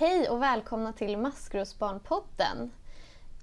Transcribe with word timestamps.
Hej 0.00 0.28
och 0.28 0.42
välkomna 0.42 0.92
till 0.92 1.18
Maskrosbarnpodden. 1.18 2.70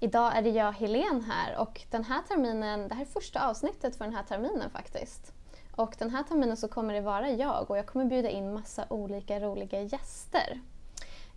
Idag 0.00 0.36
är 0.36 0.42
det 0.42 0.50
jag, 0.50 0.72
Helen 0.72 1.24
här 1.30 1.58
och 1.58 1.80
den 1.90 2.04
här 2.04 2.22
terminen, 2.22 2.88
det 2.88 2.94
här 2.94 3.02
är 3.02 3.06
första 3.06 3.48
avsnittet 3.48 3.96
för 3.96 4.04
den 4.04 4.14
här 4.14 4.22
terminen 4.22 4.70
faktiskt. 4.70 5.32
Och 5.76 5.94
den 5.98 6.10
här 6.10 6.22
terminen 6.22 6.56
så 6.56 6.68
kommer 6.68 6.94
det 6.94 7.00
vara 7.00 7.30
jag 7.30 7.70
och 7.70 7.78
jag 7.78 7.86
kommer 7.86 8.04
bjuda 8.04 8.30
in 8.30 8.54
massa 8.54 8.86
olika 8.88 9.40
roliga 9.40 9.82
gäster. 9.82 10.60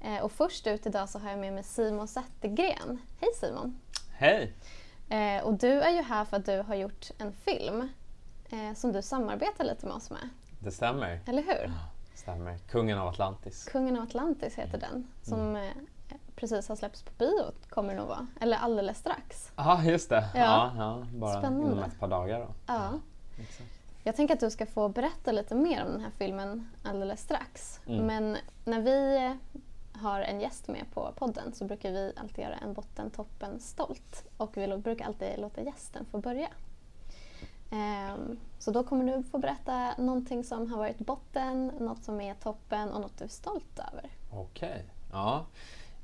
Eh, 0.02 0.24
och 0.24 0.32
först 0.32 0.68
ut 0.68 0.86
idag 0.86 1.10
så 1.10 1.20
har 1.20 1.30
jag 1.30 1.40
med 1.40 1.54
mig 1.54 1.64
Simon 1.64 2.08
Zettergren. 2.08 3.02
Hej 3.20 3.30
Simon! 3.36 3.80
Hej! 4.12 4.54
Eh, 5.10 5.44
och 5.44 5.54
du 5.54 5.82
är 5.82 5.92
ju 5.92 6.02
här 6.02 6.26
för 6.26 6.38
att 6.38 6.46
du 6.46 6.62
har 6.62 6.76
gjort 6.76 7.12
en 7.18 7.34
film 7.34 7.90
eh, 8.50 8.74
som 8.76 8.92
du 8.92 9.02
samarbetar 9.02 9.64
lite 9.64 9.86
med 9.86 9.96
oss 9.96 10.10
med. 10.10 10.30
Det 10.60 10.72
stämmer. 10.72 11.20
Eller 11.28 11.44
hur? 11.44 11.72
Stämmer. 12.32 12.58
Kungen 12.58 12.98
av 12.98 13.08
Atlantis. 13.08 13.66
Kungen 13.66 13.96
av 13.96 14.04
Atlantis 14.04 14.56
heter 14.56 14.78
den. 14.78 15.08
Som 15.22 15.56
eh, 15.56 15.72
precis 16.36 16.70
har 16.70 16.76
släppts 16.76 17.04
på 17.04 17.12
bio, 17.18 17.52
kommer 17.70 17.94
det 17.94 18.00
nog 18.00 18.08
vara. 18.08 18.28
Eller 18.42 18.58
alldeles 18.58 18.98
strax. 18.98 19.52
Ja, 19.56 19.84
just 19.84 20.10
det. 20.10 20.30
Ja. 20.36 20.40
Ja. 20.40 20.72
Ja, 20.78 21.06
bara 21.20 21.40
Spännande. 21.40 21.66
inom 21.72 21.84
ett 21.84 22.00
par 22.00 22.08
dagar. 22.08 22.40
Då. 22.40 22.48
Ja. 22.68 22.90
Exakt. 23.40 23.70
Jag 24.04 24.16
tänker 24.16 24.34
att 24.34 24.40
du 24.40 24.50
ska 24.50 24.66
få 24.66 24.90
berätta 24.90 25.32
lite 25.32 25.56
mer 25.56 25.86
om 25.86 25.92
den 25.92 26.02
här 26.02 26.12
filmen 26.18 26.70
alldeles 26.84 27.22
strax. 27.22 27.80
Mm. 27.88 28.06
Men 28.06 28.38
när 28.66 28.82
vi 28.82 29.26
eh, 29.26 29.62
har 30.02 30.22
en 30.22 30.42
gäst 30.42 30.68
med 30.68 30.86
på 30.94 31.12
podden 31.16 31.54
så 31.54 31.66
brukar 31.66 31.92
vi 31.92 32.14
alltid 32.18 32.44
göra 32.44 32.56
en 32.56 32.74
botten, 32.74 33.10
toppen, 33.10 33.60
stolt. 33.60 34.26
Och 34.38 34.58
vi 34.58 34.78
brukar 34.78 35.06
alltid 35.06 35.30
låta 35.38 35.62
gästen 35.62 36.06
få 36.06 36.18
börja. 36.18 36.48
Ehm, 37.72 38.40
så 38.60 38.72
då 38.72 38.84
kommer 38.84 39.18
du 39.18 39.24
få 39.24 39.38
berätta 39.38 39.94
någonting 39.98 40.44
som 40.44 40.72
har 40.72 40.78
varit 40.78 40.98
botten, 41.00 41.68
något 41.80 42.04
som 42.04 42.22
är 42.22 42.34
toppen 42.34 42.90
och 42.90 43.02
något 43.02 43.18
du 43.18 43.24
är 43.24 43.30
stolt 43.30 43.80
över. 43.94 44.10
Okej. 44.32 44.86
Ja. 45.12 45.46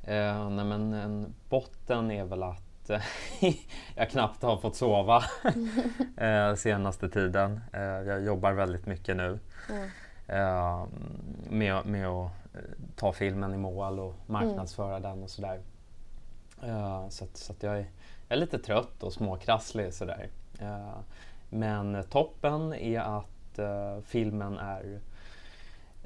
Eh, 0.03 0.49
nej, 0.49 0.65
men 0.65 0.93
en 0.93 1.33
botten 1.49 2.11
är 2.11 2.23
väl 2.23 2.43
att 2.43 2.89
jag 3.95 4.09
knappt 4.09 4.41
har 4.43 4.57
fått 4.57 4.75
sova 4.75 5.23
eh, 6.17 6.55
senaste 6.55 7.09
tiden. 7.09 7.61
Eh, 7.73 7.81
jag 7.81 8.23
jobbar 8.23 8.52
väldigt 8.52 8.85
mycket 8.85 9.17
nu 9.17 9.39
Mm. 9.69 9.89
eh, 10.27 10.85
med, 11.49 11.85
med 11.85 12.07
att 12.07 12.31
eh, 12.53 12.61
ta 12.95 13.13
filmen 13.13 13.53
i 13.53 13.57
mål 13.57 13.99
och 13.99 14.15
marknadsföra 14.25 14.99
den 14.99 15.23
och 15.23 15.29
sådär. 15.29 15.61
Eh, 16.63 17.09
så 17.09 17.23
att, 17.23 17.37
så 17.37 17.52
att 17.53 17.63
jag, 17.63 17.73
är, 17.73 17.85
jag 18.27 18.35
är 18.37 18.39
lite 18.39 18.59
trött 18.59 19.03
och 19.03 19.13
småkrasslig 19.13 19.93
sådär. 19.93 20.29
Eh, 20.59 20.97
men 21.49 22.03
toppen 22.09 22.73
är 22.73 22.99
att 22.99 23.59
eh, 23.59 23.99
filmen 24.03 24.57
är 24.57 24.99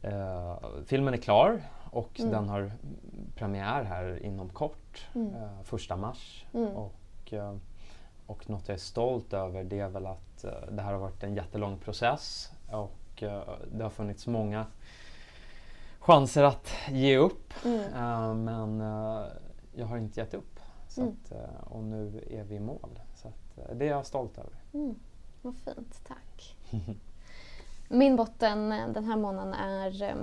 eh, 0.04 0.58
filmen 0.86 1.14
är 1.14 1.18
klar 1.18 1.62
och 1.92 2.20
Mm. 2.20 2.32
den 2.32 2.50
har 2.50 2.72
premiär 3.36 3.84
här 3.84 4.24
inom 4.26 4.50
kort, 4.50 5.08
Mm. 5.16 5.36
eh, 5.36 5.62
första 5.64 5.96
mars. 5.96 6.46
Mm. 6.54 6.68
Och, 6.76 7.34
eh, 7.34 7.56
och 8.28 8.50
något 8.50 8.68
jag 8.68 8.76
är 8.76 8.80
stolt 8.80 9.34
över 9.34 9.64
det 9.64 9.80
är 9.80 9.90
väl 9.90 10.06
att 10.06 10.44
eh, 10.44 10.52
det 10.72 10.82
här 10.82 10.92
har 10.94 11.00
varit 11.00 11.24
en 11.24 11.36
jättelång 11.36 11.78
process 11.78 12.52
och 12.72 13.24
eh, 13.24 13.42
det 13.72 13.84
har 13.84 13.90
funnits 13.90 14.28
många 14.28 14.66
chanser 16.00 16.44
att 16.44 16.74
ge 16.90 17.18
upp. 17.18 17.54
Mm. 17.66 18.44
Men 18.44 18.80
jag 19.76 19.86
har 19.86 19.98
inte 19.98 20.20
gett 20.20 20.34
upp. 20.34 20.60
Så 20.88 21.02
Mm. 21.02 21.14
att, 21.24 21.32
och 21.72 21.84
nu 21.84 22.24
är 22.32 22.44
vi 22.44 22.56
i 22.56 22.60
mål. 22.60 23.00
Så 23.16 23.28
att, 23.28 23.78
det 23.80 23.86
är 23.86 23.90
jag 23.90 24.06
stolt 24.06 24.38
över. 24.38 24.54
Mm, 25.44 25.56
vad 25.66 25.76
fint, 25.76 26.02
tack. 26.08 26.56
Min 27.88 28.16
botten 28.16 28.72
eh, 28.72 28.88
den 28.88 29.04
här 29.06 29.16
månaden 29.18 29.54
är... 29.54 30.04
eh, 30.04 30.16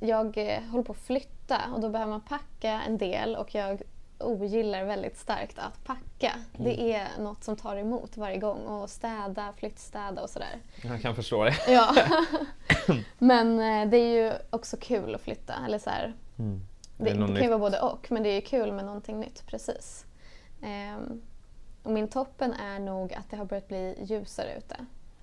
Jag 0.00 0.38
eh, 0.54 0.62
håller 0.62 0.84
på 0.84 0.92
att 0.92 0.98
flytta 0.98 1.60
och 1.74 1.80
då 1.80 1.88
behöver 1.88 2.10
man 2.10 2.20
packa 2.20 2.70
en 2.86 2.98
del 2.98 3.36
och 3.36 3.54
jag 3.54 3.82
ogillar 4.18 4.84
väldigt 4.84 5.18
starkt 5.18 5.58
att 5.58 5.84
packa. 5.84 6.32
Det 6.58 6.92
är 6.92 7.08
något 7.18 7.44
som 7.44 7.56
tar 7.56 7.76
emot 7.76 8.16
varje 8.16 8.36
gång 8.38 8.66
och 8.66 8.90
städa, 8.90 9.52
flyttstäda 9.56 10.22
och 10.22 10.30
sådär. 10.30 10.60
Jag 10.82 11.00
kan 11.02 11.14
förstå 11.14 11.44
det. 11.44 11.56
Ja. 11.68 11.94
men 13.18 13.60
eh, 13.60 13.90
det 13.90 13.96
är 13.96 14.24
ju 14.24 14.32
också 14.50 14.76
kul 14.80 15.14
att 15.14 15.20
flytta. 15.20 15.54
Eller 15.66 15.78
så 15.78 15.90
Mm. 16.38 16.60
det, 16.96 17.04
Det 17.04 17.10
det 17.26 17.26
kan 17.26 17.42
ju 17.42 17.48
vara 17.48 17.58
både 17.58 17.80
och, 17.80 18.06
men 18.10 18.22
det 18.22 18.28
är 18.28 18.34
ju 18.34 18.40
kul 18.40 18.72
med 18.72 18.84
någonting 18.84 19.20
nytt. 19.20 19.46
Precis. 19.46 20.06
Ehm, 20.62 21.20
och 21.90 21.94
min 21.94 22.08
toppen 22.08 22.52
är 22.52 22.78
nog 22.78 23.14
att 23.14 23.30
det 23.30 23.36
har 23.36 23.44
börjat 23.44 23.68
bli 23.68 24.04
ljusare 24.04 24.56
ute. 24.58 24.74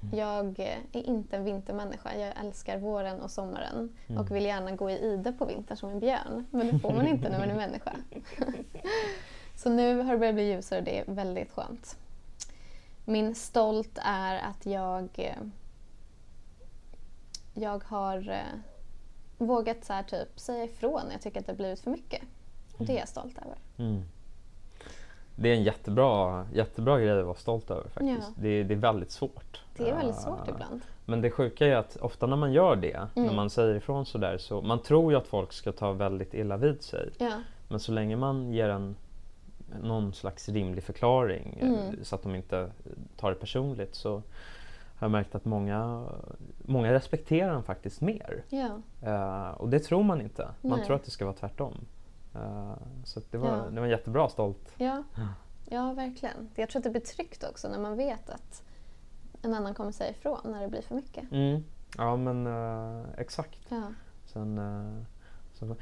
Mm. 0.01 0.19
Jag 0.19 0.59
eh, 0.59 0.77
är 0.91 1.03
inte 1.07 1.37
en 1.37 1.43
vintermänniska. 1.43 2.15
Jag 2.15 2.33
älskar 2.39 2.77
våren 2.77 3.21
och 3.21 3.31
sommaren 3.31 3.95
Mm. 4.07 4.21
och 4.21 4.31
vill 4.35 4.45
gärna 4.45 4.71
gå 4.71 4.89
i 4.89 4.99
ide 4.99 5.31
på 5.33 5.45
vintern 5.45 5.77
som 5.77 5.89
en 5.89 5.99
björn. 5.99 6.45
Men 6.51 6.67
det 6.67 6.79
får 6.79 6.93
man 6.93 7.07
inte 7.07 7.29
när 7.29 7.39
man 7.39 7.49
är 7.49 7.55
människa. 7.55 7.95
Så 9.55 9.69
nu 9.69 10.01
har 10.01 10.11
det 10.11 10.17
börjat 10.17 10.35
bli 10.35 10.43
ljusare 10.43 10.79
och 10.79 10.85
det 10.85 10.99
är 10.99 11.05
väldigt 11.07 11.51
skönt. 11.51 11.97
Min 13.05 13.35
stolt 13.35 13.99
är 14.03 14.35
att 14.35 14.65
jag 14.65 15.09
eh, 15.13 15.43
jag 17.53 17.83
har 17.83 18.29
eh, 18.29 18.59
vågat 19.37 19.85
så 19.85 19.93
här, 19.93 20.03
typ, 20.03 20.39
säga 20.39 20.63
ifrån 20.63 21.01
när 21.05 21.11
jag 21.11 21.21
tycker 21.21 21.39
att 21.39 21.45
det 21.45 21.51
har 21.51 21.57
blivit 21.57 21.79
för 21.79 21.91
mycket. 21.91 22.21
Och 22.77 22.85
det 22.85 22.93
är 22.93 22.99
jag 22.99 23.09
stolt 23.09 23.37
över. 23.37 23.57
Mm. 23.77 24.03
Det 25.39 25.49
är 25.49 25.53
en 25.53 25.63
jättebra, 25.63 26.45
jättebra 26.53 26.99
grej 26.99 27.19
att 27.19 27.25
vara 27.25 27.35
stolt 27.35 27.71
över 27.71 27.83
faktiskt. 27.89 28.27
Ja. 28.27 28.33
Det, 28.41 28.49
är, 28.49 28.63
det 28.63 28.73
är 28.73 28.77
väldigt 28.77 29.11
svårt. 29.11 29.61
Det 29.77 29.89
är 29.89 29.95
väldigt 29.95 30.15
svårt 30.15 30.47
Eh, 30.47 30.53
ibland. 30.53 30.81
Men 31.05 31.21
det 31.21 31.31
sjuka 31.31 31.67
är 31.67 31.75
att 31.75 31.97
ofta 32.01 32.27
när 32.27 32.35
man 32.35 32.53
gör 32.53 32.75
det, 32.75 33.07
när 33.13 33.23
Mm. 33.23 33.35
man 33.35 33.49
säger 33.49 33.75
ifrån 33.75 34.05
sådär, 34.05 34.37
så 34.37 34.61
man 34.61 34.79
tror 34.81 35.11
ju 35.11 35.17
att 35.17 35.27
folk 35.27 35.53
ska 35.53 35.71
ta 35.71 35.91
väldigt 35.91 36.33
illa 36.33 36.57
vid 36.57 36.81
sig. 36.81 37.09
Ja. 37.17 37.31
Men 37.67 37.79
så 37.79 37.91
länge 37.91 38.15
man 38.15 38.51
ger 38.53 38.69
en 38.69 38.95
någon 39.81 40.13
slags 40.13 40.49
rimlig 40.49 40.83
förklaring 40.83 41.57
eh, 41.61 41.67
Mm. 41.67 42.03
så 42.03 42.15
att 42.15 42.23
de 42.23 42.35
inte 42.35 42.69
tar 43.17 43.29
det 43.29 43.35
personligt 43.35 43.95
så 43.95 44.11
har 44.99 45.05
jag 45.05 45.11
märkt 45.11 45.35
att 45.35 45.45
många, 45.45 46.05
många 46.65 46.93
respekterar 46.93 47.51
den 47.53 47.63
faktiskt 47.63 48.01
mer. 48.01 48.43
Ja. 48.49 48.69
Eh, 49.03 49.49
och 49.51 49.69
det 49.69 49.79
tror 49.79 50.03
man 50.03 50.21
inte. 50.21 50.47
Man 50.61 50.77
Nej. 50.77 50.85
tror 50.87 50.95
att 50.95 51.03
det 51.03 51.11
ska 51.11 51.25
vara 51.25 51.35
tvärtom. 51.35 51.73
Eh, 52.37 52.73
så 53.03 53.21
det, 53.31 53.37
var, 53.37 53.57
Ja. 53.57 53.63
det 53.71 53.79
var 53.79 53.87
jättebra 53.87 54.29
stolt. 54.29 54.73
Ja. 54.77 55.03
ja, 55.65 55.93
verkligen. 55.93 56.49
Jag 56.55 56.69
tror 56.69 56.79
att 56.79 56.83
det 56.83 56.89
blir 56.89 57.01
tryggt 57.01 57.43
också 57.43 57.69
när 57.69 57.79
man 57.79 57.97
vet 57.97 58.29
att 58.29 58.63
en 59.41 59.53
annan 59.53 59.73
kommer 59.73 59.91
säga 59.91 60.11
ifrån 60.11 60.39
när 60.43 60.61
det 60.61 60.67
blir 60.67 60.81
för 60.81 60.95
mycket. 60.95 61.31
Mm. 61.31 61.63
Ja 61.97 62.15
men 62.15 62.47
eh, 62.47 63.05
exakt. 63.17 63.59
Ja. 63.69 63.83
Sen, 64.25 64.57
eh, 64.57 65.03
så, 65.53 65.75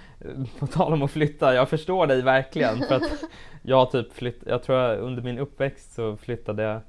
på 0.59 0.67
tal 0.67 0.93
om 0.93 1.01
att 1.01 1.11
flytta, 1.11 1.53
jag 1.53 1.69
förstår 1.69 2.07
dig 2.07 2.21
verkligen. 2.21 2.77
För 2.83 2.95
att 2.95 3.11
jag, 3.61 3.91
typ 3.91 4.13
flytt, 4.13 4.43
jag 4.45 4.63
tror 4.63 4.77
jag, 4.79 4.99
under 4.99 5.23
min 5.23 5.39
uppväxt 5.39 5.93
så 5.93 6.17
flyttade 6.17 6.63
jag 6.63 6.81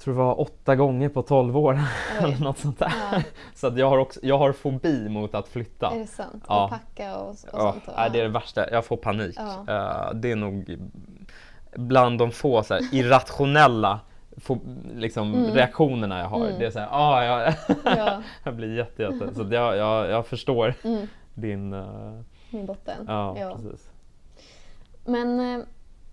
tror 0.00 0.14
det 0.14 0.20
var 0.20 0.40
åtta 0.40 0.76
gånger 0.76 1.08
på 1.08 1.22
12 1.22 1.56
år 1.56 1.80
eller 2.20 2.38
något 2.40 2.58
sånt 2.58 2.78
där. 2.78 2.92
Ja. 3.12 3.22
Så 3.54 3.66
att 3.66 3.76
jag 3.78 3.88
har, 3.88 3.98
också, 3.98 4.20
jag 4.22 4.38
har 4.38 4.52
fobi 4.52 5.08
mot 5.08 5.34
att 5.34 5.48
flytta. 5.48 5.90
Är 5.90 5.98
det 5.98 6.06
sant? 6.06 6.44
Ja. 6.48 6.64
Och 6.64 6.70
packa 6.70 7.16
och, 7.18 7.28
och 7.30 7.36
Ja, 7.52 7.72
sånt? 7.72 7.96
Nej, 7.96 8.10
det 8.12 8.18
är 8.18 8.22
det 8.22 8.28
värsta, 8.28 8.70
jag 8.70 8.84
får 8.84 8.96
panik. 8.96 9.36
Ja. 9.66 9.74
Eh, 10.08 10.14
det 10.14 10.30
är 10.32 10.36
nog 10.36 10.78
bland 11.74 12.18
de 12.18 12.30
få 12.30 12.62
så 12.62 12.74
här, 12.74 12.94
irrationella 12.94 14.00
fo- 14.36 14.90
liksom, 14.96 15.34
Mm. 15.34 15.50
reaktionerna 15.54 16.18
jag 16.18 16.26
har. 16.28 16.46
Mm. 16.46 16.58
Det 16.58 16.66
är 16.66 16.70
så 16.70 16.78
här, 16.78 16.88
ah, 16.90 17.24
jag, 17.24 17.54
Ja. 17.84 18.22
jag 18.44 18.54
blir 18.54 18.76
jätte, 18.76 19.02
jätte 19.02 19.34
så 19.34 19.42
jag, 19.50 19.76
jag, 19.76 20.10
jag 20.10 20.26
förstår 20.26 20.74
Mm, 20.84 21.06
din... 21.34 21.72
eh, 21.72 22.20
min 22.50 22.66
botten. 22.66 23.04
ja, 23.08 23.36
Ja. 23.38 23.54
precis. 23.56 23.88
Men 25.04 25.40
eh, 25.40 25.64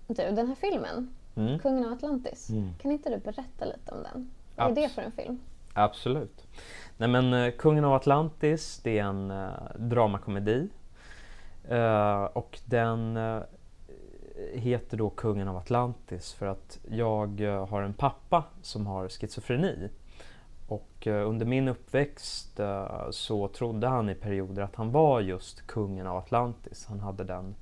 du, 0.08 0.16
den 0.36 0.48
här 0.48 0.56
filmen, 0.56 1.16
Mm. 1.38 1.60
Kungen 1.60 1.86
av 1.86 1.94
Atlantis. 1.94 2.50
Mm. 2.50 2.74
Kan 2.82 2.92
inte 2.92 3.10
du 3.10 3.18
berätta 3.18 3.66
lite 3.66 3.92
om 3.92 4.04
den? 4.04 4.32
Vad 4.56 4.78
är 4.78 4.82
det 4.82 4.90
för 4.90 5.02
en 5.02 5.12
film? 5.12 5.40
Absolut. 5.74 6.48
Nej 6.98 7.10
men 7.10 7.34
eh, 7.34 7.52
Kungen 7.52 7.86
av 7.86 7.94
Atlantis, 7.94 8.80
det 8.84 9.00
är 9.00 9.04
en 9.04 9.32
uh, 9.32 9.50
dramakomedi. 9.76 10.70
Eh, 11.70 12.24
och 12.24 12.60
den 12.66 13.20
heter 14.54 14.98
då 14.98 15.10
Kungen 15.10 15.48
av 15.48 15.58
Atlantis 15.58 16.34
för 16.34 16.46
att 16.46 16.80
jag 16.90 17.42
har 17.70 17.82
en 17.82 17.94
pappa 17.94 18.44
som 18.62 18.88
har 18.88 19.10
schizofreni. 19.10 19.90
Och 20.68 21.08
under 21.08 21.46
min 21.46 21.68
uppväxt 21.68 22.60
så 23.12 23.48
trodde 23.48 23.88
han 23.88 24.10
i 24.10 24.16
perioder 24.16 24.64
att 24.64 24.76
han 24.76 24.92
var 24.92 25.22
just 25.22 25.68
kungen 25.68 26.08
av 26.08 26.18
Atlantis. 26.18 26.86
Han 26.90 27.00
hade 27.00 27.24
den 27.24 27.56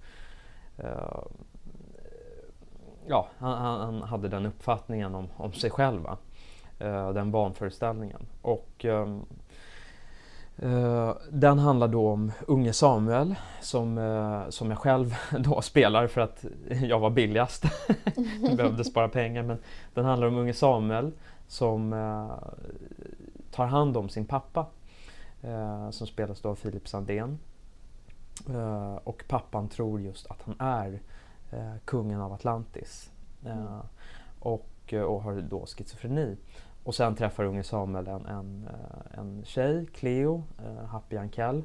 Ja, 3.07 3.27
han, 3.37 3.79
han, 3.79 4.01
hade 4.01 4.29
den 4.29 4.45
uppfattningen 4.45 5.15
om, 5.15 5.27
om 5.37 5.53
sig 5.53 5.69
själv. 5.69 6.01
Va? 6.01 6.17
Eh, 6.79 7.09
den 7.09 7.31
vanföreställningen. 7.31 8.25
Och 8.41 8.85
ehm, 8.85 9.21
eh, 10.57 11.13
den 11.31 11.59
handlar 11.59 11.87
då 11.87 12.09
om 12.09 12.31
unge 12.47 12.73
Samuel 12.73 13.35
som, 13.61 13.97
uh, 13.97 14.49
som 14.49 14.69
jag 14.69 14.79
själv 14.79 15.15
då 15.39 15.61
spelar 15.61 16.07
för 16.07 16.21
att 16.21 16.45
jag 16.81 16.99
var 16.99 17.09
billigast. 17.09 17.63
Behövde 18.57 18.83
spara 18.83 19.09
pengar. 19.09 19.43
Men 19.43 19.57
den 19.93 20.05
handlar 20.05 20.27
om 20.27 20.37
unge 20.37 20.53
Samuel 20.53 21.11
som 21.47 21.93
uh, 21.93 22.31
tar 23.51 23.65
hand 23.65 23.97
om 23.97 24.09
sin 24.09 24.25
pappa. 24.25 24.65
Som 25.91 26.07
spelas 26.07 26.41
då 26.41 26.49
av 26.49 26.55
Filip 26.55 26.87
Sandén. 26.87 27.39
Och 29.03 29.23
pappan 29.27 29.69
tror 29.69 30.01
just 30.01 30.27
att 30.27 30.41
han 30.45 30.55
är 30.59 30.99
kungen 31.85 32.21
av 32.21 32.33
Atlantis. 32.33 33.11
Eh, 33.45 33.51
Mm. 33.51 33.67
och, 34.39 34.93
och 34.93 35.21
har 35.21 35.41
då 35.41 35.65
schizofreni. 35.65 36.37
Och 36.83 36.95
sen 36.95 37.15
träffar 37.15 37.43
unge 37.43 37.63
Samuel 37.63 38.07
en, 38.07 38.25
en, 38.25 38.67
eh, 38.67 39.19
en 39.19 39.43
tjej, 39.45 39.85
Cleo, 39.85 40.43
eh, 40.65 40.85
Happy 40.85 41.17
Ankell. 41.17 41.63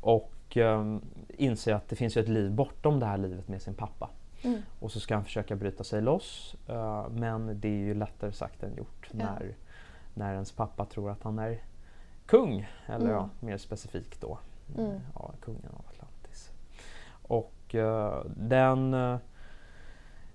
Och 0.00 0.56
eh, 0.56 0.96
inser 1.28 1.74
att 1.74 1.88
det 1.88 1.96
finns 1.96 2.16
ju 2.16 2.20
ett 2.20 2.28
liv 2.28 2.52
bortom 2.52 3.00
det 3.00 3.06
här 3.06 3.18
livet 3.18 3.48
med 3.48 3.62
sin 3.62 3.74
pappa. 3.74 4.10
Mm. 4.42 4.62
Och 4.80 4.92
så 4.92 5.00
ska 5.00 5.14
han 5.14 5.24
försöka 5.24 5.56
bryta 5.56 5.84
sig 5.84 6.02
loss. 6.02 6.56
eh, 6.68 7.08
men 7.10 7.60
det 7.60 7.68
är 7.68 7.72
ju 7.84 7.94
lättare 7.94 8.32
sagt 8.32 8.62
än 8.62 8.74
gjort 8.76 9.08
Ja. 9.12 9.16
när, 9.18 9.54
när 10.14 10.32
ens 10.32 10.52
pappa 10.52 10.84
tror 10.84 11.10
att 11.10 11.22
han 11.22 11.38
är 11.38 11.62
kung. 12.26 12.68
Eller 12.86 13.04
Mm. 13.06 13.10
ja, 13.16 13.28
mer 13.40 13.56
specifikt 13.58 14.20
då, 14.20 14.38
Mm. 14.78 14.90
eh, 14.90 15.00
ja, 15.14 15.30
kungen 15.40 15.70
av. 15.74 15.84
Och 17.74 17.80
eh, 17.80 18.24
den, 18.36 18.94
eh, 18.94 19.16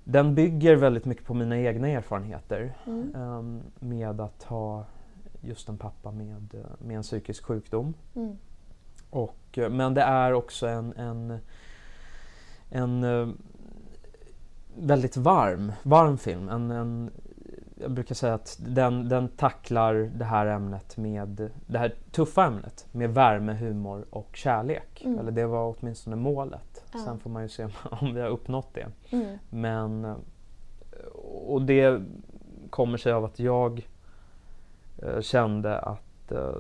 den 0.04 0.36
bygger 0.36 0.76
väldigt 0.76 1.06
mycket 1.06 1.26
på 1.26 1.34
mina 1.34 1.58
egna 1.58 1.88
erfarenheter 1.88 2.74
Mm. 2.86 3.16
ehm, 3.16 3.62
med 3.80 4.22
att 4.22 4.44
ha 4.44 4.86
just 5.42 5.70
en 5.70 5.78
pappa 5.78 6.12
med, 6.12 6.54
eh, 6.54 6.86
med 6.86 6.98
en 6.98 7.04
psykisk 7.04 7.44
sjukdom. 7.46 7.94
Mm. 8.16 8.38
Och, 9.10 9.60
men 9.72 9.94
det 9.94 10.02
är 10.02 10.34
också 10.34 10.68
en, 10.68 10.94
en, 10.94 11.38
en 12.70 13.38
väldigt 14.78 15.18
varm, 15.18 15.72
varm 15.84 16.18
film. 16.18 16.50
En, 16.50 16.72
en, 16.72 17.12
jag 17.82 17.92
brukar 17.92 18.16
säga 18.16 18.34
att 18.34 18.58
den, 18.60 19.10
den 19.10 19.28
tacklar 19.28 20.12
det 20.16 20.26
här 20.26 20.46
ämnet 20.46 20.98
med 20.98 21.50
det 21.68 21.78
här 21.78 21.96
tuffa 22.12 22.46
ämnet 22.46 22.88
med 22.92 23.14
värme, 23.14 23.54
humor 23.54 24.06
och 24.10 24.36
kärlek. 24.36 25.02
Mm. 25.06 25.20
Eller 25.20 25.32
det 25.32 25.46
var 25.46 25.76
åtminstone 25.78 26.16
målet. 26.16 26.84
Ja. 26.94 27.00
Sen 27.00 27.20
får 27.20 27.30
man 27.30 27.44
ju 27.44 27.50
se 27.50 27.64
om, 27.84 28.14
vi 28.14 28.22
har 28.22 28.30
uppnått 28.30 28.74
det. 28.74 28.88
Mm. 29.10 29.38
Men 29.50 30.06
eh, 30.06 30.16
och 31.48 31.62
det 31.62 32.02
kommer 32.70 32.98
sig 32.98 33.12
av 33.12 33.26
att 33.26 33.40
jag 33.40 33.88
eh, 34.98 35.22
kände 35.22 35.80
att 35.80 36.32
eh, 36.32 36.56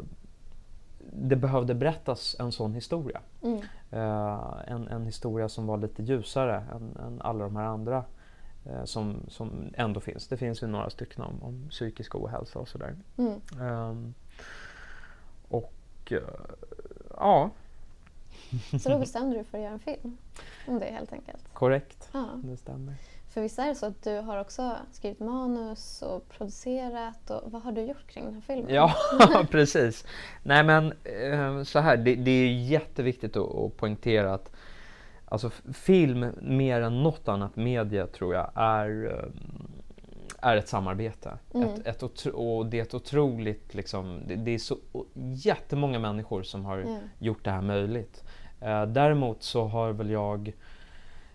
det 1.13 1.35
behövde 1.35 1.75
berättas 1.75 2.35
en 2.39 2.51
sån 2.51 2.73
historia. 2.73 3.21
Mm. 3.41 3.61
En, 4.67 4.87
en 4.87 5.05
historia 5.05 5.49
som 5.49 5.67
var 5.67 5.77
lite 5.77 6.03
ljusare 6.03 6.63
än, 6.75 6.97
än 7.05 7.21
alla 7.21 7.43
de 7.43 7.55
här 7.55 7.65
andra 7.65 8.03
som, 8.85 9.25
som 9.27 9.73
ändå 9.73 9.99
finns. 9.99 10.27
Det 10.27 10.37
finns 10.37 10.63
ju 10.63 10.67
några 10.67 10.89
stycken 10.89 11.23
om, 11.23 11.43
om 11.43 11.67
psykisk 11.69 12.15
ohälsa 12.15 12.59
och 12.59 12.67
sådär. 12.67 12.95
Mm. 13.17 13.41
Ehm, 13.61 14.13
och 15.49 15.73
eh, 16.11 16.17
ja, 17.17 17.49
Så 18.81 18.89
då 18.89 18.97
bestämde 18.99 19.37
du 19.37 19.43
för 19.43 19.57
att 19.57 19.63
göra 19.63 19.73
en 19.73 19.79
film 19.79 20.17
om 20.67 20.79
det 20.79 20.85
helt 20.85 21.13
enkelt. 21.13 21.53
korrekt. 21.53 22.09
Ja. 22.11 22.29
Det 22.35 22.57
stämmer. 22.57 22.93
För 23.29 23.41
visst 23.41 23.59
är 23.59 23.67
det 23.67 23.75
så 23.75 23.85
att 23.85 24.03
du 24.03 24.19
har 24.19 24.41
också 24.41 24.75
skrivit 24.91 25.19
manus 25.19 26.01
och 26.01 26.29
producerat 26.29 27.29
och 27.29 27.51
vad 27.51 27.61
har 27.61 27.71
du 27.71 27.81
gjort 27.81 28.07
kring 28.07 28.25
den 28.25 28.33
här 28.33 28.41
filmen? 28.41 28.73
Ja, 28.73 28.93
precis. 29.51 30.05
Nej 30.43 30.63
men 30.63 30.93
eh, 31.03 31.63
så 31.63 31.79
här, 31.79 31.97
det, 31.97 32.15
det 32.15 32.31
är 32.31 32.47
jätteviktigt 32.47 33.37
att, 33.37 33.55
att 33.55 33.77
poängtera 33.77 34.33
att 34.33 34.51
alltså, 35.29 35.49
film 35.73 36.25
mer 36.41 36.81
än 36.81 37.03
något 37.03 37.27
annat 37.27 37.55
media 37.55 38.07
tror 38.07 38.33
jag 38.33 38.51
är, 38.55 39.05
eh, 39.05 40.49
är 40.49 40.55
ett 40.57 40.67
samarbete. 40.67 41.37
Mm. 41.53 41.69
Ett, 41.69 41.87
ett 41.87 42.03
otro, 42.03 42.31
och 42.31 42.65
det 42.65 42.79
är 42.79 42.83
ett 42.83 42.93
otroligt, 42.93 43.73
liksom, 43.73 44.21
det, 44.27 44.35
det 44.35 44.51
är 44.51 44.57
så 44.57 44.77
jättemånga 45.43 45.99
människor 45.99 46.43
som 46.43 46.65
har 46.65 46.77
Ja. 46.77 46.97
gjort 47.19 47.43
det 47.45 47.51
här 47.51 47.61
möjligt. 47.61 48.23
Eh, 48.61 48.85
däremot 48.85 49.43
så 49.43 49.65
har 49.65 49.91
väl 49.91 50.09
jag 50.09 50.53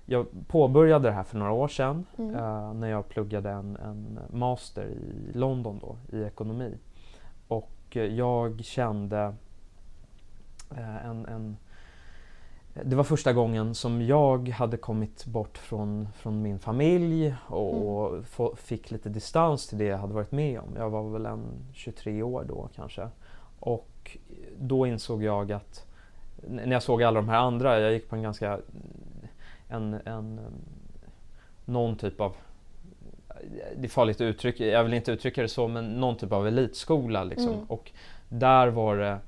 jag 0.06 0.26
påbörjade 0.48 1.08
det 1.08 1.14
här 1.14 1.22
för 1.22 1.38
några 1.38 1.52
år 1.52 1.68
sedan 1.68 2.06
Mm. 2.18 2.34
eh, 2.34 2.74
när 2.74 2.88
jag 2.88 3.08
pluggade 3.08 3.50
en, 3.50 3.76
en 3.76 4.18
master 4.30 4.84
i 4.86 5.32
London 5.38 5.78
då, 5.78 5.96
i 6.18 6.22
ekonomi. 6.22 6.74
Och 7.48 7.70
eh, 7.90 8.02
jag 8.04 8.64
kände 8.64 9.34
eh, 10.76 11.06
en, 11.06 11.26
en... 11.26 11.56
Det 12.82 12.96
var 12.96 13.04
första 13.04 13.32
gången 13.32 13.74
som 13.74 14.02
jag 14.02 14.48
hade 14.48 14.76
kommit 14.76 15.26
bort 15.26 15.58
från, 15.58 16.08
från 16.16 16.42
min 16.42 16.58
familj 16.58 17.34
och, 17.46 17.86
och 17.86 18.24
få, 18.26 18.56
fick 18.56 18.90
lite 18.90 19.08
distans 19.08 19.66
till 19.66 19.78
det 19.78 19.84
jag 19.84 19.98
hade 19.98 20.14
varit 20.14 20.32
med 20.32 20.60
om. 20.60 20.76
Jag 20.76 20.90
var 20.90 21.10
väl 21.10 21.26
en 21.26 21.44
23 21.72 22.22
år 22.22 22.44
då 22.48 22.68
kanske. 22.76 23.08
Och 23.60 24.16
då 24.58 24.86
insåg 24.86 25.22
jag 25.22 25.52
att 25.52 25.86
när 26.48 26.72
jag 26.72 26.82
såg 26.82 27.02
alla 27.02 27.20
de 27.20 27.28
här 27.28 27.38
andra, 27.38 27.80
jag 27.80 27.92
gick 27.92 28.08
på 28.08 28.16
en 28.16 28.22
ganska 28.22 28.58
en, 29.68 29.94
en 30.04 30.40
någon 31.64 31.96
typ 31.96 32.20
av 32.20 32.36
det 33.76 33.84
är 33.84 33.88
farligt 33.88 34.16
att 34.16 34.20
uttrycka, 34.20 34.66
jag 34.66 34.84
vill 34.84 34.94
inte 34.94 35.12
uttrycka 35.12 35.42
det 35.42 35.48
så, 35.48 35.68
men 35.68 35.88
någon 35.88 36.16
typ 36.16 36.32
av 36.32 36.46
elitskola 36.46 37.24
liksom. 37.24 37.52
Mm. 37.52 37.64
Och 37.64 37.92
där 38.28 38.68
var 38.68 38.96
det, 38.96 39.18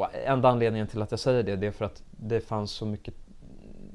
och 0.00 0.08
enda 0.14 0.48
anledningen 0.48 0.86
till 0.86 1.02
att 1.02 1.10
jag 1.10 1.20
säger 1.20 1.42
det, 1.42 1.56
det 1.56 1.66
är 1.66 1.70
för 1.70 1.84
att 1.84 2.02
det 2.10 2.40
fanns 2.40 2.70
så 2.70 2.86
mycket 2.86 3.14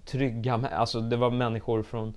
trygga, 0.06 0.54
alltså 0.72 1.02
det 1.02 1.18
var 1.18 1.32
människor 1.32 1.84
från 1.84 2.14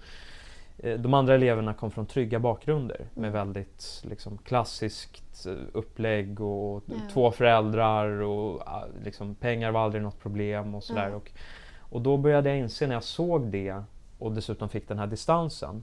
eh, 0.79 0.99
de 1.01 1.15
andra 1.15 1.35
eleverna 1.35 1.75
kom 1.75 1.91
från 1.91 2.07
trygga 2.07 2.39
bakgrunder 2.39 2.97
med 3.15 3.29
Mm. 3.29 3.33
väldigt 3.33 4.03
liksom, 4.05 4.39
klassiskt 4.39 5.47
eh, 5.47 5.53
upplägg 5.73 6.41
och 6.41 6.83
Ja. 6.87 6.95
två 7.13 7.31
föräldrar 7.31 8.09
och 8.23 8.61
ah, 8.69 8.85
liksom, 9.05 9.35
pengar 9.35 9.71
var 9.71 9.81
aldrig 9.81 10.03
något 10.03 10.21
problem 10.21 10.75
och 10.75 10.85
sådär. 10.85 11.09
Ja. 11.09 11.17
Och, 11.17 11.31
och 11.79 12.01
då 12.01 12.17
började 12.17 12.49
jag 12.49 12.59
inse 12.59 12.87
när 12.87 12.95
jag 12.95 13.05
såg 13.05 13.47
det 13.47 13.83
och 14.19 14.33
dessutom 14.33 14.69
fick 14.69 14.89
den 14.89 14.99
här 14.99 15.07
distansen 15.07 15.83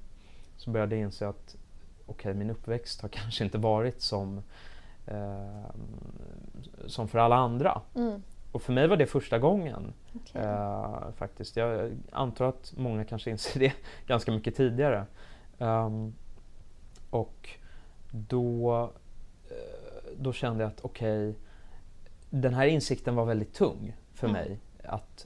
så 0.57 0.69
började 0.69 0.95
jag 0.95 1.01
inse 1.05 1.27
att 1.27 1.55
okej, 2.05 2.33
min 2.33 2.49
uppväxt 2.49 3.01
har 3.01 3.09
kanske 3.19 3.43
inte 3.43 3.57
varit 3.57 4.01
som, 4.01 4.41
eh, 5.07 5.65
som 6.87 7.07
för 7.07 7.19
alla 7.19 7.35
andra. 7.35 7.81
Mm. 7.95 8.23
Och 8.51 8.61
för 8.61 8.73
mig 8.73 8.87
var 8.87 8.97
det 8.97 9.05
första 9.05 9.39
gången 9.39 9.93
okej. 10.15 10.41
eh, 10.41 11.11
faktiskt. 11.15 11.57
Jag 11.57 11.91
antar 12.11 12.45
att 12.45 12.73
många 12.77 13.05
kanske 13.05 13.29
inser 13.29 13.59
det 13.59 13.73
ganska 14.07 14.31
mycket 14.31 14.55
tidigare. 14.55 15.05
Ehm, 15.59 16.13
och 17.09 17.49
då, 18.11 18.81
eh, 19.49 19.55
då 20.17 20.33
kände 20.33 20.63
jag 20.63 20.71
att 20.71 20.79
okej, 20.81 21.35
den 22.29 22.53
här 22.53 22.65
insikten 22.65 23.15
var 23.15 23.25
väldigt 23.25 23.53
tung 23.53 23.95
för 24.13 24.27
Mm. 24.27 24.41
mig. 24.41 24.59
Att, 24.83 25.25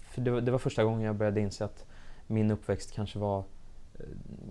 för 0.00 0.20
det, 0.20 0.30
var, 0.30 0.40
det 0.40 0.50
var 0.50 0.58
första 0.58 0.84
gången 0.84 1.02
jag 1.02 1.16
började 1.16 1.40
inse 1.40 1.64
att 1.64 1.86
min 2.26 2.50
uppväxt 2.50 2.92
kanske 2.92 3.18
var 3.18 3.38
eh, 3.94 4.04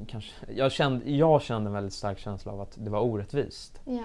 Kanske, 0.07 0.31
jag, 0.53 0.71
kände, 0.71 1.11
jag 1.11 1.41
kände 1.41 1.67
en 1.69 1.73
väldigt 1.73 1.93
stark 1.93 2.19
känsla 2.19 2.51
av 2.51 2.61
att 2.61 2.77
det 2.83 2.89
var 2.89 2.99
orättvist. 2.99 3.81
Ja. 3.85 4.03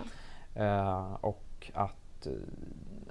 Eh, 0.65 1.15
och 1.21 1.71
att 1.75 2.00
eh, 2.27 2.33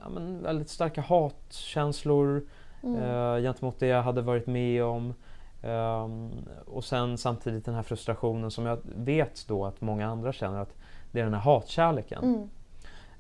ja, 0.01 0.09
men 0.09 0.43
väldigt 0.43 0.69
starka 0.69 1.01
hatkänslor 1.01 2.47
Mm. 2.83 3.03
eh, 3.03 3.41
gentemot 3.41 3.79
det 3.79 3.87
jag 3.87 4.03
hade 4.03 4.21
varit 4.21 4.47
med 4.47 4.83
om. 4.83 5.13
Ehm, 5.61 6.31
och 6.65 6.83
sen 6.83 7.17
samtidigt 7.17 7.65
den 7.65 7.75
här 7.75 7.83
frustrationen 7.83 8.51
som 8.51 8.65
jag 8.65 8.79
vet 8.83 9.45
då 9.47 9.65
att 9.65 9.81
många 9.81 10.07
andra 10.07 10.33
känner 10.33 10.59
att 10.59 10.75
det 11.11 11.19
är 11.19 11.23
den 11.23 11.33
här 11.33 11.41
hatkärleken. 11.41 12.23
Mm. 12.23 12.49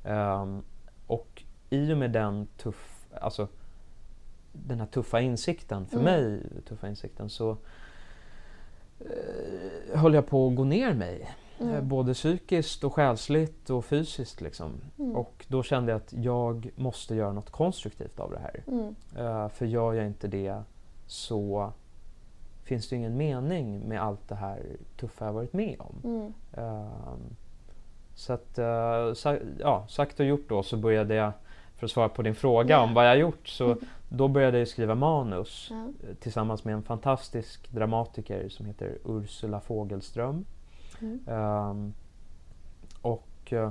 Ehm, 0.03 0.63
och 1.07 1.43
i 1.69 1.93
och 1.93 1.97
med 1.97 2.11
den 2.11 2.47
tuff, 2.57 3.07
alltså 3.21 3.47
den 4.51 4.79
här 4.79 4.87
tuffa 4.87 5.21
insikten, 5.21 5.85
för 5.85 5.99
Mm. 5.99 6.05
mig 6.05 6.43
tuffa 6.67 6.87
insikten, 6.87 7.29
så 7.29 7.57
eh, 8.99 9.99
höll 9.99 10.13
jag 10.13 10.27
på 10.27 10.47
att 10.47 10.55
gå 10.55 10.63
ner 10.63 10.93
mig. 10.93 11.29
Eh, 11.59 11.67
Mm. 11.67 11.87
Både 11.87 12.13
psykiskt 12.13 12.83
och 12.83 12.93
själsligt 12.93 13.69
och 13.69 13.85
fysiskt. 13.85 14.41
Liksom. 14.41 14.71
Mm. 14.99 15.15
Och 15.15 15.45
då 15.47 15.63
kände 15.63 15.91
jag 15.91 15.97
att 16.01 16.13
jag 16.13 16.69
måste 16.75 17.15
göra 17.15 17.33
något 17.33 17.49
konstruktivt 17.49 18.19
av 18.19 18.31
det 18.31 18.39
här. 18.39 18.63
Mm. 18.67 18.95
Eh, 19.17 19.49
för 19.49 19.65
gör 19.65 19.93
jag 19.93 20.05
inte 20.05 20.27
det 20.27 20.61
så 21.07 21.71
finns 22.63 22.89
det 22.89 22.95
ingen 22.95 23.17
mening 23.17 23.79
med 23.79 24.01
allt 24.01 24.27
det 24.27 24.35
här 24.35 24.63
tuffa 24.99 25.25
jag 25.25 25.33
varit 25.33 25.53
med 25.53 25.75
om. 25.79 26.33
Ehm, 26.53 27.35
så 28.15 28.33
att, 28.33 28.57
eh, 28.57 29.13
sa, 29.13 29.37
ja, 29.59 29.85
sagt 29.89 30.19
och 30.19 30.25
gjort 30.25 30.49
då 30.49 30.63
så 30.63 30.77
började 30.77 31.15
jag, 31.15 31.31
för 31.77 31.85
att 31.85 31.91
svara 31.91 32.09
på 32.09 32.21
din 32.21 32.35
fråga 32.35 32.75
Ja. 32.75 32.83
om 32.83 32.93
vad 32.93 33.07
jag 33.07 33.17
gjort, 33.17 33.47
så 33.47 33.75
då 34.09 34.27
började 34.27 34.59
jag 34.59 34.67
skriva 34.67 34.95
manus 34.95 35.71
tillsammans 36.19 36.63
med 36.65 36.73
en 36.73 36.83
fantastisk 36.83 37.71
dramatiker 37.71 38.49
som 38.49 38.65
heter 38.65 38.97
Ursula 39.05 39.59
Fogelström. 39.59 40.45
Mm. 41.01 41.19
Ehm, 41.27 41.93
och 43.01 43.53
eh, 43.53 43.69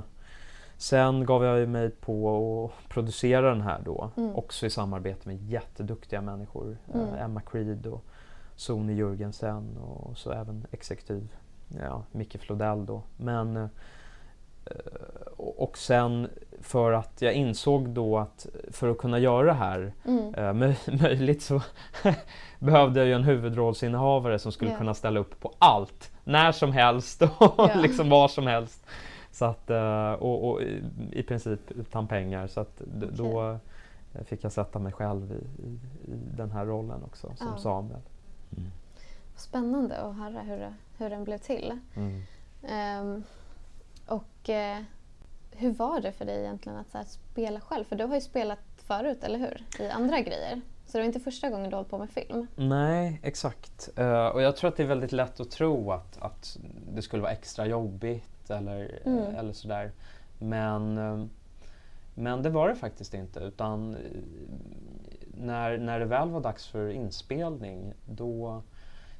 sen 0.77 1.25
gav 1.25 1.43
jag 1.43 1.69
mig 1.69 1.89
på 1.89 2.65
att 2.65 2.89
producera 2.89 3.49
den 3.49 3.61
här 3.61 3.81
då, 3.85 4.09
Mm. 4.17 4.35
också 4.35 4.65
i 4.65 4.69
samarbete 4.69 5.27
med 5.29 5.37
jätteduktiga 5.41 6.21
människor. 6.21 6.77
Eh, 6.93 7.23
Emma 7.23 7.41
Creed 7.41 7.85
och 7.87 8.03
Sony 8.55 9.01
Jürgensen 9.03 9.77
och 9.77 10.17
så 10.17 10.31
även 10.31 10.65
exekutiv, 10.71 11.27
ja, 11.83 12.03
Micke 12.11 12.37
Flodell 12.39 12.85
då. 12.85 13.01
Men 13.17 13.57
eh, 13.57 13.67
och 15.37 15.77
sen 15.77 16.29
för 16.61 16.91
att 16.91 17.21
jag 17.21 17.33
insåg 17.33 17.89
då 17.89 18.17
att 18.17 18.47
för 18.71 18.89
att 18.91 18.97
kunna 18.97 19.19
göra 19.19 19.45
det 19.47 19.53
här 19.53 19.93
Mm. 20.05 20.33
eh, 20.35 20.53
möj- 20.53 21.01
möjligt 21.01 21.41
så 21.41 21.61
behövde 22.59 22.99
jag 22.99 23.07
ju 23.07 23.13
en 23.13 23.23
huvudrollsinnehavare 23.23 24.39
som 24.39 24.51
skulle 24.51 24.71
Ja. 24.71 24.77
kunna 24.77 24.93
ställa 24.93 25.19
upp 25.19 25.39
på 25.39 25.53
allt, 25.59 26.11
när 26.29 26.51
som 26.51 26.71
helst 26.71 27.21
och 27.37 27.53
Ja. 27.57 27.71
liksom 27.75 28.09
var 28.09 28.27
som 28.27 28.47
helst. 28.47 28.85
Så 29.31 29.45
att, 29.45 29.69
eh, 29.69 30.11
och, 30.11 30.49
och 30.49 30.61
i, 31.11 31.23
princip 31.23 31.71
utan 31.71 32.07
pengar. 32.07 32.47
Så 32.47 32.59
att 32.59 32.77
d- 32.77 33.07
då 33.11 33.57
fick 34.25 34.43
jag 34.43 34.51
sätta 34.51 34.79
mig 34.79 34.91
själv 34.93 35.31
i, 35.31 35.63
i, 35.67 35.71
i 36.11 36.15
den 36.37 36.51
här 36.51 36.65
rollen 36.65 37.03
också 37.03 37.31
som 37.35 37.47
Ja. 37.47 37.57
Samuel. 37.57 37.99
Spännande 39.35 39.97
att 39.97 40.15
höra 40.15 40.39
hur, 40.41 40.73
hur 40.97 41.09
den 41.09 41.23
blev 41.23 41.37
till. 41.37 41.79
Mm. 41.95 42.21
Ehm, 42.69 43.23
och 44.07 44.49
eh, 44.49 44.77
hur 45.51 45.71
var 45.73 46.01
det 46.01 46.11
för 46.11 46.25
dig 46.25 46.39
egentligen 46.39 46.77
att 46.77 46.89
så 46.89 46.97
här, 46.97 47.05
spela 47.05 47.59
själv? 47.61 47.83
För 47.83 47.95
du 47.95 48.05
har 48.05 48.15
ju 48.15 48.21
spelat 48.21 48.59
förut, 48.77 49.23
eller 49.23 49.39
hur? 49.39 49.63
I 49.85 49.89
andra 49.89 50.19
grejer. 50.21 50.61
Så 50.89 50.97
det 50.97 51.01
var 51.01 51.05
inte 51.05 51.19
första 51.19 51.49
gången 51.49 51.69
du 51.69 51.75
höll 51.75 51.85
på 51.85 51.97
med 51.97 52.09
film. 52.09 52.47
Nej, 52.55 53.19
exakt. 53.23 53.89
Eh, 53.95 54.25
och 54.27 54.41
jag 54.41 54.55
tror 54.55 54.67
att 54.67 54.77
det 54.77 54.83
är 54.83 54.87
väldigt 54.87 55.11
lätt 55.11 55.39
att 55.39 55.51
tro 55.51 55.91
att, 55.91 56.17
att 56.21 56.57
det 56.93 57.01
skulle 57.01 57.21
vara 57.21 57.31
extra 57.31 57.65
jobbigt 57.65 58.49
eller, 58.49 58.99
Mm. 59.05 59.35
eller 59.35 59.53
sådär. 59.53 59.91
Men, 60.39 60.97
eh, 60.97 61.25
men 62.15 62.43
det 62.43 62.49
var 62.49 62.69
det 62.69 62.75
faktiskt 62.75 63.13
inte. 63.13 63.39
Utan 63.39 63.95
eh, 63.95 63.99
när, 65.37 65.77
när 65.77 65.99
det 65.99 66.05
väl 66.05 66.29
var 66.29 66.41
dags 66.41 66.67
för 66.67 66.89
inspelning 66.89 67.93
då... 68.05 68.61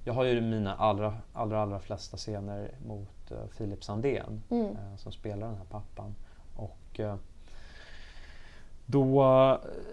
Jag 0.04 0.14
har 0.14 0.24
ju 0.24 0.42
mina 0.42 0.76
allra, 0.76 1.18
allra, 1.34 1.62
allra 1.62 1.80
flesta 1.80 2.18
scener 2.18 2.72
mot 2.88 3.32
uh, 3.32 3.38
Filip 3.52 3.84
Sandén 3.84 4.42
Mm. 4.50 4.66
eh, 4.66 4.96
som 4.98 5.12
spelar 5.12 5.48
den 5.48 5.56
här 5.56 5.66
pappan. 5.66 6.16
Och 6.56 7.00
eh, 7.00 7.16
då, 8.92 9.24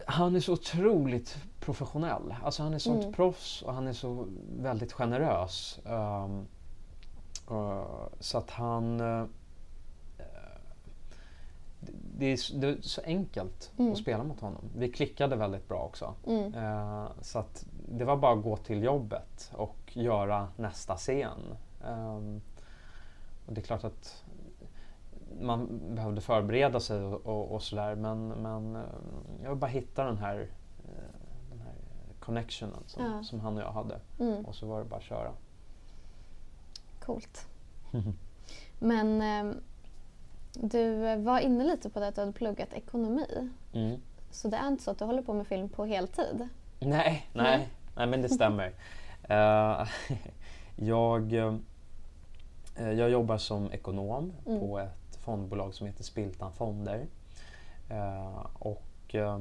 han 0.06 0.36
är 0.36 0.40
så 0.40 0.52
otroligt 0.52 1.36
professionell. 1.60 2.34
Alltså 2.42 2.62
han 2.62 2.74
är 2.74 2.78
sånt 2.78 3.02
Mm. 3.02 3.12
proffs 3.14 3.62
och 3.62 3.74
han 3.74 3.86
är 3.86 3.92
så 3.92 4.26
väldigt 4.60 4.92
generös. 4.92 5.78
Ehm, 5.86 6.46
eh, 7.50 7.82
så 8.20 8.38
att 8.38 8.50
han... 8.50 9.00
eh, 9.00 9.24
det, 12.18 12.26
är, 12.26 12.58
det 12.60 12.66
är 12.68 12.78
så 12.80 13.00
enkelt 13.04 13.70
Mm. 13.78 13.92
att 13.92 13.98
spela 13.98 14.24
mot 14.24 14.40
honom. 14.40 14.62
Vi 14.76 14.92
klickade 14.92 15.36
väldigt 15.36 15.68
bra 15.68 15.78
också. 15.82 16.14
Mm. 16.26 16.54
Eh, 16.54 17.06
så 17.20 17.38
att 17.38 17.66
det 17.88 18.04
var 18.04 18.16
bara 18.16 18.32
att 18.32 18.42
gå 18.42 18.56
till 18.56 18.82
jobbet 18.82 19.52
och 19.56 19.76
göra 19.96 20.48
nästa 20.56 20.96
scen. 20.96 21.40
Ehm, 21.86 22.40
och 23.46 23.52
det 23.52 23.60
är 23.60 23.64
klart 23.64 23.84
att 23.84 24.24
man 25.40 25.80
behövde 25.94 26.20
förbereda 26.20 26.80
sig 26.80 27.00
och, 27.04 27.26
och, 27.26 27.52
och 27.54 27.62
sådär 27.62 27.94
men, 27.94 28.28
men 28.28 28.76
eh, 28.76 28.82
jag 29.42 29.50
vill 29.50 29.58
bara 29.58 29.70
hitta 29.70 30.04
den 30.04 30.18
här, 30.18 30.40
eh, 30.84 30.90
den 31.50 31.60
här 31.60 31.74
connectionen 32.20 32.82
som, 32.86 33.04
Ja. 33.04 33.22
som 33.24 33.40
han 33.40 33.56
och 33.56 33.62
jag 33.62 33.72
hade. 33.72 34.00
Mm. 34.20 34.44
Och 34.44 34.54
så 34.54 34.66
var 34.66 34.78
det 34.78 34.84
bara 34.84 34.96
att 34.96 35.02
köra. 35.02 35.32
Coolt. 37.00 37.46
Men 38.78 39.22
ehm, 39.22 39.60
du 40.52 41.16
var 41.16 41.40
inne 41.40 41.64
lite 41.64 41.90
på 41.90 42.00
det 42.00 42.08
att 42.08 42.14
du 42.14 42.20
hade 42.20 42.32
pluggat 42.32 42.72
ekonomi. 42.72 43.50
Mm. 43.72 44.00
Så 44.30 44.48
det 44.48 44.56
är 44.56 44.68
inte 44.68 44.82
så 44.82 44.90
att 44.90 44.98
du 44.98 45.04
håller 45.04 45.22
på 45.22 45.32
med 45.32 45.46
film 45.46 45.68
på 45.68 45.84
heltid? 45.84 46.48
Nej, 46.80 46.88
Nej. 46.88 47.26
nej, 47.32 47.68
nej 47.96 48.06
men 48.06 48.22
det 48.22 48.28
stämmer. 48.28 48.72
Eh, 49.28 49.86
jag, 50.76 51.32
eh, 51.32 52.90
jag 52.92 53.10
jobbar 53.10 53.38
som 53.38 53.72
ekonom 53.72 54.32
Mm. 54.46 54.60
på 54.60 54.78
ett 54.78 55.05
fondbolag 55.26 55.74
som 55.74 55.86
heter 55.86 56.04
Spiltan 56.04 56.52
Fonder. 56.52 57.06
Eh, 57.88 58.46
och 58.54 59.14
eh, 59.14 59.40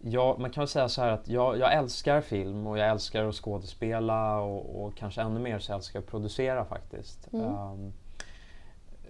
jag, 0.00 0.38
man 0.38 0.50
kan 0.50 0.60
väl 0.60 0.68
säga 0.68 0.88
så 0.88 1.02
här 1.02 1.10
att 1.12 1.28
jag, 1.28 1.58
jag 1.58 1.72
älskar 1.72 2.20
film 2.20 2.66
och 2.66 2.78
jag 2.78 2.88
älskar 2.88 3.24
att 3.24 3.34
skådespela 3.34 4.40
och, 4.40 4.84
och 4.84 4.96
kanske 4.96 5.22
ännu 5.22 5.40
mer 5.40 5.58
så 5.58 5.74
älskar 5.74 5.98
jag 5.98 6.04
att 6.04 6.10
producera 6.10 6.64
faktiskt. 6.64 7.32
Mm. 7.32 7.46
Ehm, 7.46 7.92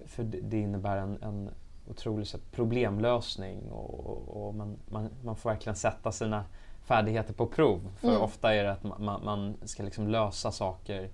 för 0.06 0.22
det, 0.24 0.40
det 0.40 0.58
innebär 0.58 0.96
en, 0.96 1.22
en 1.22 1.50
otrolig 1.90 2.26
här, 2.26 2.40
problemlösning 2.52 3.70
och, 3.70 4.06
och, 4.06 4.46
och 4.46 4.54
man, 4.54 4.76
man, 4.90 5.10
man 5.22 5.36
får 5.36 5.50
verkligen 5.50 5.76
sätta 5.76 6.12
sina 6.12 6.44
färdigheter 6.84 7.34
på 7.34 7.46
prov. 7.46 7.90
För 8.00 8.08
Mm. 8.08 8.20
ofta 8.20 8.54
är 8.54 8.64
det 8.64 8.72
att 8.72 8.82
man, 8.82 9.24
man, 9.24 9.56
ska 9.64 9.82
liksom 9.82 10.08
lösa 10.08 10.52
saker 10.52 11.10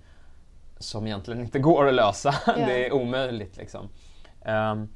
som 0.78 1.06
egentligen 1.06 1.40
inte 1.40 1.58
går 1.58 1.88
att 1.88 1.94
lösa. 1.94 2.34
Ja. 2.46 2.66
det 2.66 2.86
är 2.86 2.92
omöjligt 2.92 3.56
liksom. 3.56 3.88
Ehm, 4.44 4.88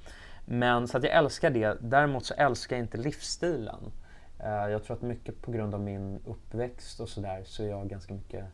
men 0.45 0.88
så 0.88 0.97
att 0.97 1.05
jag 1.05 1.12
älskar 1.12 1.50
det. 1.50 1.76
Däremot 1.81 2.25
så 2.25 2.35
älskar 2.35 2.76
jag 2.76 2.85
inte 2.85 2.97
livsstilen. 2.97 3.93
Eh, 4.38 4.71
jag 4.71 4.85
tror 4.85 4.97
att 4.97 5.02
mycket 5.02 5.43
på 5.43 5.50
grund 5.50 5.75
av 5.75 5.81
min 5.81 6.21
uppväxt 6.26 7.00
och 7.00 7.09
sådär 7.09 7.43
så 7.45 7.62
är 7.62 7.69
jag 7.69 7.88
ganska 7.88 8.14
mycket 8.14 8.45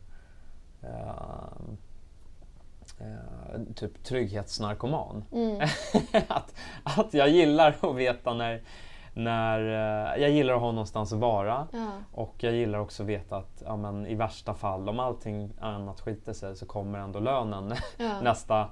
ehm, 0.82 1.76
eh, 3.00 3.74
typ 3.74 4.04
trygghetsnarkoman. 4.04 5.24
Mm. 5.32 5.60
att, 6.28 6.54
att 6.82 7.14
jag 7.14 7.28
gillar 7.28 7.76
att 7.80 7.96
veta 7.96 8.34
när, 8.34 8.62
när 9.14 9.60
eh, 9.60 10.22
jag 10.22 10.30
gillar 10.30 10.54
att 10.54 10.60
ha 10.60 10.72
någonstans 10.72 11.12
att 11.12 11.18
vara 11.18 11.68
Ja. 11.72 11.90
och 12.12 12.34
jag 12.38 12.52
gillar 12.52 12.78
också 12.78 13.02
att 13.02 13.08
veta 13.08 13.36
att 13.36 13.62
ja, 13.66 13.76
men, 13.76 14.06
i 14.06 14.14
värsta 14.14 14.54
fall 14.54 14.88
om 14.88 15.00
allting 15.00 15.52
annat 15.60 16.00
skiter 16.00 16.32
sig 16.32 16.56
så 16.56 16.66
kommer 16.66 16.98
ändå 16.98 17.20
lönen 17.20 17.74
Ja. 17.96 18.20
nästa 18.22 18.68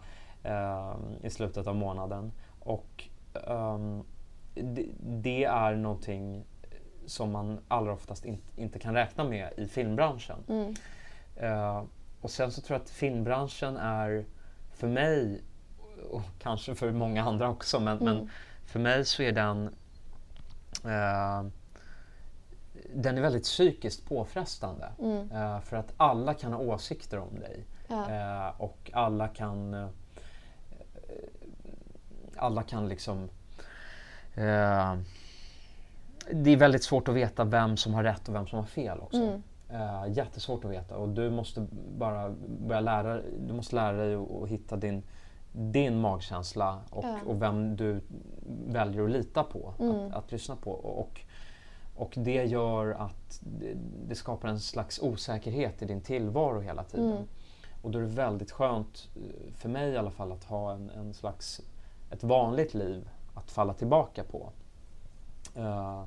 i 1.23 1.31
slutet 1.31 1.67
av 1.67 1.77
månaden. 1.77 2.33
Och 2.61 3.05
ehm, 3.47 4.05
det, 4.55 4.87
det 5.01 5.45
är 5.45 5.75
någonting 5.75 6.45
som 7.07 7.33
man 7.33 7.61
allra 7.69 7.93
oftast 7.93 8.25
in, 8.25 8.39
inte 8.57 8.79
kan 8.79 8.95
räkna 8.95 9.25
med 9.25 9.53
i 9.57 9.67
filmbranschen. 9.67 10.39
Mm. 10.49 10.75
Eh, 11.37 11.83
och 12.21 12.31
sen 12.31 12.53
så 12.53 12.61
tror 12.61 12.75
jag 12.75 12.83
att 12.83 12.91
filmbranschen 12.91 13.77
är 13.77 14.25
för 14.73 14.89
mig 14.89 15.43
och 16.11 16.23
kanske 16.39 16.75
för 16.75 16.93
många 16.93 17.23
andra 17.25 17.49
också 17.49 17.81
men, 17.81 18.01
Mm. 18.01 18.15
men 18.17 18.31
för 18.65 18.81
mig 18.81 19.05
så 19.05 19.23
är 19.23 19.33
den 19.33 19.67
eh, 20.85 21.45
den 22.95 23.19
är 23.19 23.23
väldigt 23.23 23.43
psykiskt 23.43 24.09
påfrestande. 24.09 24.89
Mm. 24.99 25.31
Eh, 25.31 25.61
för 25.61 25.77
att 25.77 25.93
alla 25.97 26.35
kan 26.35 26.53
ha 26.53 26.61
åsikter 26.61 27.19
om 27.19 27.41
dig. 27.41 27.65
Ja. 27.89 28.55
Och 28.59 28.91
alla 28.95 29.29
kan 29.29 29.89
alla 32.37 32.63
kan 32.63 32.89
liksom 32.89 33.29
eh, 34.35 34.97
det 36.33 36.51
är 36.51 36.57
väldigt 36.57 36.83
svårt 36.85 37.09
att 37.09 37.15
veta 37.15 37.45
vem 37.45 37.77
som 37.77 37.95
har 37.95 38.03
rätt 38.05 38.29
och 38.29 38.35
vem 38.35 38.47
som 38.47 38.59
har 38.59 38.67
fel 38.67 39.01
också. 39.01 39.23
Mm. 39.23 39.43
Eh, 39.71 40.05
jättesvårt 40.09 40.65
att 40.65 40.71
veta 40.71 40.97
och 40.97 41.09
du 41.09 41.31
måste 41.31 41.67
bara 41.99 42.35
börja 42.67 42.81
lära, 42.81 43.21
du 43.47 43.53
måste 43.55 43.77
lära 43.77 43.93
dig 43.97 44.15
att, 44.15 44.31
att 44.43 44.49
hitta 44.49 44.77
din, 44.77 45.03
din 45.53 46.01
magkänsla 46.01 46.79
och, 46.91 47.05
Ja. 47.05 47.19
och 47.27 47.43
vem 47.43 47.77
du 47.77 48.01
väljer 48.67 49.05
att 49.05 49.11
lita 49.11 49.43
på, 49.45 49.75
Mm. 49.79 49.95
att, 50.07 50.15
att 50.15 50.33
lyssna 50.33 50.57
på. 50.57 50.71
Och, 50.73 51.21
och 51.97 52.13
det 52.17 52.45
gör 52.45 52.91
att 52.91 53.41
det, 53.41 53.75
det 54.09 54.15
skapar 54.15 54.49
en 54.49 54.61
slags 54.61 54.99
osäkerhet 55.03 55.83
i 55.83 55.85
din 55.85 56.01
tillvaro 56.01 56.61
hela 56.61 56.85
tiden. 56.85 57.11
Mm. 57.13 57.23
Och 57.83 57.91
då 57.91 57.99
är 57.99 58.03
det 58.03 58.09
väldigt 58.09 58.51
skönt, 58.51 59.09
eh, 59.17 59.53
för 59.57 59.69
mig 59.69 59.91
i 59.91 59.97
alla 59.97 60.11
fall, 60.11 60.33
att 60.33 60.45
ha 60.45 60.73
en, 60.73 60.91
en 60.91 61.15
slags, 61.15 61.61
ett 62.11 62.23
vanligt 62.25 62.75
liv 62.75 63.09
att 63.35 63.51
falla 63.51 63.75
tillbaka 63.75 64.25
på. 64.25 64.53
Eh, 65.57 66.03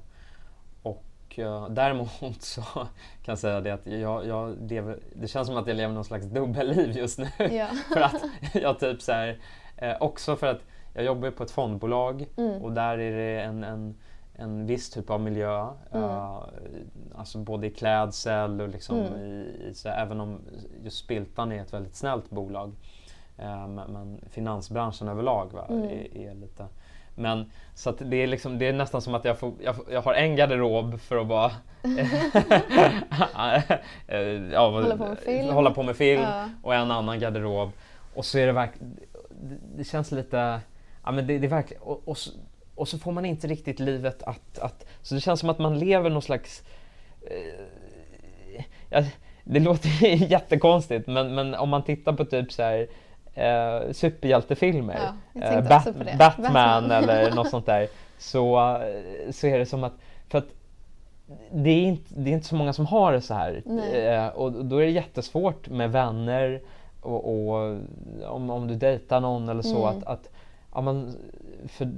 och 1.36 1.40
uh, 1.40 1.70
däremot 1.70 2.42
så 2.42 2.62
kan 2.72 2.88
jag 3.26 3.40
säga 3.40 3.62
det 3.62 3.72
att 3.72 3.88
jag, 3.88 4.28
jag 4.28 4.58
lever, 4.62 5.00
det 5.16 5.28
känns 5.28 5.48
som 5.48 5.58
att 5.58 5.68
jag 5.68 5.78
lever 5.78 5.94
någon 5.94 6.06
slags 6.06 6.26
dubbelliv 6.26 6.98
just 6.98 7.20
nu. 7.20 7.28
Ja. 7.38 7.68
för 7.94 8.02
att 8.02 8.22
jag 8.54 8.80
typ 8.80 9.02
så 9.02 9.12
här, 9.12 9.40
eh, 9.78 9.96
också 10.00 10.36
för 10.36 10.48
att 10.48 10.62
jag 10.94 11.06
jobbar 11.06 11.32
på 11.32 11.44
ett 11.44 11.52
fondbolag 11.52 12.26
Mm. 12.38 12.62
och 12.62 12.72
där 12.72 12.98
är 12.98 13.12
det 13.12 13.42
en, 13.42 13.64
en, 13.64 13.96
en 14.38 14.66
viss 14.66 14.90
typ 14.90 15.10
av 15.10 15.22
miljö. 15.22 15.68
Mm. 15.92 16.04
eh, 16.04 16.38
alltså 17.16 17.38
både 17.38 17.68
i 17.68 17.72
klädsel 17.72 18.62
och 18.62 18.70
liksom 18.70 19.00
Mm. 19.00 19.14
i, 19.20 19.68
i 19.70 19.74
så, 19.74 19.90
även 19.90 20.22
om 20.22 20.40
just 20.84 20.98
Spiltan 20.98 21.52
är 21.52 21.62
ett 21.62 21.74
väldigt 21.74 21.96
snällt 21.96 22.30
bolag. 22.30 22.72
eh, 23.38 23.68
men, 23.68 23.92
men 23.94 24.22
finansbranschen 24.30 25.08
överlag 25.08 25.52
va, 25.54 25.66
Mm. 25.70 25.84
är, 25.84 26.18
är 26.18 26.34
lite 26.34 26.66
men 27.18 27.52
så 27.74 27.92
det 27.92 28.18
är, 28.24 28.28
liksom, 28.28 28.60
det 28.60 28.68
är 28.68 28.74
nästan 28.74 29.02
som 29.02 29.16
att 29.16 29.26
jag, 29.26 29.40
får, 29.40 29.54
jag, 29.64 29.76
jag 29.92 30.02
har 30.02 30.14
en 30.14 30.36
garderob 30.36 31.00
för 31.00 31.18
att 31.18 31.28
vara... 31.28 31.52
Eh, 34.08 34.42
ja, 34.52 34.70
Hålla 34.72 34.98
på 34.98 35.06
med 35.06 35.18
film. 35.20 35.54
hålla 35.54 35.72
på 35.72 35.84
med 35.84 35.96
film 35.96 36.22
Ja. 36.22 36.50
och 36.64 36.76
en 36.76 36.92
annan 36.92 37.20
garderob. 37.20 37.72
Och 38.16 38.26
så 38.26 38.38
är 38.38 38.46
det 38.48 38.52
verkligen... 38.54 39.00
Det, 39.42 39.58
det 39.78 39.84
känns 39.84 40.12
lite... 40.12 40.60
Ja, 41.04 41.12
men 41.12 41.28
det, 41.28 41.38
det 41.40 41.48
är 41.48 41.50
verkligen... 41.50 41.84
Och, 41.84 42.02
och, 42.08 42.18
och 42.76 42.88
så 42.88 42.98
får 42.98 43.12
man 43.12 43.26
inte 43.26 43.48
riktigt 43.48 43.80
livet 43.80 44.24
att, 44.24 44.60
att... 44.60 44.86
Så 45.02 45.16
det 45.16 45.22
känns 45.22 45.40
som 45.40 45.50
att 45.50 45.60
man 45.60 45.80
lever 45.80 46.10
någon 46.10 46.22
slags... 46.22 46.64
Eh, 47.22 48.64
ja, 48.90 49.04
det 49.44 49.60
låter 49.60 49.90
jättekonstigt 50.32 51.08
men, 51.08 51.36
men 51.36 51.56
om 51.56 51.70
man 51.70 51.84
tittar 51.84 52.14
på 52.14 52.26
typ 52.26 52.52
så 52.52 52.64
här 52.64 52.88
eh, 53.34 53.92
superhjältefilmer, 53.92 55.00
Ja, 55.34 55.42
eh, 55.42 55.56
det. 55.56 55.70
Batman, 55.70 56.18
Batman. 56.18 56.92
eller 56.92 57.32
något 57.36 57.50
sånt 57.50 57.66
där, 57.66 57.88
så, 58.18 58.60
eh, 58.78 59.32
så 59.32 59.48
är 59.48 59.60
det 59.60 59.66
som 59.66 59.84
att, 59.84 59.94
för 60.30 60.38
att 60.38 60.48
det 61.52 61.70
är, 61.70 61.84
inte, 61.84 62.14
det 62.16 62.30
är 62.30 62.34
inte 62.34 62.48
så 62.48 62.56
många 62.56 62.74
som 62.74 62.86
har 62.86 63.14
det 63.14 63.22
så 63.22 63.34
här. 63.34 63.64
Eh, 63.94 64.28
och 64.28 64.66
då 64.66 64.78
är 64.78 64.86
det 64.86 64.92
jättesvårt 64.92 65.70
med 65.70 65.92
vänner 65.92 66.62
och, 67.02 67.54
och 67.56 67.78
om, 68.26 68.50
om 68.50 68.68
du 68.68 68.76
dejtar 68.76 69.20
någon 69.20 69.50
eller 69.50 69.62
så 69.62 69.88
Mm. 69.88 69.98
att, 69.98 70.04
att 70.08 70.30
ja, 70.74 70.82
men, 70.82 71.18
för, 71.68 71.92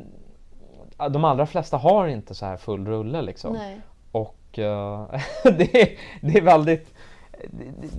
de 0.98 1.26
allra 1.26 1.46
flesta 1.46 1.78
har 1.78 2.08
inte 2.08 2.36
så 2.36 2.46
här 2.46 2.58
full 2.58 2.88
rulle 2.88 3.22
liksom. 3.22 3.54
Nej. 3.54 3.82
Och 4.12 4.60
eh, 4.60 5.10
det, 5.44 5.82
är, 5.82 5.98
det, 6.22 6.38
är 6.38 6.42
väldigt, 6.42 6.94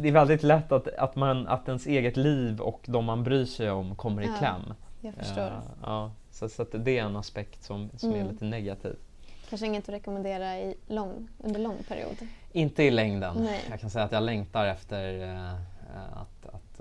det, 0.00 0.08
är 0.08 0.12
väldigt 0.12 0.42
lätt 0.42 0.72
att, 0.72 0.88
att, 0.88 1.16
man, 1.16 1.48
att 1.48 1.68
ens 1.68 1.86
eget 1.86 2.16
liv 2.16 2.60
och 2.60 2.80
de 2.86 3.04
man 3.04 3.24
bryr 3.24 3.44
sig 3.44 3.70
om 3.70 3.94
kommer 3.96 4.22
i 4.22 4.26
Ja, 4.26 4.32
kläm. 4.38 4.74
Jag 5.00 5.14
förstår. 5.14 5.42
Eh, 5.46 5.52
ja, 5.82 6.10
så, 6.30 6.48
så 6.48 6.64
det 6.64 6.98
är 6.98 7.04
en 7.04 7.16
aspekt 7.16 7.64
som, 7.64 7.90
som 7.96 8.10
är 8.10 8.14
Mm. 8.16 8.28
lite 8.28 8.44
negativ. 8.44 8.96
Kanske 9.48 9.66
inget 9.66 9.88
att 9.88 9.94
rekommendera 9.94 10.58
i 10.58 10.74
lång, 10.86 11.28
under 11.38 11.60
lång 11.60 11.76
period. 11.88 12.16
Inte 12.52 12.82
i 12.82 12.90
längden. 12.90 13.34
Nej. 13.38 13.60
Jag 13.70 13.80
kan 13.80 13.90
säga 13.90 14.04
att 14.04 14.12
jag 14.12 14.22
längtar 14.22 14.66
efter 14.66 15.22
eh, 15.22 15.54
att, 16.12 16.54
att 16.54 16.80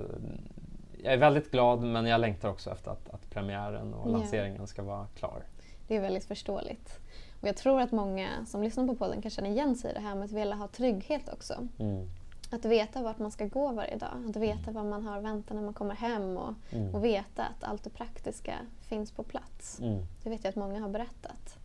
jag 1.03 1.13
är 1.13 1.17
väldigt 1.17 1.51
glad 1.51 1.83
men 1.83 2.05
jag 2.05 2.21
längtar 2.21 2.49
också 2.49 2.71
efter 2.71 2.91
att, 2.91 3.09
att 3.09 3.29
premiären 3.29 3.93
och 3.93 4.09
lanseringen 4.11 4.67
ska 4.67 4.83
vara 4.83 5.07
klar. 5.19 5.43
Det 5.87 5.95
är 5.95 6.01
väldigt 6.01 6.25
förståeligt. 6.25 6.99
Och 7.41 7.47
jag 7.47 7.57
tror 7.57 7.81
att 7.81 7.91
många 7.91 8.45
som 8.45 8.63
lyssnar 8.63 8.87
på 8.87 8.95
podden 8.95 9.21
kan 9.21 9.31
känna 9.31 9.47
igen 9.47 9.75
sig 9.75 9.91
i 9.91 9.93
det 9.93 9.99
här 9.99 10.15
med 10.15 10.23
att 10.25 10.31
vilja 10.31 10.55
ha 10.55 10.67
trygghet 10.67 11.29
också. 11.33 11.67
Mm. 11.79 12.07
Att 12.51 12.65
veta 12.65 13.01
vart 13.03 13.19
man 13.19 13.31
ska 13.31 13.45
gå 13.45 13.71
varje 13.71 13.95
dag. 13.95 14.09
Att 14.29 14.35
veta 14.35 14.71
vad 14.71 14.85
man 14.85 15.05
har 15.05 15.17
att 15.17 15.23
vänta 15.23 15.53
när 15.53 15.61
man 15.61 15.73
kommer 15.73 15.95
hem 15.95 16.37
och, 16.37 16.53
Mm. 16.71 16.95
och 16.95 17.03
veta 17.05 17.43
att 17.43 17.63
allt 17.63 17.83
det 17.83 17.89
praktiska 17.89 18.53
finns 18.81 19.11
på 19.11 19.23
plats. 19.23 19.79
Mm. 19.79 20.05
Det 20.23 20.29
vet 20.29 20.43
jag 20.43 20.49
att 20.49 20.55
många 20.55 20.79
har 20.81 20.89
berättat. 20.89 21.57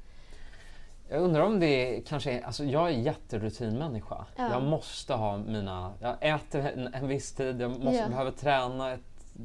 Jag 1.09 1.23
undrar 1.23 1.43
om 1.43 1.61
det 1.61 2.00
kanske 2.07 2.33
är, 2.33 2.43
alltså 2.43 2.64
jag 2.64 2.88
är 2.88 2.93
jätterutinmänniska. 2.93 4.26
Ja. 4.37 4.50
Jag 4.50 4.62
måste 4.62 5.14
ha 5.14 5.37
mina, 5.38 5.93
jag 6.00 6.17
äter 6.21 6.61
en, 6.67 6.95
en 6.95 7.09
viss 7.09 7.33
tid, 7.33 7.61
jag 7.61 7.71
måste, 7.71 7.95
Ja. 7.97 8.09
behöver 8.09 8.31
träna 8.31 8.93
ett 8.93 9.00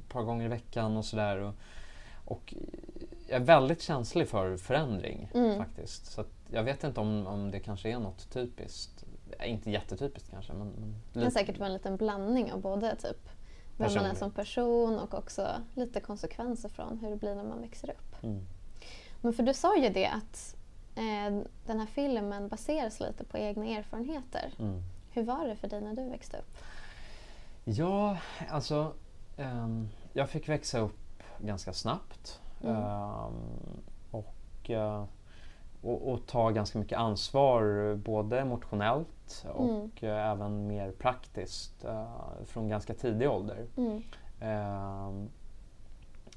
par 0.09 0.21
gånger 0.23 0.45
i 0.45 0.47
veckan 0.47 0.97
och 0.97 1.05
sådär. 1.05 1.37
Och, 1.37 1.53
och 2.25 2.53
jag 3.27 3.35
är 3.41 3.45
väldigt 3.45 3.81
känslig 3.81 4.27
för 4.27 4.57
förändring 4.57 5.31
Mm. 5.33 5.57
faktiskt. 5.57 6.05
Så 6.05 6.23
jag 6.51 6.63
vet 6.63 6.83
inte 6.83 6.99
om, 6.99 7.27
om 7.27 7.51
det 7.51 7.59
kanske 7.59 7.89
är 7.89 7.99
något 7.99 8.29
typiskt. 8.29 9.03
Eh, 9.39 9.51
Inte 9.51 9.71
jättetypiskt 9.71 10.31
kanske 10.31 10.53
men, 10.53 10.67
men 10.67 10.95
Det 11.13 11.21
kan 11.21 11.31
säkert 11.31 11.57
vara 11.57 11.67
en 11.67 11.73
liten 11.73 11.97
blandning 11.97 12.51
av 12.51 12.61
både 12.61 12.95
typ 12.95 13.29
vem 13.77 13.93
man 13.93 14.05
är 14.05 14.15
som 14.15 14.31
person 14.31 14.99
och 14.99 15.13
också 15.13 15.47
lite 15.75 15.99
konsekvenser 15.99 16.69
från 16.69 16.99
hur 16.99 17.09
det 17.09 17.15
blir 17.15 17.35
när 17.35 17.43
man 17.43 17.61
växer 17.61 17.89
upp. 17.89 18.23
Mm. 18.23 18.45
Men 19.21 19.33
för 19.33 19.43
du 19.43 19.53
sa 19.53 19.77
ju 19.77 19.89
det 19.89 20.05
att 20.07 20.55
eh, 20.95 21.41
den 21.65 21.79
här 21.79 21.85
filmen 21.85 22.47
baseras 22.47 22.99
lite 22.99 23.23
på 23.23 23.37
egna 23.37 23.65
erfarenheter. 23.65 24.53
Mm. 24.59 24.83
Hur 25.11 25.23
var 25.23 25.47
det 25.47 25.55
för 25.55 25.67
dig 25.67 25.81
när 25.81 25.93
du 25.95 26.09
växte 26.09 26.37
upp? 26.37 26.57
Ja, 27.63 28.17
alltså 28.49 28.93
ehm, 29.37 29.89
jag 30.13 30.29
fick 30.29 30.49
växa 30.49 30.79
upp 30.79 31.23
ganska 31.39 31.73
snabbt 31.73 32.41
Mm. 32.67 32.83
ehm, 32.83 33.81
och, 34.11 34.69
eh, 34.69 35.03
och, 35.81 36.11
och 36.11 36.25
ta 36.27 36.49
ganska 36.49 36.79
mycket 36.79 36.97
ansvar 36.97 37.95
både 37.95 38.39
emotionellt 38.39 39.45
och 39.53 39.69
Mm. 39.69 39.91
eh, 40.01 40.31
även 40.31 40.67
mer 40.67 40.91
praktiskt 40.91 41.85
eh, 41.85 42.05
från 42.45 42.69
ganska 42.69 42.93
tidig 42.93 43.29
ålder. 43.29 43.65
Mm. 43.77 44.01
Ehm, 44.41 45.29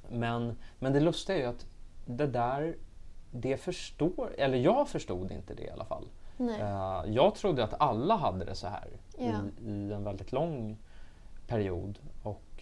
men, 0.08 0.56
men 0.78 0.92
det 0.92 1.00
lustiga 1.00 1.36
är 1.36 1.40
ju 1.42 1.46
att 1.48 1.66
det 2.06 2.26
där, 2.26 2.76
det 3.30 3.56
förstår, 3.56 4.34
eller 4.38 4.58
jag 4.58 4.88
förstod 4.88 5.30
inte 5.32 5.54
det 5.54 5.62
i 5.64 5.70
alla 5.70 5.84
fall. 5.84 6.08
Eh, 6.38 7.02
jag 7.06 7.34
trodde 7.34 7.64
att 7.64 7.74
alla 7.80 8.16
hade 8.16 8.44
det 8.44 8.54
så 8.54 8.66
här 8.66 8.88
Ja. 9.18 9.24
i, 9.60 9.70
i 9.70 9.92
en 9.92 10.04
väldigt 10.04 10.32
lång 10.32 10.76
period. 11.46 11.98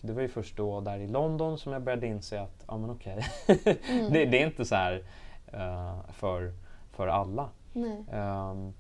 Och 0.00 0.06
det 0.06 0.12
var 0.12 0.22
ju 0.22 0.28
först 0.28 0.56
då 0.56 0.80
där 0.80 0.98
i 0.98 1.06
London 1.06 1.58
som 1.58 1.72
jag 1.72 1.82
började 1.82 2.06
inse 2.06 2.40
att 2.40 2.64
ja, 2.66 2.78
men 2.78 2.90
okej, 2.90 3.26
Mm. 3.46 4.12
det, 4.12 4.24
det 4.24 4.42
är 4.42 4.46
inte 4.46 4.64
så 4.64 4.74
här 4.74 5.02
eh, 5.46 6.12
för, 6.12 6.52
för 6.92 7.08
alla. 7.08 7.48
Ehm, 8.12 8.72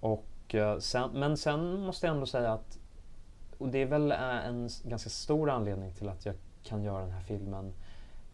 och, 0.00 0.54
eh, 0.54 0.78
sen, 0.78 1.10
men 1.12 1.36
sen 1.36 1.80
måste 1.80 2.06
jag 2.06 2.14
ändå 2.14 2.26
säga 2.26 2.52
att, 2.52 2.78
och 3.58 3.68
det 3.68 3.78
är 3.78 3.86
väl 3.86 4.12
eh, 4.12 4.46
en 4.46 4.68
ganska 4.84 5.10
stor 5.10 5.50
anledning 5.50 5.92
till 5.92 6.08
att 6.08 6.26
jag 6.26 6.34
kan 6.62 6.82
göra 6.82 7.00
den 7.00 7.12
här 7.12 7.22
filmen 7.22 7.72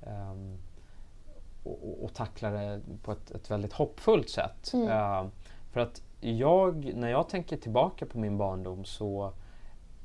ehm, 0.07 0.59
och, 1.65 2.05
och, 2.05 2.15
tackla 2.15 2.51
det 2.51 2.81
på 3.03 3.13
ett, 3.13 3.31
ett 3.31 3.51
väldigt 3.51 3.73
hoppfullt 3.73 4.31
sätt. 4.31 4.73
Mm. 4.75 4.89
Ehm, 4.89 5.31
för 5.73 5.81
att 5.81 6.03
jag, 6.21 6.95
när 6.95 7.09
jag 7.09 7.29
tänker 7.29 7.57
tillbaka 7.57 8.07
på 8.07 8.19
min 8.19 8.39
barndom 8.39 8.85
så 8.85 9.33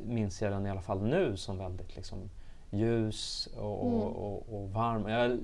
minns 0.05 0.41
jag 0.41 0.51
den 0.51 0.65
i 0.65 0.69
alla 0.69 0.81
fall 0.81 1.01
nu 1.01 1.37
som 1.37 1.57
väldigt 1.57 1.95
liksom, 1.95 2.29
ljus 2.69 3.49
och, 3.57 3.85
Mm. 3.87 3.93
och, 4.01 4.33
och, 4.33 4.55
och 4.55 4.69
varm. 4.69 5.07
Jag 5.07 5.39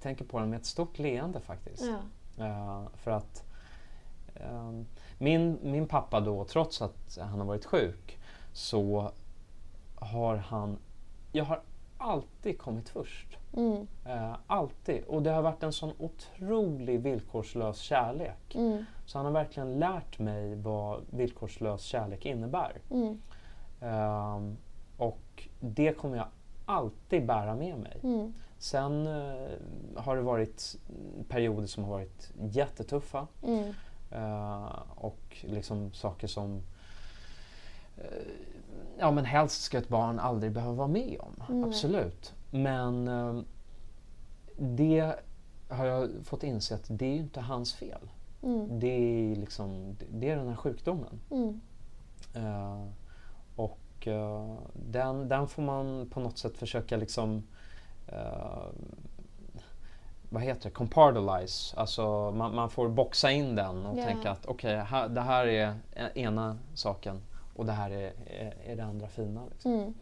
tänker 0.00 0.24
på 0.24 0.38
den 0.38 0.50
med 0.50 0.56
ett 0.56 0.66
stort 0.66 0.98
leende 0.98 1.40
faktiskt. 1.40 1.84
Ja. 1.86 1.98
Eh, 2.44 2.82
för 2.94 3.10
att 3.10 3.44
ehm, 4.34 4.86
min, 5.18 5.58
min 5.62 5.86
pappa 5.88 6.20
då, 6.20 6.44
trots 6.44 6.82
att 6.82 7.18
han 7.20 7.38
har 7.38 7.46
varit 7.46 7.64
sjuk, 7.64 8.18
så 8.52 9.10
har 9.94 10.36
han... 10.36 10.78
Jag 11.32 11.44
har 11.44 11.60
alltid 11.98 12.58
kommit 12.58 12.88
först. 12.88 13.38
Mm. 13.56 13.86
Eh, 14.06 14.36
alltid. 14.46 15.04
Och 15.04 15.22
det 15.22 15.30
har 15.30 15.42
varit 15.42 15.62
en 15.62 15.72
sån 15.72 15.92
otrolig 15.98 17.00
villkorslös 17.00 17.78
kärlek. 17.78 18.54
Mm. 18.54 18.84
Så 19.06 19.18
han 19.18 19.24
har 19.26 19.32
verkligen 19.32 19.78
lärt 19.78 20.18
mig 20.18 20.54
vad 20.54 21.00
villkorslös 21.10 21.82
kärlek 21.82 22.26
innebär. 22.26 22.72
Mm. 22.90 23.20
Ehm, 23.82 24.56
och 24.96 25.48
det 25.60 25.92
kommer 25.92 26.16
jag 26.16 26.26
alltid 26.66 27.26
bära 27.26 27.54
med 27.54 27.78
mig. 27.78 28.00
Mm. 28.02 28.32
Sen 28.58 29.06
eh, 29.06 29.50
har 29.96 30.16
det 30.16 30.22
varit 30.22 30.76
perioder 31.28 31.66
som 31.66 31.84
har 31.84 31.90
varit 31.90 32.32
jättetuffa. 32.40 33.26
Mm. 33.42 33.74
Eh, 34.10 34.82
och 34.94 35.36
liksom 35.42 35.92
saker 35.92 36.26
som 36.26 36.62
eh, 37.96 38.04
ja 38.98 39.10
men 39.10 39.24
helst 39.24 39.62
ska 39.62 39.78
ett 39.78 39.88
barn 39.88 40.18
aldrig 40.18 40.52
behöva 40.52 40.74
vara 40.74 40.88
med 40.88 41.20
om. 41.20 41.42
Nej. 41.48 41.68
Absolut. 41.68 42.34
Men 42.50 43.08
eh, 43.08 43.40
det 44.58 45.14
har 45.68 45.86
jag 45.86 46.10
fått 46.24 46.42
inse 46.42 46.74
att 46.74 46.86
det 46.88 47.06
är 47.06 47.14
ju 47.14 47.20
inte 47.20 47.40
hans 47.40 47.74
fel. 47.74 48.10
Mm. 48.42 48.78
Det 48.80 48.86
är, 48.86 49.36
liksom, 49.36 49.96
det 50.10 50.30
är 50.30 50.36
den 50.36 50.48
här 50.48 50.56
sjukdomen. 50.56 51.20
Mm. 51.30 51.60
Eh, 52.34 52.86
och 54.06 54.12
eh, 54.12 54.54
den, 54.72 55.28
den 55.28 55.48
får 55.48 55.62
man 55.62 56.08
på 56.10 56.20
något 56.20 56.38
sätt 56.38 56.56
försöka 56.58 56.96
liksom 56.96 57.42
eh, 58.06 58.66
vad 60.30 60.42
heter 60.42 60.64
det? 60.64 60.70
Compartalize. 60.70 61.76
Alltså 61.76 62.30
man, 62.36 62.54
man 62.54 62.70
får 62.70 62.88
boxa 62.88 63.30
in 63.30 63.54
den 63.56 63.86
och 63.86 63.98
Ja. 63.98 64.04
tänka 64.04 64.30
att 64.30 64.46
okej, 64.46 64.76
här, 64.76 65.08
det 65.08 65.20
här 65.20 65.46
är 65.46 65.74
e- 65.94 66.10
ena 66.14 66.58
saken 66.74 67.20
och 67.56 67.66
det 67.66 67.72
här 67.72 67.90
är, 67.90 68.12
är, 68.26 68.54
är 68.66 68.76
det 68.76 68.84
andra 68.84 69.08
fina. 69.08 69.40
Liksom. 69.50 69.72
Mm. 69.72 69.94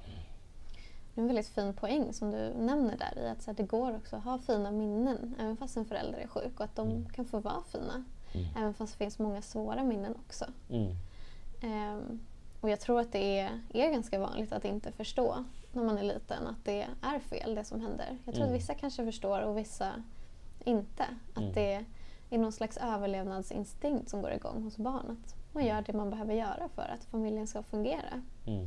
Det 1.15 1.21
är 1.21 1.23
en 1.23 1.27
väldigt 1.27 1.49
fin 1.49 1.75
poäng 1.75 2.13
som 2.13 2.31
du 2.31 2.53
nämner 2.59 2.97
där 2.97 3.23
i 3.23 3.29
att 3.29 3.43
så 3.43 3.51
här, 3.51 3.57
det 3.57 3.63
går 3.63 3.97
också 3.97 4.17
att 4.17 4.25
ha 4.25 4.39
fina 4.39 4.71
minnen 4.71 5.35
även 5.41 5.57
fast 5.57 5.77
en 5.77 5.85
förälder 5.85 6.19
är 6.19 6.27
sjuk 6.27 6.53
och 6.61 6.65
att 6.65 6.77
de 6.77 6.89
Mm. 6.89 7.09
kan 7.09 7.25
få 7.25 7.39
vara 7.41 7.63
fina. 7.73 8.05
Mm. 8.33 8.47
Även 8.59 8.75
fast 8.75 8.93
det 8.93 8.99
finns 9.05 9.19
många 9.19 9.43
svåra 9.43 9.83
minnen 9.83 10.15
också. 10.27 10.45
Mm. 10.71 10.97
Och 12.61 12.71
jag 12.71 12.81
tror 12.81 13.01
att 13.01 13.13
det 13.13 13.39
är, 13.39 13.61
är 13.75 13.91
ganska 13.93 14.19
vanligt 14.19 14.53
att 14.53 14.65
inte 14.65 14.93
förstå 14.93 15.45
när 15.73 15.85
man 15.85 15.99
är 15.99 16.03
liten 16.03 16.47
att 16.47 16.65
det 16.65 16.87
är 17.03 17.19
fel 17.19 17.55
det 17.55 17.65
som 17.65 17.81
händer. 17.81 18.19
Jag 18.25 18.35
tror 18.35 18.45
Mm. 18.45 18.55
att 18.55 18.61
vissa 18.63 18.75
kanske 18.75 19.05
förstår 19.05 19.41
och 19.43 19.59
vissa 19.59 19.93
inte. 20.65 21.05
Att 21.35 21.39
Mm. 21.43 21.53
det 21.53 21.85
är 22.31 22.39
någon 22.39 22.53
slags 22.53 22.77
överlevnadsinstinkt 22.77 24.09
som 24.11 24.23
går 24.23 24.33
igång 24.33 24.63
hos 24.63 24.77
barn. 24.77 25.11
Att 25.25 25.35
man 25.53 25.67
gör 25.67 25.83
det 25.83 25.93
man 25.93 26.11
behöver 26.11 26.35
göra 26.35 26.69
för 26.75 26.83
att 26.83 27.05
familjen 27.05 27.47
ska 27.47 27.63
fungera. 27.63 28.23
Mm. 28.47 28.67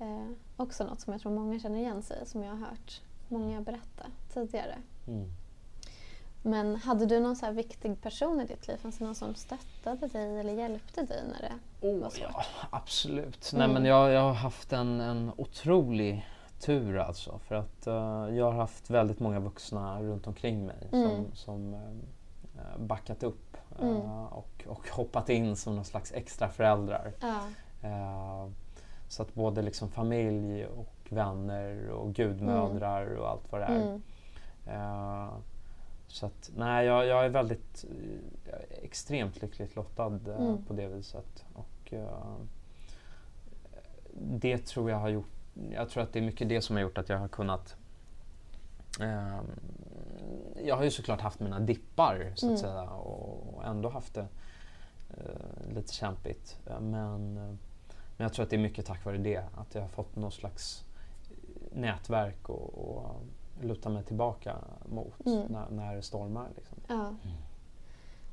Eh, 0.00 0.28
också 0.56 0.84
något 0.84 1.00
som 1.00 1.12
jag 1.12 1.22
tror 1.22 1.32
många 1.32 1.60
känner 1.60 1.78
igen 1.78 2.02
sig 2.02 2.22
i, 2.22 2.26
som 2.26 2.42
jag 2.42 2.50
har 2.50 2.58
hört 2.66 3.00
många 3.28 3.60
berätta 3.60 4.06
tidigare. 4.34 4.76
Mm. 5.06 5.28
Men 6.42 6.76
hade 6.76 7.06
du 7.06 7.20
någon 7.20 7.36
så 7.36 7.50
viktig 7.50 8.02
person 8.02 8.40
i 8.40 8.44
ditt 8.46 8.68
liv? 8.68 8.76
Fanns 8.76 8.98
det 8.98 9.04
någon 9.04 9.14
som 9.14 9.34
stöttade 9.34 10.06
dig 10.06 10.38
eller 10.40 10.52
hjälpte 10.52 11.02
dig 11.02 11.22
när 11.32 11.40
det 11.48 11.54
Oh, 11.80 12.08
svårt? 12.08 12.18
ja, 12.32 12.42
absolut. 12.70 13.52
Mm. 13.52 13.58
Nej, 13.70 13.74
men 13.74 13.84
jag, 13.90 14.10
jag 14.10 14.20
har 14.20 14.32
haft 14.34 14.72
en, 14.72 15.00
en 15.00 15.32
otrolig 15.36 16.26
tur 16.60 16.98
alltså. 16.98 17.38
För 17.38 17.54
att 17.54 17.86
eh, 17.86 17.94
jag 18.36 18.44
har 18.44 18.52
haft 18.52 18.90
väldigt 18.90 19.20
många 19.20 19.40
vuxna 19.40 20.02
runt 20.02 20.26
omkring 20.26 20.66
mig 20.66 20.88
Mm. 20.92 21.08
som, 21.10 21.26
som 21.34 21.74
eh, 21.74 22.78
backat 22.78 23.22
upp 23.22 23.56
eh, 23.80 23.86
Mm. 23.88 24.00
och, 24.26 24.64
och 24.66 24.88
hoppat 24.90 25.28
in 25.28 25.56
som 25.56 25.76
någon 25.76 25.84
slags 25.84 26.12
extra 26.12 26.48
föräldrar. 26.48 27.12
Eh, 27.82 28.48
så 29.08 29.22
att 29.22 29.34
både 29.34 29.62
liksom 29.62 29.88
familj 29.90 30.66
och 30.66 30.94
vänner 31.08 31.88
och 31.90 32.14
gudmödrar 32.14 33.02
Mm. 33.06 33.18
och 33.18 33.28
allt 33.30 33.52
vad 33.52 33.60
det 33.60 33.64
är. 33.66 34.00
Eh, 36.08 36.12
så 36.12 36.26
att, 36.26 36.50
nej, 36.56 36.86
jag, 36.86 37.06
jag 37.06 37.24
är 37.24 37.28
väldigt 37.28 37.84
eh, 37.90 38.50
jag 38.50 38.60
är 38.60 38.84
extremt 38.84 39.42
lyckligt 39.42 39.76
lottad 39.76 40.06
eh, 40.26 40.40
Mm. 40.40 40.64
på 40.64 40.72
det 40.72 40.88
viset. 40.88 41.44
Och, 41.54 41.92
eh, 41.92 42.36
det 44.14 44.58
tror 44.66 44.90
jag 44.90 44.96
har 44.98 45.08
gjort, 45.08 45.30
jag 45.72 45.88
tror 45.90 46.02
att 46.02 46.12
det 46.12 46.18
är 46.18 46.22
mycket 46.22 46.48
det 46.48 46.60
som 46.62 46.76
har 46.76 46.82
gjort 46.82 46.98
att 46.98 47.08
jag 47.08 47.18
har 47.18 47.28
kunnat 47.28 47.76
eh, 49.00 49.40
jag 50.64 50.76
har 50.76 50.84
ju 50.84 50.90
såklart 50.90 51.20
haft 51.20 51.40
mina 51.40 51.60
dippar 51.60 52.32
så 52.34 52.46
att 52.46 52.50
Mm. 52.50 52.56
säga 52.58 52.90
och, 52.90 53.54
och 53.54 53.64
ändå 53.64 53.88
haft 53.88 54.14
det 54.14 54.26
eh, 55.10 55.74
lite 55.74 55.92
kämpigt. 55.94 56.58
Eh, 56.66 56.80
Men, 56.80 57.36
eh, 57.36 57.42
men 58.16 58.24
jag 58.24 58.32
tror 58.32 58.44
att 58.44 58.50
det 58.50 58.56
är 58.56 58.60
mycket 58.60 58.86
tack 58.86 59.04
vare 59.04 59.18
det, 59.18 59.44
att 59.56 59.74
jag 59.74 59.82
har 59.82 59.88
fått 59.88 60.16
någon 60.16 60.32
slags 60.32 60.84
nätverk 61.72 62.48
och, 62.48 62.74
och 62.78 63.16
luta 63.62 63.88
mig 63.88 64.04
tillbaka 64.04 64.56
mot 64.88 65.26
Mm. 65.26 65.42
när, 65.48 65.70
när 65.70 65.96
det 65.96 66.02
stormar. 66.02 66.48
Liksom. 66.56 66.78
Ja. 66.88 67.14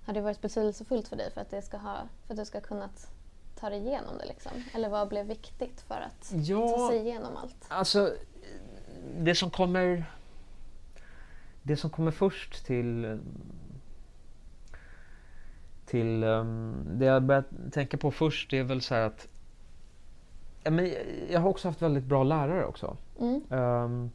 Har 0.06 0.14
det 0.14 0.22
varit 0.22 0.42
betydelsefullt 0.42 1.08
för 1.08 1.16
dig 1.16 1.32
för 1.32 1.42
att, 1.42 1.50
det 1.50 1.62
ska 1.62 1.78
ha, 1.78 1.98
för 2.28 2.34
att 2.34 2.38
du 2.40 2.46
ska 2.46 2.62
kunnat 2.62 3.12
ta 3.60 3.70
dig 3.70 3.80
igenom 3.80 4.18
det? 4.18 4.26
Liksom? 4.26 4.52
Eller 4.74 4.90
vad 4.90 5.08
blev 5.10 5.26
viktigt 5.26 5.82
för 5.82 5.96
att 5.96 6.30
ta 6.32 6.36
Ja, 6.38 6.88
sig 6.92 7.00
igenom 7.00 7.38
allt? 7.38 7.66
alltså 7.68 8.14
det 9.18 9.36
som 9.36 9.50
kommer 9.50 10.06
det 11.64 11.78
som 11.78 11.90
kommer 11.90 12.12
först 12.12 12.66
till 12.66 13.20
till 15.86 16.24
um, 16.24 16.86
det 16.92 17.06
jag 17.06 17.24
börjat 17.24 17.46
tänka 17.72 17.98
på 17.98 18.12
först 18.12 18.52
det 18.52 18.58
är 18.60 18.64
väl 18.64 18.82
så 18.82 18.96
här 18.96 19.02
att 19.02 19.28
ja, 20.64 20.72
men 20.72 20.94
jag 21.30 21.40
har 21.40 21.50
också 21.50 21.68
haft 21.68 21.82
väldigt 21.82 22.04
bra 22.04 22.24
lärare 22.24 22.66
också. 22.66 22.98
Mm. 23.20 23.42
Ehm, 23.50 24.12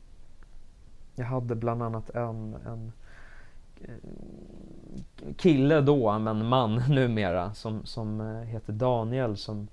jag 1.21 1.27
hade 1.27 1.55
bland 1.55 1.83
annat 1.83 2.11
en, 2.11 2.57
en 2.67 2.93
eh, 3.81 5.35
kille 5.37 5.81
då, 5.81 6.19
men 6.19 6.47
man 6.47 6.75
numera, 6.89 7.55
som, 7.55 7.85
som 7.85 8.21
eh, 8.21 8.43
heter 8.43 8.73
Daniel. 8.73 9.37
Som, 9.37 9.69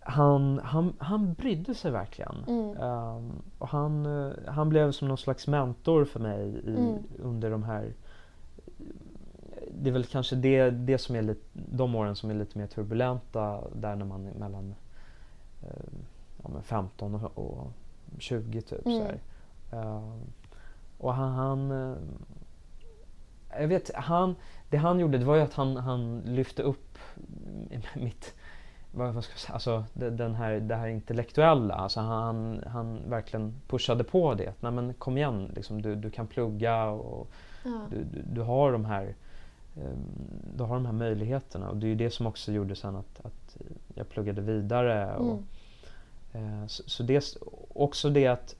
han, 0.00 0.60
han, 0.64 0.92
han 0.98 1.34
brydde 1.34 1.74
sig 1.74 1.90
verkligen. 1.90 2.36
Mm. 2.48 2.76
Ehm, 2.76 3.32
och 3.58 3.68
han, 3.68 4.06
eh, 4.06 4.32
han 4.46 4.68
blev 4.68 4.92
som 4.92 5.08
någon 5.08 5.18
slags 5.18 5.46
mentor 5.46 6.04
för 6.04 6.20
mig 6.20 6.48
i, 6.64 6.76
Mm. 6.76 6.98
under 7.18 7.50
de 7.50 7.62
här 7.62 7.92
det 9.70 9.90
är 9.90 9.92
väl 9.92 10.04
kanske 10.04 10.36
det, 10.36 10.70
det 10.70 10.98
som 10.98 11.16
är 11.16 11.22
lite, 11.22 11.40
de 11.52 11.94
åren 11.94 12.16
som 12.16 12.30
är 12.30 12.34
lite 12.34 12.58
mer 12.58 12.66
turbulenta 12.66 13.60
där 13.74 13.96
när 13.96 14.04
man 14.04 14.26
är 14.26 14.34
mellan 14.34 14.74
eh, 15.62 15.92
ja, 16.42 16.48
men 16.48 16.62
15 16.62 17.14
och, 17.14 17.38
och 17.38 17.72
20 18.18 18.62
typ. 18.62 18.86
Mm. 18.86 18.98
Så 18.98 19.04
här. 19.04 19.18
Eh, 19.72 20.02
och 20.98 21.14
han, 21.14 21.32
han 21.32 21.70
eh, 21.70 21.96
jag 23.60 23.68
vet, 23.68 23.90
han, 23.94 24.34
det 24.70 24.76
han 24.76 25.00
gjorde 25.00 25.18
det 25.18 25.24
var 25.24 25.36
ju 25.36 25.42
att 25.42 25.54
han, 25.54 25.76
han 25.76 26.20
lyfte 26.20 26.62
upp 26.62 26.98
mitt, 27.94 28.34
vad, 28.92 29.14
vad 29.14 29.24
ska 29.24 29.32
jag 29.32 29.38
säga, 29.40 29.54
alltså 29.54 29.84
det, 29.92 30.10
den 30.10 30.34
här, 30.34 30.52
det 30.60 30.74
här 30.74 30.88
intellektuella. 30.88 31.74
Alltså 31.74 32.00
han, 32.00 32.62
han 32.66 33.10
verkligen 33.10 33.54
pushade 33.68 34.04
på 34.04 34.34
det. 34.34 34.52
Nej 34.60 34.72
men 34.72 34.94
kom 34.94 35.16
igen, 35.18 35.52
liksom, 35.54 35.82
du, 35.82 35.94
du 35.94 36.10
kan 36.10 36.26
plugga 36.26 36.84
och 36.84 37.28
Ja. 37.64 37.80
du, 37.90 38.04
du, 38.04 38.22
du 38.32 38.40
har 38.40 38.72
de 38.72 38.84
här 38.84 39.14
ehm, 39.76 39.98
du 40.56 40.62
har 40.64 40.74
de 40.74 40.86
här 40.86 40.92
möjligheterna 40.92 41.68
och 41.70 41.76
det 41.76 41.86
är 41.86 41.88
ju 41.88 41.94
det 41.94 42.10
som 42.10 42.26
också 42.26 42.52
gjorde 42.52 42.76
sen 42.76 42.96
att, 42.96 43.20
att 43.26 43.56
jag 43.94 44.08
pluggade 44.08 44.40
vidare. 44.40 45.16
Och, 45.16 45.42
Mm. 46.32 46.60
eh, 46.62 46.66
så, 46.66 46.82
så 46.86 47.02
det, 47.02 47.36
också 47.74 48.10
det 48.10 48.26
att 48.26 48.54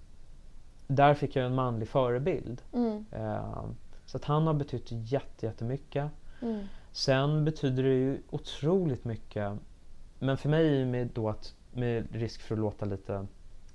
där 0.88 1.14
fick 1.14 1.36
jag 1.36 1.46
en 1.46 1.54
manlig 1.54 1.88
förebild. 1.88 2.62
Mm. 2.72 3.04
Eh, 3.12 3.64
så 4.06 4.16
att 4.16 4.24
han 4.24 4.46
har 4.46 4.54
betytt 4.54 4.86
jätte, 4.90 5.46
jättemycket. 5.46 6.10
Mm. 6.42 6.64
Sen 6.92 7.44
betyder 7.44 7.82
det 7.82 7.94
ju 7.94 8.22
otroligt 8.30 9.04
mycket. 9.04 9.52
Men 10.18 10.36
för 10.36 10.48
mig 10.48 10.84
med 10.84 11.10
då 11.14 11.28
att, 11.28 11.54
med 11.72 12.06
risk 12.12 12.40
för 12.40 12.54
att 12.54 12.60
låta 12.60 12.84
lite 12.84 13.14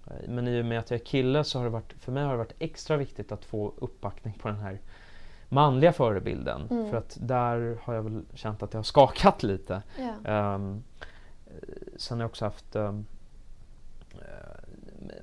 eh, 0.07 0.29
men 0.29 0.47
i 0.47 0.61
och 0.61 0.65
med 0.65 0.79
att 0.79 0.91
jag 0.91 0.99
är 0.99 1.05
kille 1.05 1.43
så 1.43 1.59
har 1.59 1.63
det 1.63 1.71
varit, 1.71 1.93
för 1.93 2.11
mig 2.11 2.23
har 2.23 2.31
det 2.31 2.37
varit 2.37 2.55
extra 2.59 2.97
viktigt 2.97 3.31
att 3.31 3.45
få 3.45 3.73
uppbackning 3.77 4.33
på 4.33 4.47
den 4.47 4.59
här 4.59 4.79
manliga 5.49 5.93
förebilden. 5.93 6.67
Mm. 6.69 6.89
För 6.89 6.97
att 6.97 7.17
där 7.21 7.77
har 7.81 7.93
jag 7.93 8.03
väl 8.03 8.25
känt 8.33 8.63
att 8.63 8.71
det 8.71 8.77
har 8.77 8.83
skakat 8.83 9.43
lite. 9.43 9.81
Ja. 9.99 10.55
Um, 10.55 10.83
sen 11.95 12.17
har 12.17 12.23
jag 12.23 12.29
också 12.29 12.45
haft 12.45 12.75
um, 12.75 13.05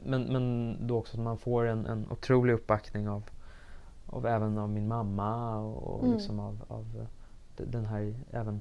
men, 0.05 0.23
men 0.23 0.77
då 0.87 0.97
också 0.99 1.17
att 1.17 1.23
man 1.23 1.39
får 1.39 1.67
en, 1.67 1.87
en 1.87 2.07
otrolig 2.11 2.53
uppbackning 2.53 3.09
av, 3.09 3.23
av 4.07 4.27
även 4.27 4.59
av 4.59 4.69
min 4.69 4.89
mamma 4.89 5.57
och 5.59 6.01
Mm. 6.05 6.17
liksom 6.17 6.41
av, 6.41 6.59
av 6.69 7.07
den 7.57 7.87
här 7.87 8.15
även 8.31 8.61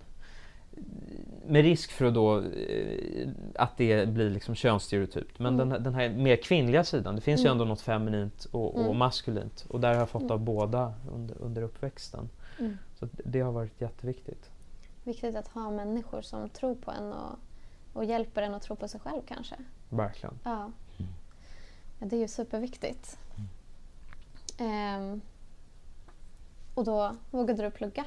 med 1.47 1.61
risk 1.63 1.91
för 1.91 2.05
att 2.05 2.13
då 2.13 2.37
eh, 2.39 3.29
att 3.55 3.77
det 3.77 4.09
blir 4.09 4.29
liksom 4.29 4.55
könsstereotypt. 4.55 5.39
Men 5.39 5.53
Mm. 5.53 5.57
den, 5.69 5.71
här- 5.71 5.79
den 5.79 5.93
här 5.93 6.09
mer 6.09 6.35
kvinnliga 6.35 6.83
sidan, 6.83 7.15
det 7.15 7.21
finns 7.21 7.41
ju 7.41 7.45
Mm. 7.45 7.51
ändå 7.51 7.65
något 7.65 7.81
feminint 7.81 8.45
och, 8.51 8.75
och 8.75 8.85
Mm. 8.85 8.97
maskulint. 8.97 9.65
Och 9.69 9.79
där 9.79 9.89
har 9.89 9.95
jag 9.95 10.09
fått 10.09 10.21
Mm. 10.21 10.31
av 10.33 10.39
båda 10.39 10.93
under, 11.13 11.41
under 11.41 11.61
uppväxten. 11.61 12.29
Mm. 12.59 12.77
Så 12.99 13.07
det 13.25 13.39
har 13.41 13.51
varit 13.51 13.81
jätteviktigt. 13.81 14.49
Viktigt 15.03 15.35
att 15.35 15.47
ha 15.47 15.71
människor 15.71 16.21
som 16.21 16.49
tror 16.49 16.75
på 16.75 16.91
en 16.91 17.13
och, 17.13 17.35
och 17.93 18.05
hjälper 18.05 18.41
en 18.41 18.53
att 18.53 18.61
tro 18.61 18.75
på 18.75 18.87
sig 18.87 18.99
själv 18.99 19.21
kanske. 19.27 19.55
Verkligen. 19.89 20.39
Ja. 20.43 20.71
Ja 21.99 22.05
det 22.05 22.15
är 22.15 22.19
ju 22.19 22.27
superviktigt. 22.27 23.17
Ehm, 24.57 25.21
och 26.73 26.83
då 26.85 27.15
vågade 27.31 27.63
du 27.63 27.71
plugga? 27.71 28.05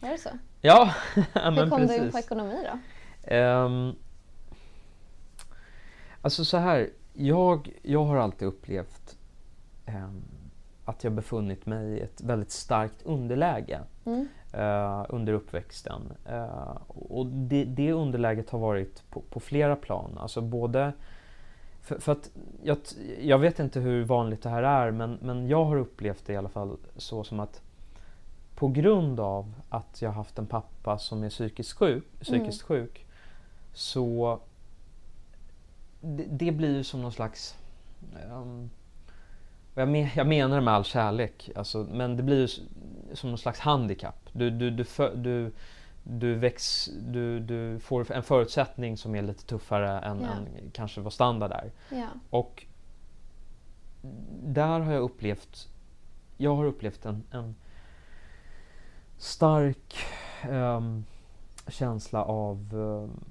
Var 0.00 0.08
det 0.10 0.18
så? 0.18 0.28
Ja, 0.60 0.94
ja, 1.16 1.22
Hur 1.34 1.50
men 1.50 1.70
kom 1.70 1.80
precis. 1.80 1.98
du 2.00 2.04
in 2.06 2.12
på 2.12 2.18
ekonomi 2.18 2.58
då? 2.72 2.78
Ehm, 3.34 3.92
alltså 6.20 6.44
så 6.44 6.56
här, 6.56 6.90
jag, 7.12 7.72
jag 7.82 8.04
har 8.04 8.16
alltid 8.16 8.48
upplevt 8.48 9.16
ehm, 9.86 10.22
att 10.84 11.04
jag 11.04 11.12
befunnit 11.12 11.66
mig 11.66 11.86
i 11.86 12.00
ett 12.00 12.20
väldigt 12.20 12.50
starkt 12.50 13.02
underläge 13.02 13.80
Mm. 14.06 14.28
eh, 14.52 15.04
under 15.08 15.32
uppväxten. 15.32 16.12
Eh, 16.28 16.76
och 16.88 17.26
det, 17.26 17.64
det 17.64 17.92
underläget 17.92 18.50
har 18.50 18.58
varit 18.58 19.10
på, 19.10 19.20
på 19.20 19.40
flera 19.40 19.76
plan. 19.76 20.18
Alltså 20.18 20.40
både 20.40 20.92
för, 21.84 21.98
för 21.98 22.12
att 22.12 22.30
jag, 22.62 22.78
jag 23.20 23.38
vet 23.38 23.58
inte 23.58 23.80
hur 23.80 24.04
vanligt 24.04 24.42
det 24.42 24.48
här 24.48 24.62
är 24.62 24.90
men, 24.90 25.18
men 25.22 25.48
jag 25.48 25.64
har 25.64 25.76
upplevt 25.76 26.26
det 26.26 26.32
i 26.32 26.36
alla 26.36 26.48
fall 26.48 26.76
så 26.96 27.24
som 27.24 27.40
att 27.40 27.62
på 28.54 28.68
grund 28.68 29.20
av 29.20 29.54
att 29.68 30.02
jag 30.02 30.12
haft 30.12 30.38
en 30.38 30.46
pappa 30.46 30.98
som 30.98 31.22
är 31.22 31.30
psykiskt 31.30 31.72
sjuk, 31.72 32.04
psykiskt 32.20 32.62
sjuk 32.62 33.06
så 33.72 34.40
det, 36.00 36.24
det 36.30 36.52
blir 36.52 36.76
ju 36.76 36.84
som 36.84 37.02
någon 37.02 37.12
slags 37.12 37.58
och 39.74 39.80
jag, 39.80 39.88
men, 39.88 40.08
jag 40.14 40.26
menar 40.26 40.56
det 40.56 40.62
med 40.62 40.74
all 40.74 40.84
kärlek, 40.84 41.50
alltså, 41.56 41.86
men 41.90 42.16
det 42.16 42.22
blir 42.22 42.40
ju 42.40 42.48
som 43.12 43.30
någon 43.30 43.38
slags 43.38 43.58
handikapp. 43.60 44.28
Du, 44.32 44.50
du, 44.50 44.70
du, 44.70 44.82
fö- 44.82 45.16
du, 45.16 45.52
du, 46.04 46.34
väx, 46.34 46.90
du, 47.02 47.40
du 47.40 47.78
får 47.78 48.12
en 48.12 48.22
förutsättning 48.22 48.96
som 48.96 49.14
är 49.14 49.22
lite 49.22 49.44
tuffare 49.44 49.98
än, 50.00 50.20
Ja. 50.20 50.28
än 50.28 50.70
kanske 50.72 51.00
vad 51.00 51.12
standard 51.12 51.52
är. 51.52 51.72
Ja. 51.96 52.08
Och 52.30 52.66
där 54.42 54.80
har 54.80 54.92
jag 54.92 55.02
upplevt, 55.02 55.68
jag 56.36 56.56
har 56.56 56.64
upplevt 56.64 57.06
en, 57.06 57.22
en 57.30 57.54
stark 59.16 59.96
ehm, 60.42 61.04
känsla 61.68 62.24
av 62.24 62.58
ehm, 62.72 63.24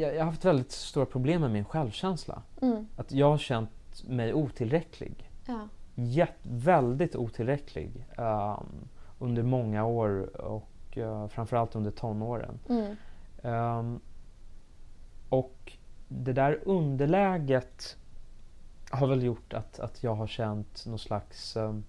jag, 0.00 0.14
jag 0.14 0.18
har 0.18 0.26
haft 0.26 0.44
väldigt 0.44 0.72
stora 0.72 1.06
problem 1.06 1.40
med 1.40 1.50
min 1.50 1.64
självkänsla. 1.64 2.42
Mm. 2.62 2.86
Att 2.96 3.12
jag 3.12 3.30
har 3.30 3.38
känt 3.38 4.04
mig 4.08 4.34
otillräcklig. 4.34 5.30
Ja. 5.46 5.68
Jätt, 5.94 6.38
väldigt 6.42 7.16
otillräcklig 7.16 8.06
ehm, 8.18 8.88
under 9.24 9.42
många 9.42 9.84
år 9.84 10.40
och 10.40 10.96
uh, 10.96 11.28
framförallt 11.28 11.76
under 11.76 11.90
tonåren. 11.90 12.58
Mm. 12.68 12.96
Ehm, 13.42 14.00
och 15.28 15.72
det 16.08 16.32
där 16.32 16.60
underläget 16.64 17.96
har 18.90 19.06
väl 19.06 19.22
gjort 19.22 19.54
att, 19.54 19.80
att 19.80 20.02
jag 20.02 20.14
har 20.14 20.26
känt 20.26 20.86
någon 20.86 20.98
slags 20.98 21.56
ehm, 21.56 21.84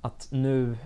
att 0.00 0.28
nu 0.30 0.76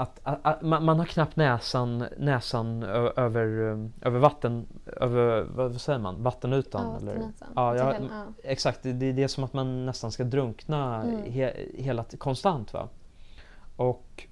att, 0.00 0.20
att, 0.22 0.38
att 0.42 0.62
man, 0.62 0.84
man 0.84 0.98
har 0.98 1.06
knappt 1.06 1.36
näsan, 1.36 2.04
näsan 2.18 2.82
ö, 2.82 3.12
över, 3.16 3.72
ehm, 3.72 3.92
över 4.02 4.18
vatten, 4.18 4.66
över, 4.86 5.42
vad, 5.42 5.80
säger 5.80 5.98
man, 5.98 6.22
vattenytan? 6.22 6.86
Ja, 6.92 6.96
eller? 6.96 7.32
Ja, 7.54 7.76
jag, 7.76 7.96
Till- 7.96 8.08
ja. 8.10 8.24
Exakt, 8.44 8.82
det, 8.82 8.92
det, 8.92 9.22
är 9.22 9.28
som 9.28 9.44
att 9.44 9.52
man 9.52 9.86
nästan 9.86 10.12
ska 10.12 10.24
drunkna 10.24 11.02
Mm. 11.02 11.32
he, 11.32 11.52
hela, 11.74 12.04
konstant. 12.04 12.72
Va? 12.72 12.88
Och 13.76 14.26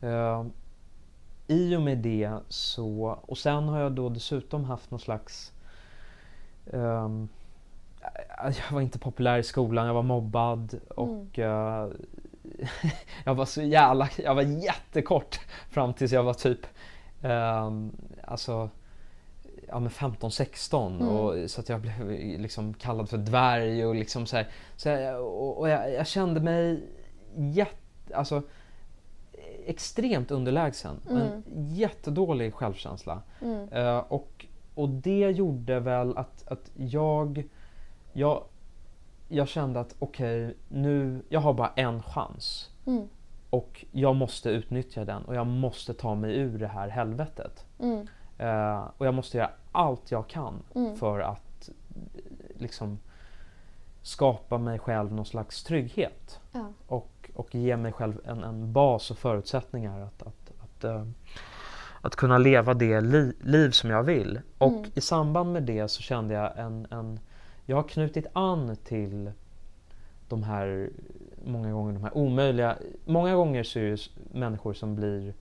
eh, 0.00 0.44
i 1.46 1.76
och 1.76 1.82
med 1.82 1.98
det 1.98 2.32
så, 2.48 3.18
och 3.22 3.38
sen 3.38 3.68
har 3.68 3.80
jag 3.80 3.92
då 3.92 4.08
dessutom 4.08 4.64
haft 4.64 4.90
någon 4.90 5.00
slags 5.00 5.52
um, 6.66 7.28
jag 8.40 8.72
var 8.74 8.80
inte 8.80 8.98
populär 8.98 9.38
i 9.38 9.42
skolan, 9.42 9.86
jag 9.86 9.94
var 9.94 10.02
mobbad 10.02 10.80
och 10.88 11.38
mm. 11.38 11.96
jag 13.24 13.34
var 13.34 13.44
så 13.44 13.62
jävla, 13.62 14.08
jag 14.16 14.34
var 14.34 14.42
jättekort 14.42 15.40
fram 15.70 15.94
tills 15.94 16.12
jag 16.12 16.22
var 16.22 16.34
typ 16.34 16.66
um, 17.22 17.96
alltså 18.24 18.70
ja, 19.68 19.78
15-16 19.78 20.86
mm. 20.86 21.08
och 21.08 21.50
så 21.50 21.60
att 21.60 21.68
jag 21.68 21.80
blev 21.80 22.10
liksom 22.40 22.74
kallad 22.74 23.08
för 23.08 23.18
dvärg 23.18 23.86
och 23.86 23.94
liksom 23.94 24.26
så 24.26 24.36
här, 24.36 24.48
så 24.76 24.88
här, 24.88 25.18
och, 25.18 25.58
och 25.58 25.68
jag, 25.68 25.92
jag, 25.92 26.06
kände 26.06 26.40
mig 26.40 26.82
jätte, 27.34 28.16
alltså 28.16 28.42
extremt 29.66 30.30
underlägsen. 30.30 30.96
Mm. 31.10 31.22
En 31.22 31.44
jättedålig 31.74 32.54
självkänsla. 32.54 33.22
Mm. 33.42 33.72
Uh, 33.72 33.98
och, 33.98 34.46
och 34.74 34.88
det 34.88 35.30
gjorde 35.30 35.80
väl 35.80 36.16
att, 36.16 36.48
att 36.48 36.70
jag, 36.74 37.44
jag, 38.12 38.44
jag 39.32 39.48
kände 39.48 39.80
att 39.80 39.94
okej, 39.98 40.44
okay, 40.44 40.56
nu, 40.68 41.22
jag 41.28 41.40
har 41.40 41.54
bara 41.54 41.72
en 41.76 42.02
chans. 42.02 42.70
Mm. 42.86 43.08
Och 43.50 43.84
jag 43.92 44.16
måste 44.16 44.50
utnyttja 44.50 45.04
den 45.04 45.24
och 45.24 45.34
jag 45.34 45.46
måste 45.46 45.94
ta 45.94 46.14
mig 46.14 46.36
ur 46.36 46.58
det 46.58 46.66
här 46.66 46.88
helvetet. 46.88 47.64
Uh, 48.40 48.88
och 48.96 49.06
jag 49.06 49.14
måste 49.14 49.38
göra 49.38 49.50
allt 49.72 50.10
jag 50.10 50.28
kan 50.28 50.62
mm. 50.74 50.96
för 50.96 51.20
att 51.20 51.70
liksom 52.58 52.98
skapa 54.02 54.58
mig 54.58 54.78
själv 54.78 55.12
någon 55.12 55.26
slags 55.26 55.64
trygghet. 55.64 56.40
Ja. 56.52 56.66
Och, 56.86 57.30
och 57.34 57.54
ge 57.54 57.76
mig 57.76 57.92
själv 57.92 58.20
en, 58.24 58.44
en 58.44 58.72
bas 58.72 59.10
och 59.10 59.18
förutsättningar 59.18 60.00
att, 60.00 60.22
att, 60.22 60.52
att, 60.60 60.84
uh, 60.84 61.06
att 62.00 62.16
kunna 62.16 62.38
leva 62.38 62.74
det 62.74 63.00
li, 63.00 63.32
liv 63.40 63.70
som 63.70 63.90
jag 63.90 64.02
vill. 64.02 64.40
Och 64.58 64.72
mm. 64.72 64.90
i 64.94 65.00
samband 65.00 65.52
med 65.52 65.62
det 65.62 65.88
så 65.88 66.02
kände 66.02 66.34
jag 66.34 66.58
en, 66.58 66.86
en... 66.90 67.20
Jag 67.70 67.76
har 67.76 67.88
knutit 67.88 68.26
an 68.32 68.76
till 68.84 69.32
de 70.28 70.42
här, 70.42 70.90
många 71.44 71.72
gånger 71.72 71.92
de 71.92 72.02
här 72.02 72.16
omöjliga... 72.16 72.78
Många 73.04 73.34
gånger 73.34 73.62
så 73.62 73.78
är 73.78 73.90
det 73.90 73.98
människor 74.38 74.72
som 74.74 74.94
blir 74.94 75.34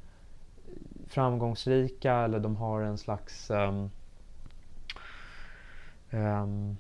framgångsrika 1.08 2.14
eller 2.14 2.40
de 2.40 2.56
har 2.56 2.82
en 2.82 2.98
slags 2.98 3.50
um, 3.50 3.90
um, 6.12 6.78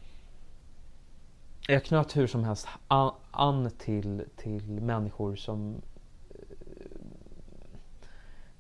jag 1.68 1.84
knöt 1.84 2.18
hur 2.18 2.28
som 2.28 2.44
helst 2.44 2.68
an, 2.88 3.14
an 3.32 3.72
till, 3.78 4.26
till 4.36 4.82
människor 4.82 5.36
som 5.36 5.76
uh, 5.76 5.82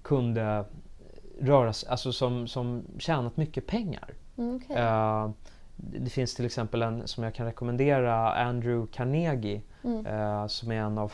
kunde 0.01 0.65
röra 1.39 1.73
sig, 1.73 1.89
alltså 1.89 2.13
som, 2.13 2.47
som 2.47 2.83
tjänat 2.97 3.37
mycket 3.37 3.67
pengar. 3.67 4.13
Mm, 4.37 4.55
okay. 4.55 4.77
uh, 4.77 5.31
det 5.81 6.09
finns 6.09 6.35
till 6.35 6.45
exempel 6.45 6.81
en 6.81 7.07
som 7.07 7.23
jag 7.23 7.33
kan 7.35 7.45
rekommendera, 7.45 8.33
Andrew 8.33 8.87
Carnegie, 8.91 9.61
mm. 9.83 10.05
uh, 10.05 10.47
som 10.47 10.71
är 10.71 10.75
en 10.75 10.97
av 10.97 11.13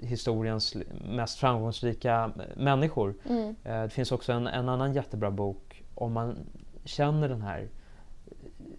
historiens 0.00 0.76
mest 1.08 1.38
framgångsrika 1.38 2.30
människor. 2.56 3.14
Mm. 3.28 3.56
Eh, 3.64 3.82
det 3.82 3.90
finns 3.90 4.12
också 4.12 4.32
en, 4.32 4.46
en, 4.46 4.68
annan 4.68 4.92
jättebra 4.92 5.30
bok 5.30 5.84
om 5.94 6.12
man 6.12 6.36
känner 6.84 7.28
den 7.28 7.42
här 7.42 7.68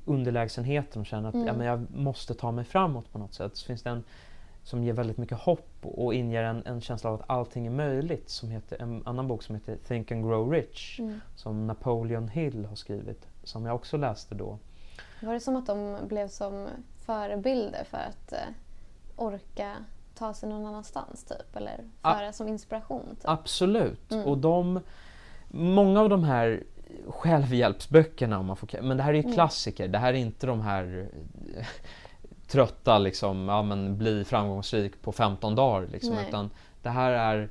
underlägsenheten 0.05 1.01
och 1.01 1.05
känner 1.05 1.29
att 1.29 1.35
mm. 1.35 1.47
ja, 1.47 1.53
men 1.53 1.67
jag 1.67 1.85
måste 1.91 2.33
ta 2.33 2.51
mig 2.51 2.65
framåt 2.65 3.11
på 3.11 3.19
något 3.19 3.33
sätt. 3.33 3.55
Så 3.55 3.65
finns 3.65 3.83
det 3.83 3.89
en 3.89 4.03
som 4.63 4.83
ger 4.83 4.93
väldigt 4.93 5.17
mycket 5.17 5.37
hopp 5.37 5.75
och 5.81 6.13
inger 6.13 6.43
en, 6.43 6.65
en 6.65 6.81
känsla 6.81 7.09
av 7.09 7.15
att 7.15 7.29
allting 7.29 7.65
är 7.65 7.71
möjligt. 7.71 8.29
Som 8.29 8.49
heter, 8.49 8.81
en 8.81 9.03
annan 9.05 9.27
bok 9.27 9.43
som 9.43 9.55
heter 9.55 9.77
Think 9.87 10.11
and 10.11 10.23
Grow 10.23 10.51
Rich 10.51 10.99
mm. 10.99 11.19
som 11.35 11.67
Napoleon 11.67 12.27
Hill 12.27 12.65
har 12.65 12.75
skrivit. 12.75 13.27
Som 13.43 13.65
jag 13.65 13.75
också 13.75 13.97
läste 13.97 14.35
då. 14.35 14.59
Var 15.21 15.33
det 15.33 15.39
som 15.39 15.55
att 15.55 15.65
de 15.65 15.97
blev 16.07 16.27
som 16.27 16.67
förebilder 17.05 17.83
för 17.83 17.97
att 17.97 18.33
eh, 18.33 18.39
orka 19.15 19.71
ta 20.15 20.33
sig 20.33 20.49
någon 20.49 20.65
annanstans 20.65 21.23
typ? 21.23 21.55
Eller 21.55 21.83
föra 22.01 22.33
som 22.33 22.47
inspiration? 22.47 23.05
Typ? 23.09 23.21
Absolut. 23.23 24.11
Mm. 24.11 24.25
Och 24.25 24.37
de, 24.37 24.79
många 25.47 26.01
av 26.01 26.09
de 26.09 26.23
här 26.23 26.63
självhjälpsböckerna, 27.07 28.39
om 28.39 28.45
man 28.45 28.57
får, 28.57 28.81
men 28.81 28.97
det 28.97 29.03
här 29.03 29.09
är 29.09 29.17
ju 29.17 29.23
mm. 29.23 29.33
klassiker. 29.33 29.87
Det 29.87 29.97
här 29.97 30.13
är 30.13 30.17
inte 30.17 30.47
de 30.47 30.61
här 30.61 31.09
eh, 31.57 31.65
trötta 32.47 32.97
liksom, 32.97 33.47
ja 33.47 33.63
men 33.63 33.97
bli 33.97 34.23
framgångsrik 34.23 35.01
på 35.01 35.11
15 35.11 35.55
dagar 35.55 35.87
liksom. 35.91 36.17
Utan 36.27 36.49
det 36.81 36.89
här 36.89 37.11
är, 37.11 37.49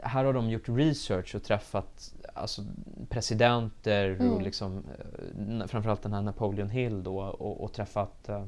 här 0.00 0.24
har 0.24 0.32
de 0.32 0.50
gjort 0.50 0.68
research 0.68 1.34
och 1.34 1.42
träffat 1.42 2.14
alltså, 2.34 2.62
presidenter 3.08 4.10
mm. 4.10 4.32
och 4.32 4.42
liksom, 4.42 4.84
eh, 4.98 5.66
framförallt 5.66 6.02
den 6.02 6.12
här 6.12 6.22
Napoleon 6.22 6.68
Hill 6.68 7.02
då 7.02 7.20
och, 7.20 7.64
och 7.64 7.72
träffat 7.72 8.28
uh, 8.28 8.44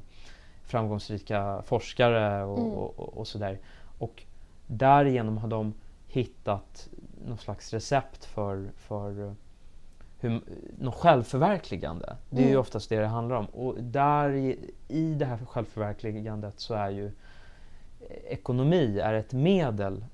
framgångsrika 0.65 1.63
forskare 1.67 2.45
och, 2.45 2.59
mm. 2.59 2.73
och, 2.73 3.19
och, 3.19 3.27
sådär. 3.27 3.59
Och 3.99 4.23
därigenom 4.67 5.39
har 5.39 5.49
de 5.49 5.75
hittat 6.09 6.89
någon 7.27 7.39
slags 7.39 7.73
recept 7.73 8.25
för, 8.25 8.71
för 8.77 9.35
hur, 10.21 10.41
något 10.79 10.95
självförverkligande. 10.95 12.17
Det 12.31 12.37
är 12.37 12.41
mm. 12.41 12.53
ju 12.53 12.57
oftast 12.57 12.89
det 12.89 13.01
det 13.01 13.07
handlar 13.07 13.37
om. 13.37 13.47
Och 13.47 13.83
där 13.83 14.31
i, 14.89 15.15
det 15.15 15.25
här 15.25 15.39
självförverkligandet 15.39 16.61
så 16.61 16.75
är 16.75 16.91
ju 16.91 17.11
ekonomi 18.29 19.01
är 19.01 19.15
ett 19.15 19.33
medel 19.33 19.97
eh, 19.97 20.05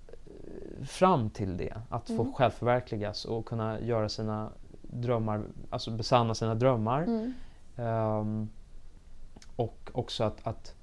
fram 0.84 1.30
till 1.30 1.56
det. 1.56 1.82
Att 1.88 2.08
mm. 2.08 2.24
få 2.24 2.32
självförverkligas 2.32 3.24
och 3.24 3.46
kunna 3.46 3.80
göra 3.80 4.08
sina 4.08 4.50
drömmar, 4.82 5.42
alltså 5.70 5.90
besanna 5.90 6.34
sina 6.34 6.54
drömmar. 6.54 7.02
Mm. 7.02 7.34
Um, 7.76 8.50
och 9.56 9.90
också 9.92 10.24
att, 10.24 10.46
att 10.46 10.74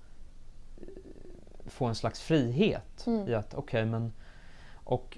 få 1.66 1.86
en 1.86 1.96
slags 1.96 2.22
frihet 2.22 3.08
mm. 3.08 3.28
i 3.28 3.34
att 3.34 3.54
okej 3.54 3.82
okay, 3.82 3.86
men 3.86 4.14
och 4.84 5.18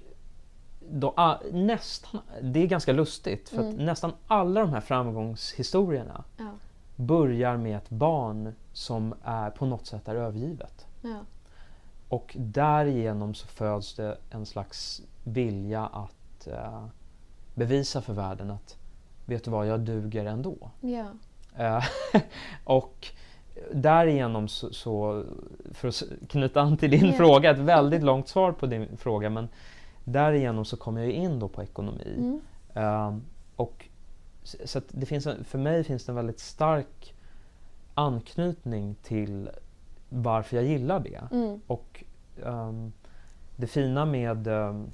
då, 0.91 1.13
ah, 1.17 1.37
nästan, 1.51 2.21
det 2.41 2.59
är 2.59 2.67
ganska 2.67 2.91
lustigt 2.91 3.49
för 3.49 3.57
mm. 3.57 3.69
att 3.69 3.79
nästan 3.79 4.11
alla 4.27 4.61
de 4.61 4.69
här 4.69 4.81
framgångshistorierna 4.81 6.23
ja. 6.37 6.51
börjar 6.95 7.57
med 7.57 7.77
ett 7.77 7.89
barn 7.89 8.53
som 8.73 9.13
är, 9.23 9.49
på 9.49 9.65
något 9.65 9.85
sätt 9.85 10.07
är 10.07 10.15
övergivet. 10.15 10.87
Ja. 11.01 11.19
Och 12.09 12.35
därigenom 12.39 13.33
så 13.33 13.47
föds 13.47 13.95
det 13.95 14.17
en 14.29 14.45
slags 14.45 15.01
vilja 15.23 15.85
att 15.85 16.47
uh, 16.47 16.85
bevisa 17.55 18.01
för 18.01 18.13
världen 18.13 18.51
att 18.51 18.77
vet 19.25 19.43
du 19.43 19.51
vad, 19.51 19.67
jag 19.67 19.79
duger 19.79 20.25
ändå. 20.25 20.71
Ja. 20.81 21.05
Uh, 21.59 21.85
och 22.63 23.07
därigenom 23.73 24.47
så, 24.47 24.73
så, 24.73 25.23
för 25.71 25.87
att 25.87 26.03
knyta 26.29 26.61
an 26.61 26.77
till 26.77 26.91
din 26.91 27.05
yeah. 27.05 27.17
fråga, 27.17 27.51
ett 27.51 27.57
väldigt 27.57 28.03
långt 28.03 28.27
svar 28.27 28.51
på 28.51 28.65
din 28.65 28.97
fråga, 28.97 29.29
men 29.29 29.49
därigenom 30.03 30.65
så 30.65 30.77
kommer 30.77 31.01
jag 31.01 31.11
in 31.11 31.39
då 31.39 31.47
på 31.47 31.63
ekonomi. 31.63 32.15
Mm. 32.17 32.41
Uh, 32.85 33.17
och 33.55 33.85
så 34.43 34.81
det 34.87 35.05
finns 35.05 35.27
en, 35.27 35.43
för 35.43 35.57
mig 35.57 35.83
finns 35.83 36.05
det 36.05 36.11
en 36.11 36.15
väldigt 36.15 36.39
stark 36.39 37.13
anknytning 37.93 38.95
till 39.03 39.49
varför 40.09 40.55
jag 40.55 40.65
gillar 40.65 40.99
det. 40.99 41.21
Mm. 41.31 41.61
Och 41.67 42.03
um, 42.43 42.93
det 43.55 43.67
fina 43.67 44.05
med, 44.05 44.47
um, 44.47 44.89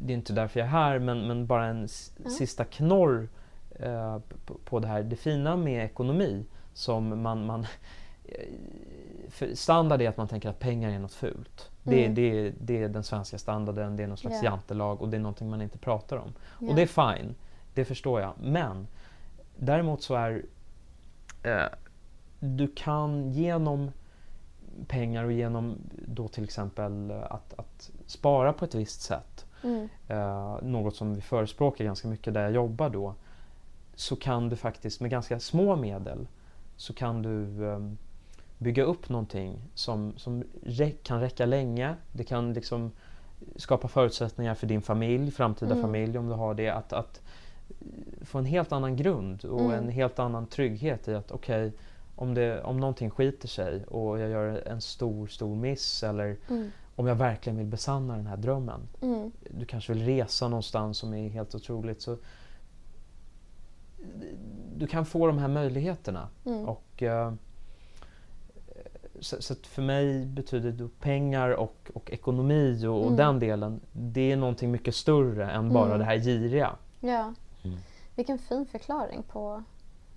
det 0.00 0.12
är 0.12 0.16
inte 0.16 0.32
därför 0.32 0.60
jag 0.60 0.66
är 0.66 0.70
här, 0.70 0.98
men, 0.98 1.26
men 1.26 1.46
bara 1.46 1.66
en 1.66 1.76
mm. 1.76 2.30
sista 2.30 2.64
knorr 2.64 3.28
uh, 3.82 4.18
på, 4.46 4.54
på 4.64 4.80
det 4.80 4.86
här. 4.86 5.02
Det 5.02 5.16
fina 5.16 5.56
med 5.56 5.84
ekonomi 5.84 6.44
som 6.72 7.22
man, 7.22 7.46
man 7.46 7.66
standard 9.54 10.02
är 10.02 10.08
att 10.08 10.16
man 10.16 10.28
tänker 10.28 10.48
att 10.48 10.58
pengar 10.58 10.90
är 10.90 10.98
något 10.98 11.12
fult. 11.12 11.70
Det, 11.82 12.04
mm. 12.04 12.14
det, 12.14 12.52
det 12.60 12.82
är 12.82 12.88
den 12.88 13.04
svenska 13.04 13.38
standarden, 13.38 13.96
det 13.96 14.02
är 14.02 14.06
någon 14.06 14.16
slags 14.16 14.34
yeah. 14.34 14.44
jantelag 14.44 15.02
och 15.02 15.08
det 15.08 15.16
är 15.16 15.20
någonting 15.20 15.50
man 15.50 15.62
inte 15.62 15.78
pratar 15.78 16.16
om. 16.16 16.32
Yeah. 16.60 16.70
Och 16.70 16.76
det 16.76 16.82
är 16.82 17.16
fine, 17.16 17.34
det 17.74 17.84
förstår 17.84 18.20
jag. 18.20 18.32
Men 18.40 18.86
däremot 19.56 20.02
så 20.02 20.14
är 20.14 20.44
eh, 21.42 21.64
du 22.40 22.68
kan 22.68 23.32
genom 23.32 23.90
pengar 24.86 25.24
och 25.24 25.32
genom 25.32 25.78
då 26.06 26.28
till 26.28 26.44
exempel 26.44 27.10
att, 27.10 27.54
att 27.58 27.90
spara 28.06 28.52
på 28.52 28.64
ett 28.64 28.74
visst 28.74 29.02
sätt, 29.02 29.46
mm. 29.62 29.88
eh, 30.08 30.62
något 30.62 30.96
som 30.96 31.14
vi 31.14 31.20
förespråkar 31.20 31.84
ganska 31.84 32.08
mycket 32.08 32.34
där 32.34 32.42
jag 32.42 32.52
jobbar 32.52 32.90
då, 32.90 33.14
så 33.94 34.16
kan 34.16 34.48
du 34.48 34.56
faktiskt 34.56 35.00
med 35.00 35.10
ganska 35.10 35.40
små 35.40 35.76
medel 35.76 36.26
så 36.76 36.92
kan 36.92 37.22
du 37.22 37.64
um, 37.64 37.98
bygga 38.58 38.82
upp 38.82 39.08
någonting 39.08 39.58
som, 39.74 40.12
som 40.16 40.44
rä 40.62 40.90
kan 40.90 41.20
räcka 41.20 41.46
länge. 41.46 41.94
Det 42.12 42.24
kan 42.24 42.52
liksom 42.52 42.92
skapa 43.56 43.88
förutsättningar 43.88 44.54
för 44.54 44.66
din 44.66 44.82
familj, 44.82 45.30
framtida 45.30 45.72
mm. 45.72 45.82
familj 45.82 46.18
om 46.18 46.28
du 46.28 46.34
har 46.34 46.54
det. 46.54 46.68
Att, 46.68 46.92
att 46.92 47.20
få 48.22 48.38
en 48.38 48.44
helt 48.44 48.72
annan 48.72 48.96
grund 48.96 49.44
och 49.44 49.60
mm. 49.60 49.72
en 49.72 49.88
helt 49.88 50.18
annan 50.18 50.46
trygghet 50.46 51.08
i 51.08 51.14
att 51.14 51.30
okej, 51.30 51.66
okay, 51.66 51.78
om, 52.16 52.60
om 52.64 52.76
någonting 52.76 53.10
skiter 53.10 53.48
sig 53.48 53.84
och 53.84 54.18
jag 54.20 54.30
gör 54.30 54.68
en 54.68 54.80
stor, 54.80 55.26
stor 55.26 55.56
miss 55.56 56.02
eller, 56.02 56.36
mm. 56.50 56.70
om 56.96 57.06
jag 57.06 57.14
verkligen 57.14 57.56
vill 57.56 57.66
besanna 57.66 58.16
den 58.16 58.26
här 58.26 58.36
drömmen. 58.36 58.80
Mm. 59.00 59.32
Du 59.50 59.66
kanske 59.66 59.92
vill 59.92 60.04
resa 60.04 60.48
någonstans 60.48 60.98
som 60.98 61.14
är 61.14 61.28
helt 61.28 61.54
otroligt. 61.54 62.02
Så 62.02 62.16
du 64.76 64.86
kan 64.86 65.06
få 65.06 65.26
de 65.26 65.38
här 65.38 65.48
möjligheterna. 65.48 66.28
Mm. 66.44 66.68
Och, 66.68 67.02
eh, 67.02 67.32
så, 69.20 69.42
så 69.42 69.54
för 69.54 69.82
mig 69.82 70.26
betyder 70.26 70.72
det 70.72 70.88
pengar 71.00 71.50
och, 71.50 71.90
och 71.94 72.10
ekonomi 72.12 72.86
och, 72.86 72.98
och 72.98 73.06
Mm. 73.06 73.16
den 73.16 73.38
delen, 73.38 73.80
det 73.92 74.32
är 74.32 74.36
någonting 74.36 74.70
mycket 74.70 74.94
större 74.94 75.50
än 75.50 75.72
bara 75.72 75.86
Mm. 75.86 75.98
det 75.98 76.04
här 76.04 76.18
giriga. 76.18 76.76
Ja. 77.00 77.34
Mm. 77.64 77.78
Vilken 78.16 78.38
fin 78.38 78.66
förklaring 78.66 79.22
på 79.22 79.62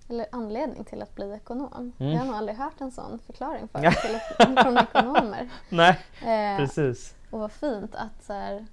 eller 0.08 0.26
anledning 0.32 0.84
till 0.84 1.02
att 1.02 1.14
bli 1.14 1.32
ekonom. 1.34 1.92
Mm. 1.98 2.12
Jag 2.12 2.18
har 2.18 2.26
nog 2.26 2.34
aldrig 2.36 2.58
hört 2.58 2.80
en 2.80 2.90
sån 2.90 3.18
förklaring 3.18 3.68
förut 3.68 3.94
till 4.02 4.56
från 4.62 4.78
ekonomer. 4.78 5.48
Nej, 5.68 5.98
Eh, 6.22 6.56
precis. 6.58 7.14
och 7.30 7.40
vad 7.40 7.52
fint 7.52 7.94
att 7.94 8.22
så 8.24 8.32
här, 8.32 8.66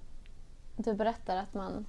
du 0.78 0.94
berättar 0.94 1.38
att, 1.38 1.54
man, 1.54 1.86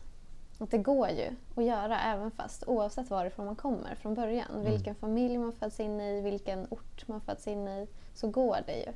att 0.59 0.71
det 0.71 0.79
går 0.79 1.09
ju 1.09 1.31
att 1.57 1.65
göra 1.65 2.01
även 2.01 2.31
fast 2.31 2.65
oavsett 2.67 3.11
varifrån 3.11 3.47
man 3.47 3.57
kommer 3.57 3.95
från 3.95 4.15
början. 4.15 4.51
Mm. 4.51 4.65
Vilken 4.73 4.95
familj 4.95 5.39
man 5.39 5.53
föds 5.53 5.81
in 5.81 6.01
i, 6.01 6.21
vilken 6.21 6.67
ort 6.71 7.09
man 7.09 7.21
föds 7.21 7.47
in 7.47 7.69
i, 7.69 7.87
så 8.15 8.29
går 8.31 8.57
det 8.67 8.77
ju. 8.77 8.93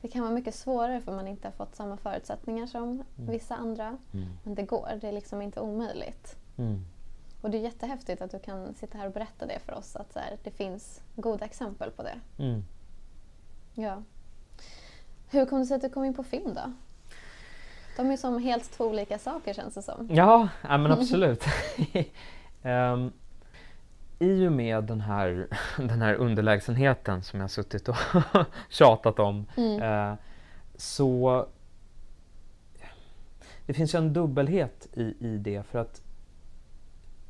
Det 0.00 0.08
kan 0.08 0.22
vara 0.22 0.32
mycket 0.32 0.54
svårare 0.54 1.00
för 1.00 1.12
man 1.12 1.28
inte 1.28 1.46
har 1.48 1.52
fått 1.52 1.74
samma 1.76 1.96
förutsättningar 1.96 2.66
som 2.66 3.04
vissa 3.16 3.54
andra. 3.54 3.86
Mm. 4.12 4.28
Men 4.44 4.54
det 4.54 4.62
går, 4.62 4.98
det 5.00 5.08
är 5.08 5.12
liksom 5.12 5.42
inte 5.42 5.60
omöjligt. 5.60 6.36
Och 7.40 7.50
det 7.50 7.58
är 7.58 7.62
jättehäftigt 7.62 8.22
att 8.22 8.30
du 8.30 8.38
kan 8.38 8.74
sitta 8.74 8.98
här 8.98 9.06
och 9.06 9.12
berätta 9.12 9.46
det 9.46 9.58
för 9.66 9.74
oss. 9.74 9.96
Att 9.96 10.12
så 10.12 10.18
här, 10.18 10.36
det 10.44 10.50
finns 10.50 11.00
goda 11.16 11.44
exempel 11.44 11.90
på 11.90 12.02
det. 12.02 12.20
Mm. 12.38 12.64
Ja. 13.74 14.02
Hur 15.30 15.46
kom 15.46 15.58
det 15.60 15.66
sig 15.66 15.74
att 15.76 15.82
du 15.82 15.88
kom 15.88 16.04
in 16.04 16.14
på 16.14 16.22
film 16.22 16.54
då? 16.54 16.72
De 17.96 18.10
är 18.10 18.16
som 18.16 18.38
helt 18.42 18.70
två 18.72 18.84
olika 18.84 19.18
saker 19.18 19.52
känns 19.54 19.74
det 19.74 19.82
som. 19.82 20.08
Ja, 20.10 20.48
ja 20.62 20.78
men 20.78 20.92
absolut. 20.98 21.44
Ehm, 22.62 23.12
I 24.18 24.46
och 24.48 24.52
med 24.52 24.84
den 24.84 25.00
här, 25.00 25.48
den 25.76 26.02
här 26.02 26.14
underlägsenheten 26.14 27.22
som 27.22 27.40
jag 27.40 27.50
suttit 27.50 27.88
och 27.88 27.96
tjatat 28.68 29.18
om 29.18 29.46
Mm. 29.56 29.82
eh, 29.82 30.14
så 30.76 31.46
det 33.66 33.74
finns 33.74 33.94
ju 33.94 33.98
en 33.98 34.12
dubbelhet 34.12 34.88
i, 34.92 35.14
i 35.20 35.38
det 35.38 35.62
för 35.66 35.78
att 35.78 36.02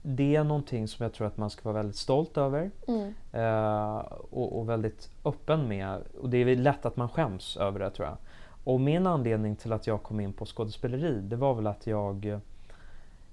det 0.02 0.36
är 0.36 0.44
någonting 0.44 0.88
som 0.88 1.02
jag 1.02 1.12
tror 1.12 1.26
att 1.26 1.36
man 1.36 1.50
ska 1.50 1.62
vara 1.64 1.76
väldigt 1.76 1.96
stolt 1.96 2.38
över 2.38 2.70
Mm. 2.88 3.14
eh, 3.32 3.96
och, 4.30 4.58
och 4.58 4.68
väldigt 4.68 5.10
öppen 5.24 5.68
med. 5.68 6.02
Och 6.20 6.30
det 6.30 6.38
är 6.38 6.56
lätt 6.56 6.86
att 6.86 6.96
man 6.96 7.08
skäms 7.08 7.56
över 7.56 7.78
det 7.80 7.90
tror 7.90 8.08
jag. 8.08 8.16
Och 8.64 8.80
min 8.80 9.06
anledning 9.06 9.56
till 9.56 9.72
att 9.72 9.86
jag 9.86 10.02
kom 10.02 10.20
in 10.20 10.32
på 10.32 10.46
skådespeleri 10.46 11.20
det 11.20 11.36
var 11.36 11.54
väl 11.54 11.66
att 11.66 11.86
jag, 11.86 12.40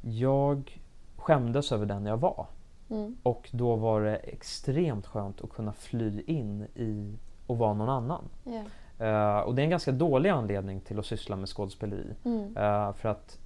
jag 0.01 0.81
skämdes 1.15 1.71
över 1.71 1.85
den 1.85 2.05
jag 2.05 2.17
var. 2.17 2.45
Mm. 2.89 3.17
Och 3.23 3.49
då 3.51 3.75
var 3.75 4.01
det 4.01 4.15
extremt 4.15 5.07
skönt 5.07 5.41
att 5.41 5.49
kunna 5.49 5.73
fly 5.73 6.21
in 6.27 6.67
i 6.75 7.17
och 7.47 7.57
vara 7.57 7.73
någon 7.73 7.89
annan. 7.89 8.23
Ja. 8.43 8.63
Eh, 9.05 9.39
och 9.39 9.55
det 9.55 9.61
är 9.61 9.63
en 9.63 9.69
ganska 9.69 9.91
dålig 9.91 10.29
anledning 10.29 10.81
till 10.81 10.99
att 10.99 11.05
syssla 11.05 11.35
med 11.35 11.49
skådespeleri. 11.49 12.13
Mm. 12.25 12.57
Eh, 12.57 12.93
för 12.93 13.09
att 13.09 13.39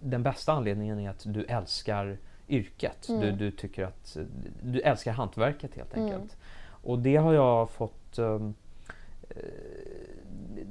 den 0.00 0.22
bästa 0.22 0.52
anledningen 0.52 0.98
är 1.00 1.10
att 1.10 1.22
du 1.26 1.44
älskar 1.44 2.18
yrket. 2.48 3.04
Du, 3.06 3.14
Mm. 3.14 3.38
du 3.38 3.50
tycker 3.50 3.84
att 3.84 4.16
du 4.62 4.80
älskar 4.80 5.12
hantverket 5.12 5.74
helt 5.74 5.94
Mm. 5.96 6.04
enkelt. 6.06 6.36
Och 6.82 6.98
det 6.98 7.16
har 7.16 7.32
jag 7.32 7.70
fått 7.70 8.18
eh, 8.18 8.38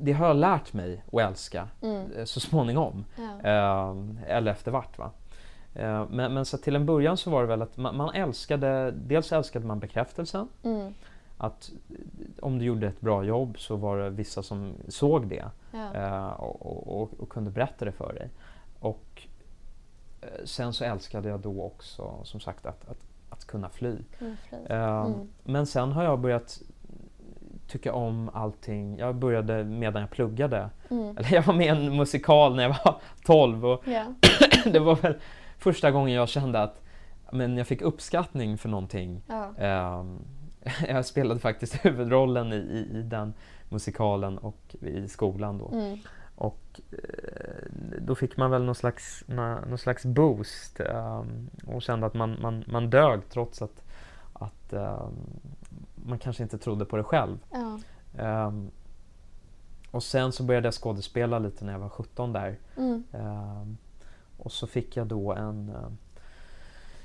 det 0.01 0.11
har 0.13 0.27
jag 0.27 0.35
lärt 0.35 0.73
mig 0.73 1.03
att 1.13 1.19
älska 1.19 1.67
Mm. 1.81 2.11
eh, 2.11 2.23
så 2.25 2.39
småningom. 2.39 3.05
Ja. 3.17 3.49
Eh, 3.49 3.95
eller 4.27 4.51
efter 4.51 4.71
vart. 4.71 4.97
Va? 4.97 5.11
Eh, 5.75 6.05
men, 6.09 6.33
men 6.33 6.45
så 6.45 6.57
till 6.57 6.75
en 6.75 6.85
början 6.85 7.17
så 7.17 7.29
var 7.29 7.41
det 7.41 7.47
väl 7.47 7.61
att 7.61 7.77
man, 7.77 7.97
man 7.97 8.15
älskade, 8.15 8.91
dels 8.91 9.31
älskade 9.31 9.65
man 9.65 9.79
bekräftelsen. 9.79 10.47
Mm. 10.63 10.93
Att 11.37 11.71
om 12.41 12.59
du 12.59 12.65
gjorde 12.65 12.87
ett 12.87 13.01
bra 13.01 13.23
jobb 13.23 13.59
så 13.59 13.75
var 13.75 13.97
det 13.97 14.09
vissa 14.09 14.43
som 14.43 14.73
såg 14.87 15.27
det 15.27 15.45
Ja. 15.93 16.31
och, 16.33 16.65
och, 16.65 17.01
och, 17.01 17.09
och 17.19 17.29
kunde 17.29 17.51
berätta 17.51 17.85
det 17.85 17.91
för 17.91 18.13
dig. 18.13 18.29
Och 18.79 19.27
eh, 20.21 20.27
sen 20.45 20.73
så 20.73 20.83
älskade 20.83 21.29
jag 21.29 21.39
då 21.39 21.63
också 21.63 22.19
som 22.23 22.39
sagt 22.39 22.65
att, 22.65 22.89
att, 22.89 22.97
att 23.29 23.45
kunna 23.45 23.69
fly. 23.69 23.95
Fri. 24.17 24.35
Eh, 24.69 24.99
Mm. 25.05 25.29
Men 25.43 25.65
sen 25.65 25.91
har 25.91 26.03
jag 26.03 26.19
börjat 26.19 26.61
tycka 27.67 27.93
om 27.93 28.29
allting. 28.33 28.97
Jag 28.97 29.15
började 29.15 29.63
medan 29.63 30.01
jag 30.01 30.11
pluggade. 30.11 30.69
Mm. 30.89 31.17
Eller 31.17 31.33
jag 31.33 31.43
var 31.43 31.53
med 31.53 31.65
i 31.65 31.69
en 31.69 31.97
musikal 31.97 32.55
när 32.55 32.63
jag 32.63 32.69
var 32.85 33.01
12 33.25 33.65
och 33.65 33.87
Ja. 33.87 34.03
det 34.71 34.79
var 34.79 34.95
väl 34.95 35.15
första 35.57 35.91
gången 35.91 36.13
jag 36.15 36.29
kände 36.29 36.61
att 36.61 36.81
men 37.31 37.57
jag 37.57 37.67
fick 37.67 37.81
uppskattning 37.81 38.57
för 38.57 38.69
någonting. 38.69 39.21
Ja. 39.27 39.53
Ehm, 39.57 40.19
jag 40.87 41.05
spelade 41.05 41.39
faktiskt 41.39 41.75
huvudrollen 41.85 42.53
i, 42.53 42.55
i, 42.55 42.97
i 42.97 43.01
den 43.01 43.33
musikalen 43.69 44.37
och 44.37 44.75
i 44.81 45.07
skolan 45.07 45.57
då. 45.57 45.67
Mm. 45.71 45.97
Och 46.39 46.81
eh, 46.91 47.71
då 48.01 48.15
fick 48.15 48.37
man 48.37 48.51
väl 48.51 48.63
någon 48.63 48.75
slags, 48.75 49.23
nå- 49.27 49.59
någon 49.67 49.77
slags 49.77 50.05
boost 50.05 50.79
ehm, 50.79 51.49
och 51.67 51.81
kände 51.81 52.05
att 52.07 52.13
man, 52.13 52.41
man, 52.41 52.63
man 52.67 52.89
dög 52.89 53.29
trots 53.29 53.61
att, 53.61 53.83
att 54.33 54.73
ehm, 54.73 55.13
man 55.95 56.19
kanske 56.19 56.43
inte 56.43 56.57
trodde 56.57 56.85
på 56.85 56.97
det 56.97 57.03
själv. 57.03 57.37
Ja. 57.51 57.79
Ehm, 58.17 58.71
och 59.91 60.03
sen 60.03 60.31
så 60.31 60.43
började 60.43 60.67
jag 60.67 60.73
skådespela 60.73 61.39
lite 61.39 61.65
när 61.65 61.71
jag 61.71 61.79
var 61.79 61.89
17 61.89 62.33
där. 62.33 62.57
Mm. 62.77 63.03
Och 64.37 64.51
så 64.51 64.67
fick 64.67 64.97
jag 64.97 65.07
då 65.07 65.33
en 65.33 65.71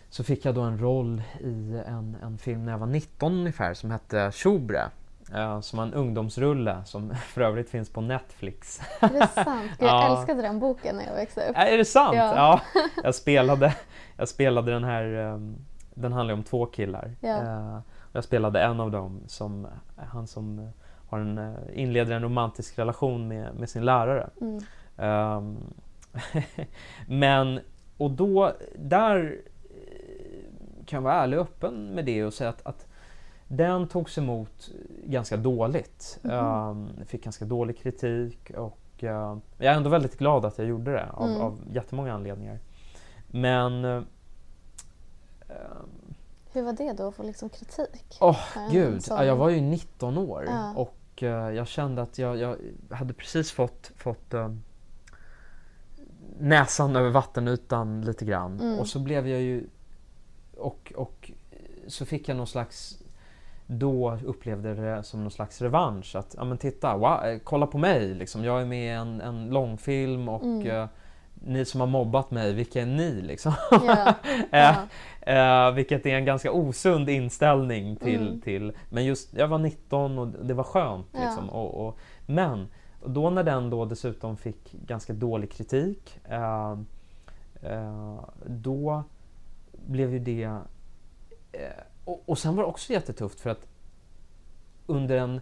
så 0.09 0.25
fick 0.25 0.44
jag 0.44 0.55
då 0.55 0.61
en 0.61 0.79
roll 0.79 1.23
i 1.40 1.83
en, 1.87 2.16
en 2.23 2.38
film 2.38 2.64
när 2.64 2.73
jag 2.73 2.79
var 2.79 2.87
19 2.87 3.33
ungefär 3.33 3.75
som 3.75 3.90
hette 3.90 4.31
Tjobre. 4.33 4.90
Eh, 5.34 5.60
som 5.60 5.78
en 5.78 5.94
ungdomsrulle 5.94 6.84
som 6.84 7.14
för 7.26 7.40
övrigt 7.40 7.70
finns 7.70 7.90
på 7.92 8.00
Netflix. 8.00 8.80
Är 9.00 9.08
det 9.08 9.26
sant? 9.26 9.70
Gud, 9.70 9.76
jag 9.78 9.88
Ja. 9.88 10.18
älskade 10.18 10.42
den 10.42 10.58
boken 10.58 10.96
när 10.96 11.06
jag 11.06 11.14
växte 11.14 11.40
upp. 11.50 11.56
Äh, 11.56 11.72
är 11.72 11.78
det 11.78 11.84
sant? 11.84 12.16
Ja. 12.16 12.37
Ja. 12.37 12.60
Jag, 13.04 13.14
spelade, 13.14 13.74
jag 14.16 14.28
spelade 14.28 14.72
den 14.72 14.84
här, 14.84 15.04
ehm, 15.04 15.56
den 15.94 16.12
handlar 16.12 16.34
om 16.34 16.42
två 16.42 16.66
killar. 16.66 17.16
Ja. 17.20 17.42
Eh, 17.42 17.78
jag 18.12 18.24
spelade 18.24 18.60
en 18.62 18.80
av 18.80 18.90
dem 18.90 19.20
som, 19.26 19.66
han 19.96 20.26
som 20.26 20.58
eh, 20.58 20.68
har 21.08 21.18
en, 21.18 21.38
eh, 21.38 21.54
inleder 21.72 22.14
en 22.16 22.22
romantisk 22.22 22.78
relation 22.78 23.28
med, 23.28 23.54
med 23.54 23.68
sin 23.68 23.84
lärare. 23.84 24.30
Mm. 24.40 24.60
Ehm, 24.96 25.56
men, 27.08 27.60
och 27.96 28.10
då, 28.10 28.52
där 28.78 29.37
kan 30.87 30.96
jag 30.96 31.02
vara 31.02 31.14
ärlig 31.14 31.38
och 31.38 31.44
öppen 31.44 31.87
med 31.87 32.04
det 32.04 32.24
och 32.24 32.34
säga 32.34 32.50
att, 32.50 32.66
att 32.66 32.87
den 33.56 33.88
togs 33.88 34.18
emot 34.18 34.70
ganska 35.04 35.36
dåligt. 35.36 36.18
Ehm, 36.24 36.88
fick 37.06 37.24
ganska 37.24 37.44
dålig 37.44 37.78
kritik 37.78 38.50
och 38.56 39.04
eh, 39.04 39.36
jag 39.58 39.72
är 39.72 39.76
ändå 39.76 39.90
väldigt 39.90 40.18
glad 40.18 40.44
att 40.44 40.58
jag 40.58 40.66
gjorde 40.66 40.92
det 40.92 41.08
av, 41.10 41.28
Mm. 41.28 41.40
av 41.40 41.60
jättemånga 41.72 42.14
anledningar. 42.14 42.58
Men 43.26 43.84
eh, 43.84 43.96
ehm, 45.48 46.14
Hur 46.52 46.62
var 46.62 46.72
det 46.72 46.92
då 46.92 47.08
att 47.08 47.14
få 47.14 47.22
liksom 47.22 47.48
kritik? 47.48 48.18
Åh, 48.20 48.38
en 48.56 48.72
Gud, 48.72 49.02
ja, 49.08 49.24
jag 49.24 49.36
var 49.36 49.48
ju 49.48 49.60
19 49.60 50.18
år 50.18 50.44
Ja. 50.48 50.72
och 50.76 51.22
eh, 51.22 51.50
jag 51.50 51.66
kände 51.68 52.02
att 52.02 52.18
jag, 52.18 52.36
jag 52.38 52.56
hade 52.90 53.14
precis 53.14 53.52
fått, 53.52 53.90
fått 53.96 54.34
eh, 54.34 54.54
näsan 56.38 56.96
över 56.96 57.10
vattenytan 57.10 58.00
lite 58.02 58.24
grann 58.24 58.60
Mm. 58.60 58.78
och 58.78 58.86
så 58.86 58.98
blev 58.98 59.28
jag 59.28 59.40
ju 59.40 59.66
och, 60.56 60.92
och 60.96 61.30
så 61.88 62.04
fick 62.06 62.28
jag 62.28 62.36
någon 62.36 62.46
slags 62.46 62.98
då 63.66 64.18
upplevde 64.24 64.74
det 64.74 65.03
som 65.03 65.20
någon 65.22 65.31
slags 65.31 65.62
revansch 65.62 66.16
att 66.16 66.35
ja 66.38 66.44
men 66.44 66.59
titta, 66.59 66.96
wow, 66.96 67.24
eh, 67.24 67.38
kolla 67.44 67.66
på 67.66 67.79
mig 67.79 68.14
liksom. 68.14 68.45
Jag 68.45 68.61
är 68.61 68.64
med 68.66 68.86
i 68.86 68.88
en, 68.88 69.20
en 69.20 69.49
långfilm 69.51 70.28
och 70.28 70.43
Mm. 70.43 70.66
eh, 70.70 70.86
ni 71.47 71.64
som 71.64 71.80
har 71.80 71.86
mobbat 71.88 72.30
mig, 72.30 72.53
vilka 72.53 72.82
är 72.82 72.86
ni 72.86 73.11
liksom? 73.22 73.53
Ja. 73.70 74.14
Eh, 74.51 74.76
Ja. 75.22 75.68
Eh, 75.68 75.74
vilket 75.74 76.07
är 76.07 76.16
en 76.16 76.24
ganska 76.24 76.53
osund 76.53 77.09
inställning 77.11 77.97
till, 77.97 78.26
Mm. 78.28 78.41
till... 78.41 78.72
Men 78.91 79.05
just, 79.05 79.34
jag 79.34 79.49
var 79.49 79.59
19 79.59 80.18
och 80.18 80.26
det 80.28 80.55
var 80.55 80.64
skönt. 80.64 81.07
Ja. 81.12 81.20
Liksom, 81.20 81.51
och, 81.51 81.86
och, 81.86 81.99
men 82.26 82.68
då 83.07 83.30
när 83.30 83.43
den 83.45 83.70
då 83.70 83.84
dessutom 83.84 84.36
fick 84.36 84.72
ganska 84.72 85.12
dålig 85.12 85.53
kritik 85.53 86.18
eh, 86.28 86.72
eh, 87.62 88.20
då 88.47 89.03
blev 89.86 90.12
ju 90.12 90.18
det... 90.18 90.59
Och, 92.05 92.22
och 92.26 92.38
sen 92.38 92.57
var 92.57 92.62
det 92.62 92.68
också 92.68 92.92
jättetufft 92.92 93.40
för 93.40 93.50
att 93.50 93.66
under 94.86 95.16
en 95.16 95.40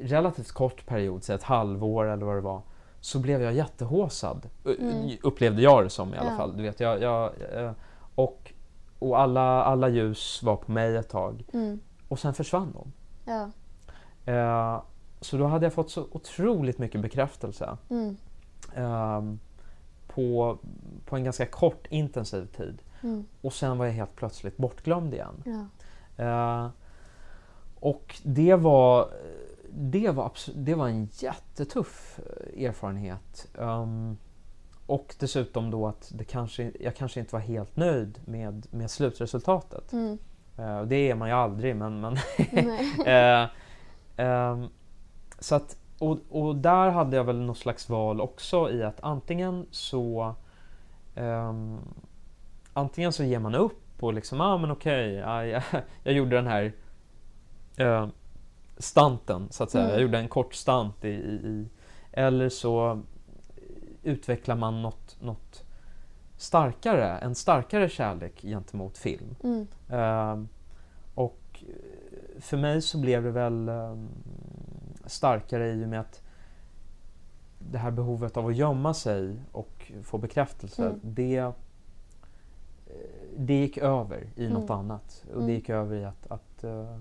relativt 0.00 0.52
kort 0.52 0.86
period, 0.86 1.24
säg 1.24 1.34
ett 1.34 1.42
halvår 1.42 2.04
eller 2.06 2.26
vad 2.26 2.36
det 2.36 2.40
var, 2.40 2.62
så 3.00 3.18
blev 3.18 3.42
jag 3.42 3.52
jättehåsad. 3.52 4.48
Mm. 4.78 5.16
Upplevde 5.22 5.62
jag 5.62 5.84
det 5.84 5.90
som 5.90 6.14
i 6.14 6.18
alla 6.18 6.30
Ja. 6.30 6.36
fall. 6.36 6.56
Du 6.56 6.62
vet, 6.62 6.80
jag, 6.80 7.02
jag, 7.02 7.32
eh, 7.54 7.72
och 8.14 8.52
och 8.98 9.20
alla, 9.20 9.64
alla 9.64 9.88
ljus 9.88 10.42
var 10.42 10.56
på 10.56 10.72
mig 10.72 10.96
ett 10.96 11.08
tag. 11.08 11.44
Mm. 11.52 11.80
Och 12.08 12.18
sen 12.18 12.34
försvann 12.34 12.72
de. 12.72 12.92
Ja. 13.32 13.50
Eh, 14.32 14.82
så 15.20 15.36
då 15.36 15.46
hade 15.46 15.66
jag 15.66 15.72
fått 15.72 15.90
så 15.90 16.06
otroligt 16.10 16.78
mycket 16.78 17.00
bekräftelse 17.00 17.76
Mm. 17.90 18.16
ehm, 18.74 19.38
på, 20.08 20.58
på 21.06 21.16
en 21.16 21.24
ganska 21.24 21.46
kort 21.46 21.86
intensiv 21.90 22.46
tid. 22.56 22.82
Mm. 23.02 23.24
Och 23.40 23.52
sen 23.52 23.78
var 23.78 23.86
jag 23.86 23.92
helt 23.92 24.16
plötsligt 24.16 24.56
bortglömd 24.56 25.14
igen. 25.14 25.42
Ja. 25.44 25.64
Eh, 26.18 26.68
och 27.80 28.16
det 28.22 28.54
var, 28.54 29.08
det, 29.70 30.10
var 30.10 30.28
abs- 30.28 30.52
det 30.54 30.74
var 30.74 30.88
en 30.88 31.08
jättetuff 31.12 32.18
eh, 32.18 32.64
erfarenhet. 32.64 33.48
Ehm, 33.58 34.16
och 34.86 35.14
dessutom 35.18 35.70
då 35.70 35.86
att 35.86 36.12
det 36.14 36.24
kanske, 36.24 36.72
jag 36.80 36.96
kanske 36.96 37.20
inte 37.20 37.34
var 37.34 37.40
helt 37.40 37.76
nöjd 37.76 38.20
med, 38.24 38.66
med 38.70 38.90
slutresultatet. 38.90 39.92
Mm. 39.92 40.18
Eh, 40.58 40.82
det 40.82 41.10
är 41.10 41.14
man 41.14 41.28
ju 41.28 41.34
aldrig 41.34 41.76
men, 41.76 42.00
men. 42.00 42.16
Eh, 43.06 43.48
ehm, 44.16 44.68
så 45.38 45.54
att, 45.54 45.76
och, 45.98 46.18
och 46.30 46.56
där 46.56 46.90
hade 46.90 47.16
jag 47.16 47.24
väl 47.24 47.40
något 47.40 47.58
slags 47.58 47.88
val 47.88 48.20
också 48.20 48.70
i 48.70 48.82
att 48.82 49.00
antingen 49.00 49.66
så 49.70 50.34
ehm, 51.14 51.78
Antingen 52.72 53.12
så 53.12 53.24
ger 53.24 53.38
man 53.38 53.54
upp 53.54 53.82
och 54.00 54.12
liksom, 54.12 54.40
ah 54.40 54.58
men 54.58 54.70
okej, 54.70 55.12
ja, 55.14 55.44
jag, 55.46 55.62
jag 56.02 56.14
gjorde 56.14 56.36
den 56.36 56.46
här 56.46 56.72
eh, 57.76 58.08
stanten 58.78 59.48
så 59.50 59.64
att 59.64 59.70
säga. 59.70 59.84
Mm. 59.84 59.94
Jag 59.94 60.02
gjorde 60.02 60.18
en 60.18 60.28
kort 60.28 60.54
stant 60.54 61.04
i, 61.04 61.08
i, 61.08 61.34
i 61.34 61.68
eller 62.12 62.48
så 62.48 63.02
utvecklar 64.02 64.56
man 64.56 64.82
något, 64.82 65.16
något 65.20 65.64
starkare, 66.36 67.18
en 67.18 67.34
starkare 67.34 67.88
kärlek 67.88 68.42
gentemot 68.42 68.98
film. 68.98 69.34
Mm. 69.44 69.66
Ehm, 69.88 70.48
och 71.14 71.64
eh, 71.68 72.40
för 72.40 72.56
mig 72.56 72.82
så 72.82 72.98
blev 72.98 73.22
det 73.22 73.30
väl 73.30 73.68
ehm, 73.68 74.08
starkare 75.06 75.72
i 75.72 75.84
och 75.84 75.88
med 75.88 76.00
att 76.00 76.22
det 77.58 77.78
här 77.78 77.90
behovet 77.90 78.36
av 78.36 78.46
att 78.46 78.56
gömma 78.56 78.94
sig 78.94 79.36
och 79.52 79.92
få 80.02 80.18
bekräftelse, 80.18 80.86
Mm. 80.86 81.00
det, 81.02 81.36
eh, 81.36 81.52
det 83.40 83.54
gick 83.54 83.78
över 83.78 84.26
i 84.36 84.48
något 84.48 84.70
Mm. 84.70 84.78
annat. 84.78 85.24
Och 85.28 85.34
Mm. 85.34 85.46
det 85.46 85.52
gick 85.52 85.68
över 85.70 85.96
i 85.96 86.04
att, 86.04 86.26
att 86.30 86.64
eh, 86.64 86.98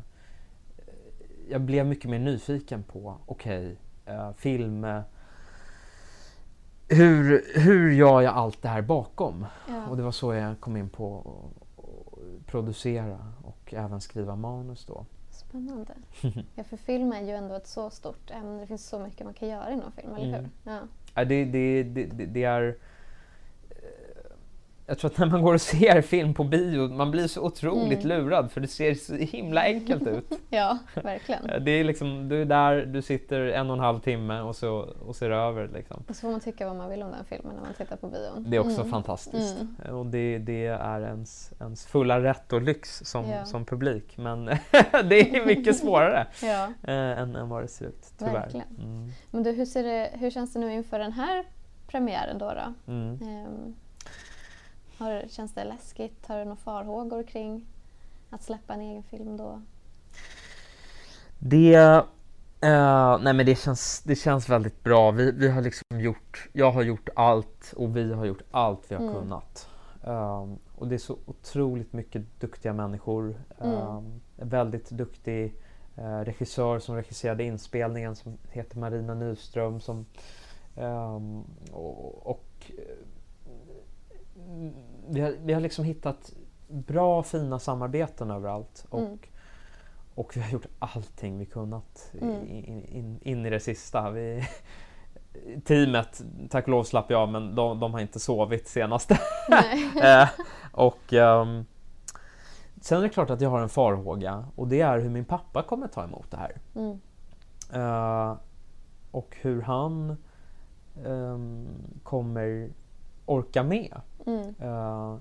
jag 1.49 1.61
blev 1.61 1.85
mycket 1.85 2.09
mer 2.11 2.19
nyfiken 2.19 2.83
på, 2.83 3.15
okej, 3.25 3.77
eh, 4.05 4.31
film, 4.33 4.83
eh, 4.83 5.01
hur, 6.89 7.45
hur 7.59 7.91
gör 7.91 8.21
jag 8.21 8.33
allt 8.33 8.61
det 8.61 8.69
här 8.69 8.81
bakom? 8.81 9.45
Ja. 9.67 9.87
Och 9.87 9.97
det 9.97 10.03
var 10.03 10.11
så 10.11 10.33
jag 10.33 10.59
kom 10.59 10.77
in 10.77 10.89
på 10.89 11.17
att 11.19 12.45
producera 12.45 13.17
och 13.43 13.73
även 13.73 14.01
skriva 14.01 14.35
manus 14.35 14.85
då. 14.85 15.05
Spännande. 15.31 15.93
Ja, 16.55 16.63
för 16.63 16.77
film 16.77 17.11
är 17.11 17.21
ju 17.21 17.31
ändå 17.31 17.55
ett 17.55 17.67
så 17.67 17.89
stort 17.89 18.31
ämne. 18.31 18.59
Det 18.61 18.67
finns 18.67 18.87
så 18.87 18.99
mycket 18.99 19.25
man 19.25 19.33
kan 19.33 19.47
göra 19.49 19.71
inom 19.71 19.91
film, 19.91 20.15
eller 20.15 20.27
Mm. 20.27 20.39
hur? 20.63 20.71
Ja. 20.71 20.79
Ja, 21.15 21.25
Det, 21.25 21.45
det, 21.45 21.83
det, 21.83 22.05
det 22.05 22.25
det 22.25 22.43
är... 22.43 22.77
Jag 24.89 24.97
tror 24.99 25.11
att 25.11 25.17
när 25.17 25.25
man 25.27 25.41
går 25.41 25.53
och 25.53 25.61
ser 25.61 26.01
film 26.01 26.33
på 26.33 26.43
bio, 26.43 26.87
man 26.93 27.11
blir 27.11 27.27
så 27.27 27.41
otroligt 27.41 28.03
Mm. 28.05 28.07
lurad 28.23 28.51
för 28.51 28.61
det 28.61 28.67
ser 28.67 28.93
så 28.93 29.15
himla 29.15 29.61
enkelt 29.63 30.07
ut. 30.07 30.31
ja, 30.49 30.77
verkligen. 31.03 31.63
Det 31.65 31.71
är 31.71 31.83
liksom, 31.83 32.29
du 32.29 32.41
är 32.41 32.45
där, 32.45 32.85
du 32.85 33.01
sitter 33.01 33.39
en 33.41 33.69
och 33.69 33.75
en 33.75 33.79
halv 33.83 33.99
timme 33.99 34.39
och 34.41 34.55
så 34.55 34.73
och 35.07 35.15
ser 35.15 35.29
över 35.29 35.67
liksom. 35.73 36.03
Och 36.09 36.15
så 36.15 36.21
får 36.21 36.31
man 36.31 36.39
tycka 36.39 36.67
vad 36.67 36.75
man 36.75 36.89
vill 36.89 37.01
om 37.03 37.11
den 37.11 37.25
filmen 37.25 37.55
när 37.55 37.61
man 37.63 37.73
tittar 37.73 37.95
på 37.95 38.07
bion. 38.07 38.45
Det 38.49 38.57
är 38.57 38.61
också 38.61 38.79
Mm. 38.79 38.91
fantastiskt. 38.91 39.57
Mm. 39.81 39.95
Och 39.95 40.05
det, 40.05 40.37
det 40.37 40.65
är 40.67 41.01
ens, 41.01 41.51
ens 41.59 41.85
fulla 41.87 42.23
rätt 42.23 42.53
och 42.53 42.61
lyx 42.61 42.99
som, 43.05 43.29
Ja. 43.29 43.45
som 43.45 43.65
publik. 43.65 44.17
Men 44.17 44.45
det 45.09 45.35
är 45.37 45.45
mycket 45.45 45.75
svårare 45.79 46.27
Ja. 46.43 46.63
eh, 46.83 47.19
än, 47.19 47.35
än 47.35 47.49
vad 47.49 47.63
det 47.63 47.67
ser 47.67 47.85
ut, 47.85 48.05
tyvärr. 48.17 48.33
Verkligen. 48.33 48.67
Mm. 48.79 49.11
Men 49.31 49.43
du, 49.43 49.51
hur, 49.51 49.65
ser 49.65 49.83
det, 49.83 50.09
hur 50.13 50.29
känns 50.29 50.53
det 50.53 50.59
nu 50.59 50.73
inför 50.73 50.99
den 50.99 51.11
här 51.11 51.43
premiären 51.87 52.37
då? 52.37 52.53
då? 52.53 52.91
Mm. 52.93 53.19
Ehm, 54.99 55.05
har, 55.05 55.23
känns 55.29 55.53
det 55.53 55.63
läskigt? 55.63 56.27
Har 56.27 56.37
du 56.37 56.43
några 56.43 56.55
farhågor 56.55 57.23
kring 57.23 57.65
att 58.29 58.43
släppa 58.43 58.73
en 58.73 58.81
egen 58.81 59.03
film 59.03 59.37
då? 59.37 59.61
Det, 61.39 61.75
eh, 62.61 63.19
nej 63.21 63.33
men 63.33 63.45
det, 63.45 63.55
känns, 63.59 64.01
det 64.03 64.15
känns 64.15 64.49
väldigt 64.49 64.83
bra. 64.83 65.11
Vi, 65.11 65.31
vi 65.31 65.49
har 65.49 65.61
liksom 65.61 65.99
gjort, 65.99 66.49
jag 66.53 66.71
har 66.71 66.81
gjort 66.81 67.09
allt 67.15 67.73
och 67.75 67.97
vi 67.97 68.13
har 68.13 68.25
gjort 68.25 68.41
allt 68.51 68.91
vi 68.91 68.95
har 68.95 69.01
Mm. 69.03 69.13
kunnat. 69.13 69.69
Um, 70.03 70.59
och 70.75 70.87
det 70.87 70.95
är 70.95 70.99
så 70.99 71.17
otroligt 71.25 71.93
mycket 71.93 72.39
duktiga 72.39 72.73
människor. 72.73 73.41
Mm. 73.61 73.77
Um, 73.77 74.21
en 74.37 74.49
väldigt 74.49 74.89
duktig 74.89 75.53
eh, 75.95 76.19
regissör 76.19 76.79
som 76.79 76.95
regisserade 76.95 77.43
inspelningen 77.43 78.15
som 78.15 78.37
heter 78.51 78.77
Marina 78.77 79.13
Nyström. 79.13 79.79
Som, 79.79 80.05
ehm, 80.75 81.43
och, 81.71 82.27
och 82.27 82.71
vi, 85.07 85.21
har, 85.21 85.33
vi 85.43 85.53
har 85.53 85.61
liksom 85.61 85.85
hittat 85.85 86.33
bra 86.67 87.23
fina 87.23 87.59
samarbeten 87.59 88.31
överallt. 88.31 88.85
Och, 88.89 88.99
Mm. 88.99 89.17
och 90.15 90.37
vi 90.37 90.41
har 90.41 90.49
gjort 90.49 90.65
allting 90.79 91.37
vi 91.39 91.45
kunnat 91.45 92.11
Mm. 92.21 92.47
in, 92.47 92.83
in, 92.85 93.19
in 93.21 93.45
i 93.45 93.49
det 93.49 93.59
sista. 93.59 94.09
Vi, 94.11 94.43
teamet, 95.65 96.21
tack 96.49 96.63
och 96.63 96.69
lov 96.71 96.83
slapp 96.83 97.11
jag, 97.11 97.29
men 97.29 97.55
de, 97.55 97.79
de 97.79 97.93
har 97.93 97.99
inte 97.99 98.19
sovit 98.19 98.67
senaste. 98.67 99.19
Eh, 100.03 100.29
och 100.71 101.13
ehm, 101.13 101.65
Sen 102.81 102.97
är 102.97 103.01
det 103.01 103.09
klart 103.09 103.29
att 103.29 103.41
jag 103.41 103.49
har 103.49 103.61
en 103.61 103.69
farhåga 103.69 104.45
och 104.55 104.67
det 104.67 104.81
är 104.81 104.99
hur 104.99 105.09
min 105.09 105.25
pappa 105.25 105.63
kommer 105.63 105.87
ta 105.87 106.03
emot 106.03 106.31
det 106.31 106.37
här. 106.37 106.51
Mm. 106.75 106.99
Eh, 107.73 108.37
och 109.11 109.37
hur 109.41 109.61
han 109.61 110.17
ehm, 111.05 111.67
kommer 112.03 112.69
orka 113.25 113.63
med. 113.63 114.01
Mm. 114.27 114.55
Eh, 114.59 115.15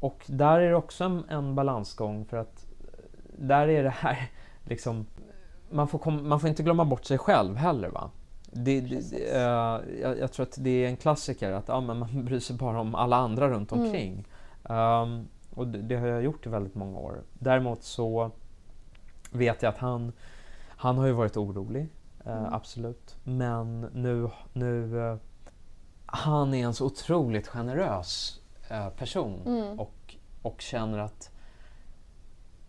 och 0.00 0.24
där 0.26 0.60
är 0.60 0.70
det 0.70 0.76
också 0.76 1.04
en, 1.04 1.24
en 1.28 1.54
balansgång 1.54 2.24
för 2.24 2.36
att 2.36 2.66
där 3.38 3.68
är 3.68 3.82
det 3.82 3.90
här 3.90 4.30
liksom 4.64 5.06
man 5.70 5.88
får, 5.88 5.98
kom, 5.98 6.28
man 6.28 6.40
får 6.40 6.48
inte 6.48 6.62
glömma 6.62 6.84
bort 6.84 7.04
sig 7.04 7.18
själv 7.18 7.56
heller. 7.56 7.88
Va? 7.88 8.10
Det, 8.54 8.80
det, 8.80 9.34
eh, 9.34 10.00
jag, 10.02 10.18
jag 10.18 10.32
tror 10.32 10.46
att 10.46 10.56
det 10.60 10.84
är 10.84 10.88
en 10.88 10.96
klassiker 10.96 11.52
att 11.52 11.68
ja, 11.68 11.80
men 11.80 11.98
man 11.98 12.24
bryr 12.24 12.38
sig 12.40 12.56
bara 12.56 12.80
om 12.80 12.94
alla 12.94 13.16
andra 13.16 13.48
runt 13.48 13.72
Mm. 13.72 13.84
omkring. 13.84 14.24
Ehm, 14.64 15.28
och 15.54 15.66
det, 15.66 15.78
det 15.82 15.96
har 15.96 16.06
jag 16.06 16.22
gjort 16.22 16.46
i 16.46 16.48
väldigt 16.48 16.74
många 16.74 16.98
år. 16.98 17.22
Däremot 17.32 17.82
så 17.82 18.30
vet 19.30 19.62
jag 19.62 19.70
att 19.70 19.78
han, 19.78 20.12
han 20.68 20.98
har 20.98 21.06
ju 21.06 21.12
varit 21.12 21.36
orolig, 21.36 21.88
eh, 22.24 22.38
Mm. 22.38 22.52
absolut. 22.54 23.16
Men 23.24 23.80
nu, 23.80 24.28
nu 24.52 25.00
eh, 25.10 25.16
han 26.14 26.54
är 26.54 26.64
en 26.66 26.74
så 26.74 26.86
otroligt 26.86 27.48
generös 27.48 28.40
eh, 28.68 28.88
person 28.88 29.42
Mm. 29.46 29.80
och, 29.80 30.16
och 30.42 30.60
känner 30.60 30.98
att 30.98 31.30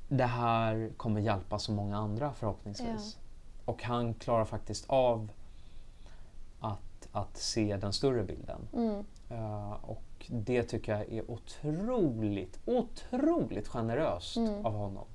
det 0.09 0.25
här 0.25 0.91
kommer 0.97 1.21
hjälpa 1.21 1.59
så 1.59 1.71
många 1.71 1.97
andra 1.97 2.33
förhoppningsvis. 2.33 3.17
Och 3.65 3.83
han 3.83 4.13
klarar 4.13 4.45
faktiskt 4.45 4.85
av 4.89 5.31
att, 6.59 7.07
att 7.11 7.37
se 7.37 7.77
den 7.77 7.93
större 7.93 8.23
bilden. 8.23 8.67
Mm. 8.73 9.05
Eh, 9.29 9.71
och 9.71 10.03
det 10.27 10.63
tycker 10.63 10.91
jag 10.97 11.09
är 11.13 11.31
otroligt, 11.31 12.59
otroligt 12.65 13.67
generöst 13.67 14.37
Mm. 14.37 14.65
av 14.65 14.73
honom. 14.73 15.05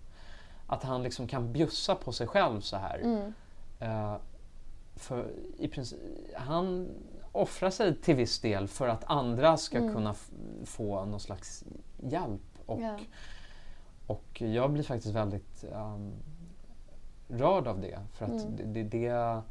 Att 0.66 0.82
han 0.82 1.02
liksom 1.02 1.26
kan 1.28 1.52
bjussa 1.52 1.94
på 1.94 2.12
sig 2.12 2.26
själv 2.26 2.60
så 2.60 2.76
här. 2.76 2.98
Mm. 2.98 3.32
Eh, 3.80 4.16
för 4.96 5.30
i 5.58 5.68
princip, 5.68 5.98
han 6.36 6.88
offrar 7.38 7.70
sig 7.70 7.96
till 7.96 8.14
viss 8.16 8.40
del 8.40 8.68
för 8.68 8.88
att 8.88 9.04
andra 9.04 9.56
ska 9.56 9.78
Mm. 9.78 9.94
kunna 9.94 10.14
få 10.64 11.04
någon 11.04 11.20
slags 11.20 11.64
hjälp. 12.02 12.40
Och, 12.66 12.80
Ja. 12.82 12.98
och 14.06 14.40
jag 14.42 14.70
blir 14.72 14.82
faktiskt 14.82 15.14
väldigt 15.14 15.64
um, 15.72 16.12
rörd 17.28 17.66
av 17.66 17.80
det. 17.80 17.98
För 18.12 18.24
att 18.24 18.30
Mm. 18.30 18.56
det, 18.56 18.64
det, 18.64 18.82
det, 18.82 19.42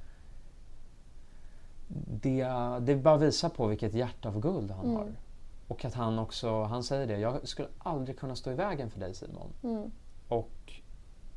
det, 2.21 2.79
det 2.81 2.95
bara 2.95 3.17
visar 3.17 3.49
på 3.49 3.67
vilket 3.67 3.93
hjärta 3.93 4.29
av 4.29 4.39
guld 4.39 4.71
han 4.71 4.85
Mm. 4.85 4.95
har. 4.97 5.11
Och 5.67 5.85
att 5.85 5.93
han 5.93 6.19
också, 6.19 6.63
han 6.63 6.83
säger 6.83 7.07
det, 7.07 7.17
jag 7.19 7.47
skulle 7.47 7.67
aldrig 7.77 8.19
kunna 8.19 8.35
stå 8.35 8.51
i 8.51 8.53
vägen 8.55 8.89
för 8.89 8.99
dig 8.99 9.13
Simon. 9.15 9.49
Mm. 9.63 9.91
Och 10.27 10.73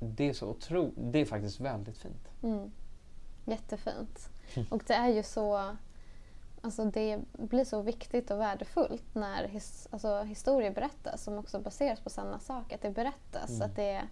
det 0.00 0.28
är 0.28 0.32
så 0.32 0.46
otro, 0.50 0.90
det 0.96 1.18
är 1.18 1.24
faktiskt 1.24 1.60
väldigt 1.60 1.98
fint. 1.98 2.28
Mm. 2.42 2.70
Jättefint. 3.44 4.30
Och 4.70 4.82
det 4.86 4.94
är 4.94 5.08
ju 5.08 5.22
så... 5.22 5.76
Alltså 6.62 6.84
det 6.84 7.18
blir 7.32 7.64
så 7.64 7.82
viktigt 7.82 8.30
och 8.30 8.40
värdefullt 8.40 9.14
när 9.14 9.48
his, 9.48 9.88
alltså 9.90 10.22
historier 10.22 10.70
berättas 10.70 11.22
som 11.24 11.38
också 11.38 11.60
baseras 11.60 12.00
på 12.00 12.10
sanna 12.10 12.38
saker. 12.38 12.74
Att 12.76 12.82
det 12.82 12.90
berättas, 12.90 13.50
Mm. 13.50 13.62
att 13.62 13.76
det 13.76 14.02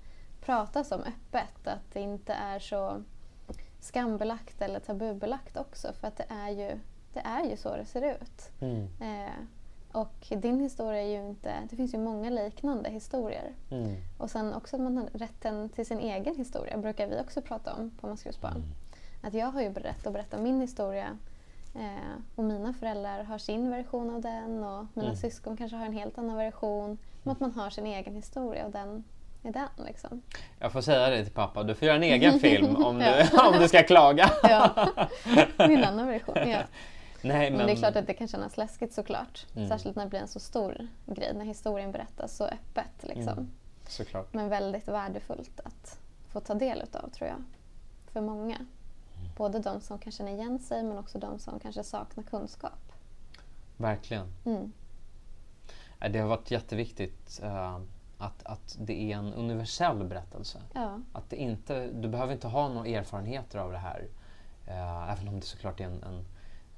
pratas 0.41 0.93
om 0.93 1.01
öppet. 1.01 1.67
Att 1.67 1.93
det 1.93 2.01
inte 2.01 2.33
är 2.33 2.59
så 2.59 3.03
skambelagt 3.81 4.63
eller 4.63 4.81
tabubelagt 4.81 5.57
också. 5.57 5.93
För 5.93 6.07
att 6.09 6.17
det 6.17 6.27
är 6.29 6.49
ju, 6.51 6.79
det 7.13 7.21
är 7.21 7.45
ju 7.51 7.57
så 7.57 7.77
det 7.77 7.85
ser 7.85 8.15
ut. 8.23 8.51
Eh, 9.01 9.33
Och 9.93 10.27
din 10.29 10.61
historia 10.61 11.03
är 11.03 11.07
ju 11.23 11.29
inte... 11.29 11.53
Det 11.71 11.77
finns 11.77 11.95
ju 11.95 11.99
många 11.99 12.31
liknande 12.31 12.91
historier. 12.91 13.53
Mm. 13.71 13.97
Och 14.19 14.31
sen 14.31 14.55
också 14.55 14.77
att 14.77 14.83
man 14.83 14.97
har 14.97 15.07
rätten 15.13 15.69
till 15.69 15.87
sin 15.87 15.99
egen 15.99 16.37
historia 16.37 16.77
brukar 16.77 17.07
vi 17.07 17.21
också 17.21 17.43
prata 17.43 17.75
om 17.75 17.91
på 18.01 18.07
Maskrosbarn. 18.07 18.57
Mm. 18.57 18.69
Att 19.23 19.35
jag 19.35 19.47
har 19.47 19.63
ju 19.63 19.73
rätt 19.73 20.07
att 20.07 20.13
berätta 20.13 20.39
min 20.39 20.61
historia 20.61 21.19
eh, 21.79 22.15
och 22.35 22.45
mina 22.45 22.73
föräldrar 22.73 23.25
har 23.25 23.39
sin 23.39 23.71
version 23.71 24.15
av 24.15 24.21
den 24.21 24.65
och 24.65 24.87
mina 24.95 25.09
Mm. 25.09 25.17
syskon 25.17 25.57
kanske 25.57 25.77
har 25.77 25.87
en 25.87 25.93
helt 25.93 26.19
annan 26.19 26.37
version. 26.37 26.99
Men 27.23 27.33
att 27.33 27.41
man 27.41 27.53
har 27.53 27.71
sin 27.71 27.87
egen 27.87 28.15
historia 28.15 28.65
och 28.67 28.73
den 28.73 29.05
är 29.43 29.53
den 29.53 29.69
liksom. 29.87 30.23
Jag 30.59 30.73
får 30.73 30.81
säga 30.81 31.11
det 31.11 31.25
till 31.25 31.33
pappa, 31.35 31.63
du 31.63 31.75
får 31.75 31.87
göra 31.87 31.97
en 31.97 32.03
egen 32.03 32.41
film 32.41 32.77
om 32.77 32.99
du, 32.99 33.39
om 33.53 33.59
du 33.61 33.69
ska 33.69 33.83
klaga. 33.83 34.31
Ja. 34.43 34.89
Min 35.69 35.85
annan 35.85 36.07
version, 36.07 36.37
ja. 36.49 36.59
Nej, 37.23 37.51
Men 37.51 37.67
det 37.67 37.73
är 37.73 37.77
klart 37.77 37.97
att 37.97 38.07
det 38.07 38.15
kan 38.15 38.29
kännas 38.29 38.57
läskigt 38.57 38.93
såklart. 38.93 39.47
Mm. 39.57 39.69
Särskilt 39.69 39.97
när 39.97 40.05
det 40.05 40.11
blir 40.11 40.21
en 40.21 40.29
så 40.29 40.41
stor 40.41 40.89
grej, 41.07 41.35
när 41.35 41.45
historien 41.45 41.93
berättas 41.93 42.37
så 42.37 42.45
öppet. 42.45 43.03
Liksom. 43.03 43.33
Mm. 43.33 43.51
Såklart. 43.89 44.35
Men 44.35 44.49
väldigt 44.49 44.89
värdefullt 44.89 45.61
att 45.65 45.99
få 46.33 46.41
ta 46.41 46.55
del 46.55 46.83
utav 46.83 47.09
tror 47.11 47.29
jag. 47.29 47.45
För 48.13 48.21
många. 48.21 48.57
Mm. 49.39 49.53
Både 49.53 49.59
de 49.71 49.81
som 49.81 49.99
kan 49.99 50.13
känna 50.13 50.31
igen 50.31 50.59
sig 50.59 50.83
men 50.83 50.99
också 50.99 51.19
de 51.19 51.39
som 51.39 51.61
kanske 51.61 51.85
saknar 51.85 52.25
kunskap. 52.25 52.93
Verkligen. 53.77 54.27
Mm. 54.45 54.73
Nej, 56.01 56.11
Det 56.11 56.19
har 56.19 56.29
varit 56.29 56.51
jätteviktigt 56.51 57.41
eh, 57.43 57.81
att, 58.19 58.43
att 58.47 58.77
det 58.81 59.13
är 59.13 59.17
en 59.17 59.35
universell 59.35 60.05
berättelse. 60.05 60.63
Ja. 60.75 61.01
Att 61.13 61.31
det 61.31 61.37
inte, 61.37 61.87
du 61.87 62.09
behöver 62.09 62.33
inte 62.33 62.49
ha 62.49 62.69
några 62.69 62.89
erfarenheter 62.89 63.59
av 63.59 63.73
det 63.73 63.79
här. 63.79 64.09
Eh, 64.67 65.13
även 65.13 65.29
om 65.29 65.41
det 65.41 65.47
såklart 65.47 65.81
är 65.81 65.85
en, 65.85 66.03
en, 66.03 66.25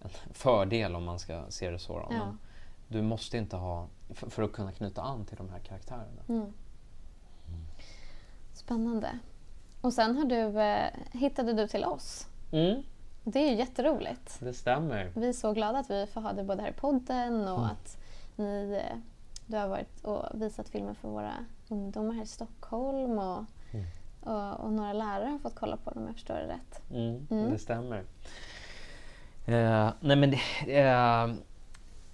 en 0.01 0.11
fördel 0.33 0.97
om 0.97 1.05
man 1.05 1.19
ska 1.19 1.45
se 1.49 1.71
det 1.71 1.79
så. 1.79 1.99
Då. 1.99 2.07
Ja. 2.11 2.37
Du 2.89 3.03
måste 3.03 3.39
inte 3.39 3.57
ha, 3.57 3.89
för, 4.11 4.31
för 4.31 4.43
att 4.43 4.53
kunna 4.53 4.73
knyta 4.73 5.03
an 5.03 5.25
till 5.25 5.37
de 5.37 5.49
här 5.49 5.59
karaktärerna. 5.59 6.23
Mm. 6.29 6.53
Spännande. 8.53 9.19
Och 9.81 9.93
sen 9.93 10.17
har 10.17 10.25
du, 10.25 10.61
eh, 10.61 10.91
hittade 11.13 11.53
du 11.53 11.69
till 11.69 11.85
oss. 11.85 12.30
Mm, 12.53 12.83
Det 13.25 13.39
är 13.39 13.51
ju 13.51 13.57
jätteroligt. 13.57 14.37
det 14.41 14.53
stämmer. 14.53 15.11
Vi 15.15 15.29
är 15.29 15.33
så 15.33 15.53
glada 15.53 15.79
att 15.79 15.91
vi 15.91 16.07
får 16.07 16.21
ha 16.21 16.33
dig 16.33 16.45
både 16.45 16.63
här 16.63 16.69
i 16.71 16.73
podden 16.73 17.49
och 17.49 17.59
Mm. 17.59 17.71
att 17.71 17.97
ni, 18.37 18.81
eh, 18.91 18.97
du 19.47 19.57
har 19.57 19.69
varit 19.69 20.05
och 20.05 20.43
visat 20.43 20.69
filmen 20.69 20.95
för 20.95 21.09
våra 21.09 21.33
ungdomar 21.69 22.15
här 22.15 22.23
i 22.23 22.27
Stockholm 22.27 23.19
och, 23.19 23.45
Mm. 23.73 23.87
och, 24.21 24.61
och 24.61 24.73
några 24.73 24.93
lärare 24.93 25.29
har 25.31 25.39
fått 25.39 25.55
kolla 25.55 25.77
på 25.77 25.91
den 25.91 25.99
om 26.03 26.07
jag 26.07 26.15
förstår 26.15 26.35
det 26.35 26.47
rätt. 26.49 26.83
Mm, 26.91 27.27
Mm. 27.31 27.51
Det 27.51 27.59
stämmer. 27.59 28.05
Eh, 29.47 29.91
nej 30.01 30.17
men 30.17 30.33
eh, 30.67 31.37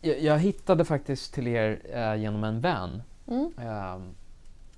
jag, 0.01 0.21
jag 0.21 0.39
hittade 0.39 0.85
faktiskt 0.85 1.35
till 1.35 1.47
er 1.49 1.81
eh, 1.93 2.15
genom 2.15 2.45
en 2.45 2.61
vän 2.61 3.03
Mm. 3.29 3.53
eh, 3.59 3.99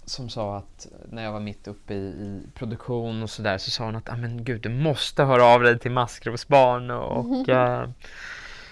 som 0.09 0.29
sa 0.29 0.57
att 0.57 0.87
när 1.11 1.25
jag 1.25 1.33
var 1.33 1.41
mitt 1.41 1.69
uppe 1.69 1.95
i, 1.95 1.97
i 2.07 2.43
produktion 2.55 3.23
och 3.23 3.31
sådär 3.31 3.59
så 3.59 3.71
sa 3.71 3.85
hon 3.85 3.97
att 3.97 4.09
ah, 4.13 4.17
men 4.17 4.45
gud 4.45 4.63
du 4.63 4.69
måste 4.69 5.25
höra 5.25 5.45
av 5.45 5.63
dig 5.63 5.79
till 5.79 5.91
Maskrosbarn 5.91 6.91
och, 6.91 7.19
och, 7.41 7.49
eh, 7.49 7.89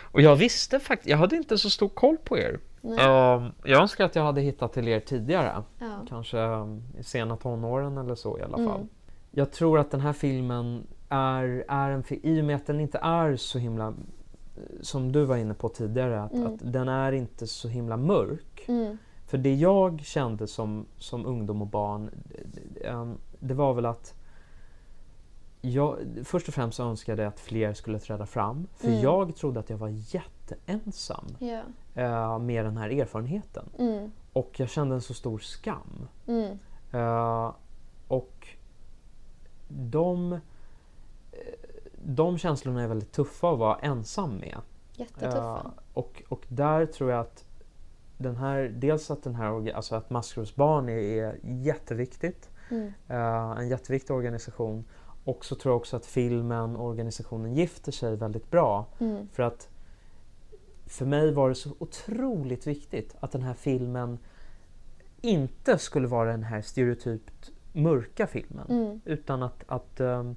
och 0.03 0.21
jag 0.21 0.37
visste 0.37 0.81
faktiskt, 0.81 1.09
jag 1.11 1.19
hade 1.19 1.37
inte 1.37 1.59
så 1.59 1.71
stor 1.71 1.89
koll 1.89 2.17
på 2.17 2.39
er. 2.39 2.59
Eh, 2.83 3.47
jag 3.65 3.83
önskar 3.83 4.05
att 4.05 4.15
jag 4.17 4.23
hade 4.25 4.41
hittat 4.41 4.73
till 4.73 4.89
er 4.89 5.01
tidigare. 5.01 5.63
Ja. 5.79 5.87
Kanske 6.09 6.39
um, 6.39 6.83
i 6.99 7.03
sena 7.03 7.37
tonåren 7.37 7.99
eller 7.99 8.15
så 8.15 8.39
i 8.39 8.43
alla 8.43 8.57
Mm. 8.59 8.71
fall. 8.71 8.87
Jag 9.31 9.53
tror 9.53 9.79
att 9.79 9.91
den 9.91 10.01
här 10.01 10.13
filmen 10.13 10.87
är, 11.09 11.65
är 11.69 11.91
en 11.91 12.03
fi- 12.03 12.21
i 12.23 12.41
och 12.41 12.45
med 12.45 12.57
att 12.57 12.67
den 12.67 12.81
inte 12.81 12.99
är 12.99 13.37
så 13.37 13.59
himla, 13.59 13.87
eh, 13.87 13.93
som 14.83 15.13
du 15.13 15.25
var 15.25 15.37
inne 15.37 15.55
på 15.55 15.69
tidigare, 15.69 16.23
att, 16.23 16.33
Mm. 16.33 16.47
att 16.55 16.73
den 16.73 16.89
är 16.89 17.13
inte 17.13 17.47
så 17.47 17.69
himla 17.69 17.97
mörk. 17.97 18.65
Mm. 18.69 18.99
För 19.27 19.39
det 19.39 19.55
jag 19.55 20.01
kände 20.01 20.47
som, 20.47 20.87
som 20.99 21.27
ungdom 21.27 21.63
och 21.63 21.69
barn, 21.69 22.11
det, 22.45 22.89
um, 22.89 23.19
det 23.41 23.55
var 23.55 23.75
väl 23.75 23.87
att 23.87 24.15
jag, 25.61 25.99
först 26.25 26.49
och 26.49 26.55
främst 26.55 26.81
önskade 26.81 27.23
jag 27.23 27.29
att 27.29 27.41
fler 27.41 27.75
skulle 27.75 27.99
träda 27.99 28.27
fram. 28.27 28.67
För 28.77 28.89
Mm. 28.89 29.01
jag 29.01 29.37
trodde 29.37 29.61
att 29.61 29.71
jag 29.71 29.77
var 29.77 29.89
jätteensam 29.89 31.27
eh, 31.95 32.39
med 32.39 32.65
den 32.65 32.77
här 32.77 32.91
erfarenheten. 32.91 33.69
Mm. 33.79 34.13
Och 34.33 34.61
jag 34.61 34.69
kände 34.71 34.95
en 34.95 35.01
så 35.01 35.15
stor 35.15 35.39
skam. 35.39 36.09
Mm. 36.27 36.59
Eh, 36.93 37.53
och 38.09 38.49
de, 39.69 40.33
eh, 40.33 40.39
de 42.05 42.39
känslorna 42.39 42.83
är 42.83 42.89
väldigt 42.89 43.13
tuffa 43.13 43.53
att 43.53 43.59
vara 43.59 43.79
ensam 43.79 44.37
med. 44.37 44.57
Jättetuffa. 44.93 45.63
Eh, 45.65 45.71
och, 45.95 46.23
och 46.29 46.45
där 46.49 46.87
tror 46.87 47.11
jag 47.11 47.21
att 47.21 47.46
den 48.19 48.37
här, 48.37 48.75
dels 48.75 49.11
att 49.11 49.23
den 49.23 49.35
här, 49.35 49.73
alltså 49.73 49.95
att 49.95 50.11
Maskrosbarn 50.11 50.89
är, 50.89 50.99
är 50.99 51.39
jätteviktigt. 51.43 52.51
Mm. 52.71 52.93
eh, 53.09 53.59
en 53.59 53.69
jätteviktig 53.69 54.17
organisation. 54.17 54.85
Och 55.25 55.45
så 55.45 55.55
tror 55.55 55.73
jag 55.73 55.77
också 55.77 55.97
att 55.97 56.07
filmen 56.07 56.77
och 56.77 56.87
organisationen 56.87 57.55
gifter 57.55 57.93
sig 57.93 58.17
väldigt 58.17 58.51
bra. 58.51 58.87
Mm. 58.99 59.29
För 59.33 59.43
att 59.43 59.69
för 60.87 61.07
mig 61.07 61.33
var 61.33 61.49
det 61.49 61.55
så 61.55 61.71
otroligt 61.79 62.67
viktigt 62.67 63.17
att 63.21 63.33
den 63.33 63.43
här 63.43 63.55
filmen 63.55 64.19
inte 65.21 65.79
skulle 65.79 66.09
vara 66.09 66.31
den 66.31 66.43
här 66.43 66.63
stereotypt 66.63 67.51
mörka 67.73 68.27
filmen. 68.27 68.67
Mm. 68.69 69.01
Utan 69.05 69.43
att, 69.43 69.65
att 69.67 70.01
ehm, 70.01 70.37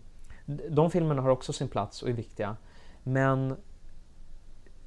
de 0.70 0.92
filmerna 0.92 1.22
har 1.22 1.30
också 1.30 1.54
sin 1.54 1.68
plats 1.68 2.04
och 2.04 2.10
är 2.10 2.14
viktiga. 2.14 2.58
Men 3.04 3.56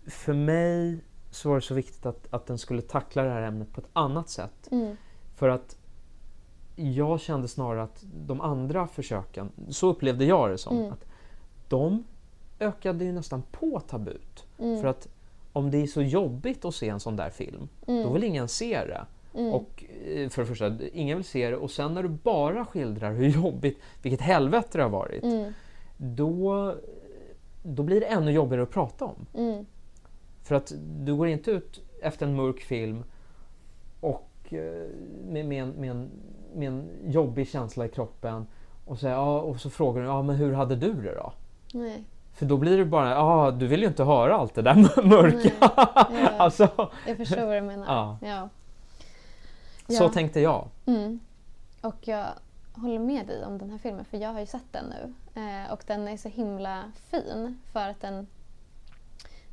för 0.07 0.33
mig 0.33 1.01
så 1.33 1.49
var 1.49 1.57
det 1.57 1.63
så 1.63 1.75
viktigt 1.75 2.07
att, 2.07 2.27
att 2.31 2.47
den 2.47 2.59
skulle 2.59 2.83
tackla 2.83 3.23
det 3.23 3.31
här 3.31 3.43
ämnet 3.43 3.73
på 3.73 3.81
ett 3.81 3.89
annat 3.93 4.29
sätt. 4.29 4.69
Mm. 4.71 4.97
För 5.35 5.49
att 5.49 5.77
jag 6.77 7.21
kände 7.21 7.49
snarare 7.49 7.83
att 7.83 8.05
de 8.27 8.41
andra 8.41 8.87
försöken, 8.87 9.51
så 9.69 9.89
upplevde 9.89 10.25
jag 10.25 10.51
det 10.51 10.59
som, 10.59 10.77
Mm. 10.79 10.93
att 10.93 11.05
de 11.69 12.05
ökade 12.61 13.05
ju 13.05 13.13
nästan 13.13 13.43
på 13.53 13.81
tabut. 13.81 14.47
Mm. 14.59 14.81
För 14.81 14.89
att 14.89 15.09
om 15.53 15.71
det 15.71 15.79
är 15.83 15.87
så 15.87 16.03
jobbigt 16.03 16.65
att 16.65 16.75
se 16.75 16.89
en 16.89 17.01
sån 17.01 17.17
där 17.17 17.31
film, 17.31 17.69
Mm. 17.87 18.03
då 18.03 18.13
vill 18.13 18.25
ingen 18.25 18.49
se 18.49 18.85
det. 18.85 19.07
Mm. 19.39 19.53
Och 19.53 19.85
eh, 20.07 20.29
för 20.29 20.43
det 20.43 20.49
första, 20.49 20.79
ingen 20.93 21.17
vill 21.17 21.25
se 21.27 21.51
det 21.51 21.57
och 21.57 21.71
sen 21.71 21.95
när 21.95 22.03
du 22.03 22.09
bara 22.09 22.65
skildrar 22.67 23.13
hur 23.13 23.29
jobbigt, 23.43 23.79
vilket 24.03 24.21
helvete 24.21 24.79
det 24.79 24.83
har 24.83 24.91
varit, 24.91 25.23
Mm. 25.23 25.53
då, 25.97 26.75
då 27.63 27.83
blir 27.83 28.01
det 28.01 28.07
ännu 28.07 28.31
jobbigare 28.33 28.63
att 28.63 28.71
prata 28.71 29.05
om. 29.05 29.27
Mm. 29.35 29.67
För 30.43 30.55
att 30.55 30.73
du 30.79 31.15
går 31.17 31.29
inte 31.29 31.51
ut 31.51 31.81
efter 32.03 32.27
en 32.27 32.37
mörk 32.37 32.61
film 32.61 33.05
och 34.01 34.29
eh, 34.45 34.89
med, 35.25 35.47
med, 35.47 35.63
en, 35.63 35.69
med, 35.69 35.91
en, 35.91 36.11
med 36.55 36.69
en 36.69 36.89
jobbig 37.05 37.49
känsla 37.49 37.85
i 37.87 37.89
kroppen 37.89 38.47
och, 38.85 38.99
säger, 38.99 39.15
ja, 39.15 39.41
och 39.41 39.61
så 39.61 39.71
frågar 39.71 40.03
du 40.03 40.09
ja, 40.09 40.23
men 40.23 40.37
hur 40.37 40.53
hade 40.53 40.77
du 40.77 40.93
det 40.93 41.15
då? 41.15 41.33
Nej. 41.73 42.05
För 42.35 42.47
då 42.47 42.57
blir 42.57 42.79
det 42.79 42.85
bara, 42.85 43.11
ja 43.11 43.51
du 43.51 43.67
vill 43.67 43.81
ju 43.81 43.87
inte 43.89 44.05
höra 44.05 44.37
allt 44.37 44.55
det 44.55 44.63
där 44.63 45.03
mörka. 45.07 45.51
Ja. 45.61 46.29
alltså, 46.39 46.91
Jag 47.07 47.17
förstår 47.17 47.47
vad 47.47 47.57
du 47.57 47.61
menar. 47.61 47.87
Ja. 47.87 48.19
Ja. 48.29 48.49
Så 49.97 50.05
Ja. 50.05 50.09
tänkte 50.09 50.41
jag. 50.41 50.69
Mm. 50.87 51.21
Och 51.81 52.09
jag 52.09 52.27
håller 52.73 52.99
med 52.99 53.27
dig 53.27 53.45
om 53.45 53.59
den 53.59 53.71
här 53.71 53.79
filmen 53.79 54.05
för 54.05 54.17
jag 54.19 54.33
har 54.33 54.41
ju 54.41 54.47
sett 54.47 54.73
den 54.73 54.85
nu. 54.85 55.15
Eh, 55.43 55.73
och 55.73 55.83
den 55.87 56.09
är 56.09 56.17
så 56.17 56.29
himla 56.29 56.83
fin 57.11 57.59
för 57.73 57.89
att 57.89 58.01
den 58.01 58.27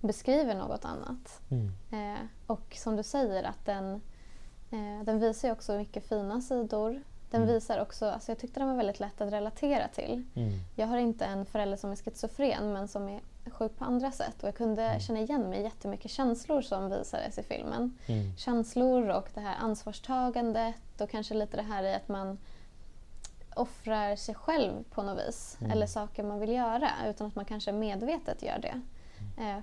beskriver 0.01 0.55
något 0.55 0.85
annat. 0.85 1.41
Eh, 1.91 2.25
och 2.47 2.75
som 2.77 2.95
du 2.95 3.03
säger 3.03 3.43
att 3.43 3.65
den, 3.65 3.93
eh, 4.71 5.03
den 5.05 5.19
visar 5.19 5.51
också 5.51 5.77
mycket 5.77 6.07
fina 6.09 6.41
sidor. 6.41 7.01
Den 7.31 7.41
Mm. 7.43 7.53
visar 7.53 7.81
också, 7.81 8.05
alltså 8.09 8.31
jag 8.31 8.39
tyckte 8.39 8.59
den 8.59 8.69
var 8.69 8.75
väldigt 8.75 8.99
lätt 8.99 9.21
att 9.21 9.33
relatera 9.33 9.87
till. 9.87 10.23
Mm. 10.35 10.51
Jag 10.75 10.87
har 10.87 10.97
inte 10.97 11.25
en 11.25 11.45
förälder 11.45 11.77
som 11.77 11.91
är 11.91 11.95
schizofren 11.95 12.73
men 12.73 12.87
som 12.87 13.09
är 13.09 13.21
sjuk 13.51 13.77
på 13.77 13.85
andra 13.85 14.11
sätt 14.11 14.41
och 14.43 14.47
jag 14.47 14.55
kunde 14.55 14.83
Mm. 14.83 14.99
känna 14.99 15.19
igen 15.19 15.49
mig 15.49 15.61
jättemycket 15.61 16.11
känslor 16.11 16.61
som 16.61 16.89
visades 16.89 17.37
i 17.37 17.43
filmen. 17.43 17.97
Mm. 18.07 18.37
Känslor 18.37 19.09
och 19.09 19.29
det 19.33 19.39
här 19.41 19.55
ansvarstagandet 19.59 21.01
och 21.01 21.09
kanske 21.09 21.33
lite 21.33 21.57
det 21.57 21.63
här 21.63 21.83
i 21.83 21.93
att 21.95 22.07
man 22.07 22.37
offrar 23.55 24.15
sig 24.15 24.35
själv 24.35 24.83
på 24.91 25.01
något 25.03 25.27
vis 25.27 25.57
Mm. 25.59 25.71
eller 25.71 25.87
saker 25.87 26.23
man 26.23 26.39
vill 26.39 26.49
göra 26.51 26.89
utan 27.07 27.27
att 27.27 27.35
man 27.35 27.45
kanske 27.45 27.71
medvetet 27.71 28.43
gör 28.43 28.59
det 28.61 28.67
Mm. 28.67 28.85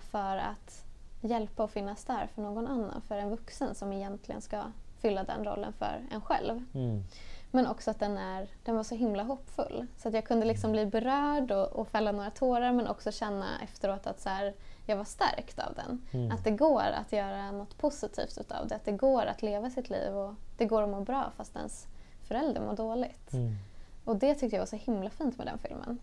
För 0.00 0.36
att 0.36 0.84
hjälpa 1.20 1.64
och 1.64 1.70
finnas 1.70 2.04
där 2.04 2.28
för 2.34 2.42
någon 2.42 2.66
annan, 2.66 3.02
för 3.08 3.16
en 3.16 3.30
vuxen 3.30 3.74
som 3.74 3.92
egentligen 3.92 4.40
ska 4.40 4.62
fylla 5.00 5.24
den 5.24 5.44
rollen 5.44 5.72
för 5.72 6.00
en 6.10 6.20
själv. 6.20 6.64
Mm. 6.74 7.04
Men 7.50 7.66
också 7.66 7.90
att 7.90 7.98
den, 7.98 8.18
är, 8.18 8.48
den 8.64 8.76
var 8.76 8.82
så 8.82 8.94
himla 8.94 9.22
hoppfull. 9.22 9.86
Så 9.96 10.08
att 10.08 10.14
jag 10.14 10.24
kunde 10.24 10.46
liksom 10.46 10.72
bli 10.72 10.86
berörd 10.86 11.50
och, 11.50 11.66
och 11.66 11.88
fälla 11.88 12.12
några 12.12 12.30
tårar 12.30 12.72
men 12.72 12.88
också 12.88 13.12
känna 13.12 13.60
efteråt 13.62 14.06
att 14.06 14.20
så 14.20 14.28
här, 14.28 14.54
jag 14.86 14.96
var 14.96 15.04
stärkt 15.04 15.58
av 15.58 15.74
den. 15.74 16.02
Mm. 16.12 16.32
Att 16.32 16.44
det 16.44 16.50
går 16.50 16.82
att 16.82 17.12
göra 17.12 17.50
något 17.50 17.78
positivt 17.78 18.38
utav 18.40 18.68
det. 18.68 18.74
Att 18.74 18.84
det 18.84 18.92
går 18.92 19.26
att 19.26 19.42
leva 19.42 19.70
sitt 19.70 19.90
liv 19.90 20.16
och 20.16 20.34
det 20.56 20.64
går 20.64 20.82
att 20.82 20.88
må 20.88 21.00
bra 21.00 21.32
fast 21.36 21.56
ens 21.56 21.86
förälder 22.22 22.60
mår 22.60 22.76
dåligt. 22.76 23.32
Mm. 23.32 23.56
Och 24.04 24.16
det 24.16 24.34
tyckte 24.34 24.56
jag 24.56 24.60
var 24.60 24.66
så 24.66 24.76
himla 24.76 25.10
fint 25.10 25.38
med 25.38 25.46
den 25.46 25.58
filmen. 25.58 25.98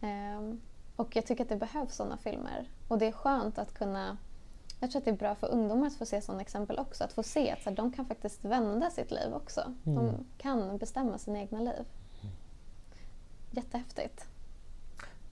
Ehm, 0.00 0.60
och 0.96 1.16
jag 1.16 1.26
tycker 1.26 1.42
att 1.42 1.48
det 1.48 1.56
behövs 1.56 1.94
sådana 1.96 2.16
filmer. 2.16 2.68
Och 2.88 2.98
det 2.98 3.06
är 3.06 3.12
skönt 3.12 3.58
att 3.58 3.74
kunna 3.74 4.16
Jag 4.80 4.90
tror 4.90 5.00
att 5.00 5.04
det 5.04 5.10
är 5.10 5.16
bra 5.16 5.34
för 5.34 5.46
ungdomar 5.48 5.86
att 5.86 5.94
få 5.96 6.06
se 6.06 6.20
sådana 6.20 6.40
exempel 6.40 6.78
också. 6.78 7.04
Att 7.04 7.12
få 7.12 7.22
se 7.22 7.50
att 7.50 7.62
så 7.62 7.68
här, 7.70 7.76
de 7.76 7.92
kan 7.92 8.06
faktiskt 8.06 8.44
vända 8.44 8.90
sitt 8.90 9.10
liv 9.10 9.34
också. 9.34 9.74
De 9.84 9.98
Mm. 9.98 10.14
kan 10.38 10.78
bestämma 10.78 11.18
sina 11.18 11.38
egna 11.38 11.60
liv. 11.60 11.84
Jättehäftigt. 13.50 14.26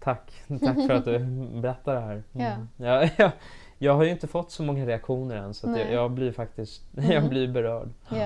Tack, 0.01 0.33
tack 0.49 0.77
för 0.87 0.91
att 0.91 1.05
du 1.05 1.19
berättar 1.61 1.95
det 1.95 2.01
här. 2.01 2.23
Ja. 2.33 2.57
Ja, 2.77 3.09
jag, 3.19 3.31
jag 3.79 3.95
har 3.95 4.05
ju 4.05 4.11
inte 4.11 4.27
fått 4.27 4.51
så 4.51 4.63
många 4.63 4.87
reaktioner 4.87 5.37
än 5.37 5.55
så 5.55 5.67
jag, 5.71 5.93
jag 5.93 6.11
blir 6.11 6.33
faktiskt 6.33 6.83
Mm. 6.97 7.11
jag 7.11 7.29
blir 7.29 7.49
berörd. 7.49 7.89
Ja. 8.09 8.17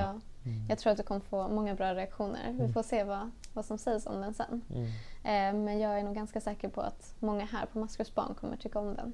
Mm. 0.45 0.67
Jag 0.69 0.79
tror 0.79 0.91
att 0.91 0.97
du 0.97 1.03
kommer 1.05 1.21
få 1.21 1.49
många 1.49 1.75
bra 1.75 1.95
reaktioner. 1.95 2.53
Vi 2.53 2.59
Mm. 2.61 2.73
får 2.73 2.83
se 2.83 3.05
vad, 3.05 3.31
vad 3.55 3.65
som 3.65 3.79
sägs 3.79 4.07
om 4.07 4.21
den 4.21 4.35
sen. 4.35 4.63
Mm. 4.71 4.85
Eh, 5.25 5.65
men 5.65 5.79
jag 5.81 5.99
är 5.99 6.03
nog 6.05 6.15
ganska 6.15 6.41
säker 6.41 6.69
på 6.69 6.81
att 6.81 7.15
många 7.19 7.45
här 7.45 7.67
på 7.67 7.79
Maskrosbarn 7.79 8.35
kommer 8.35 8.57
tycka 8.57 8.79
om 8.79 8.95
den. 8.95 9.13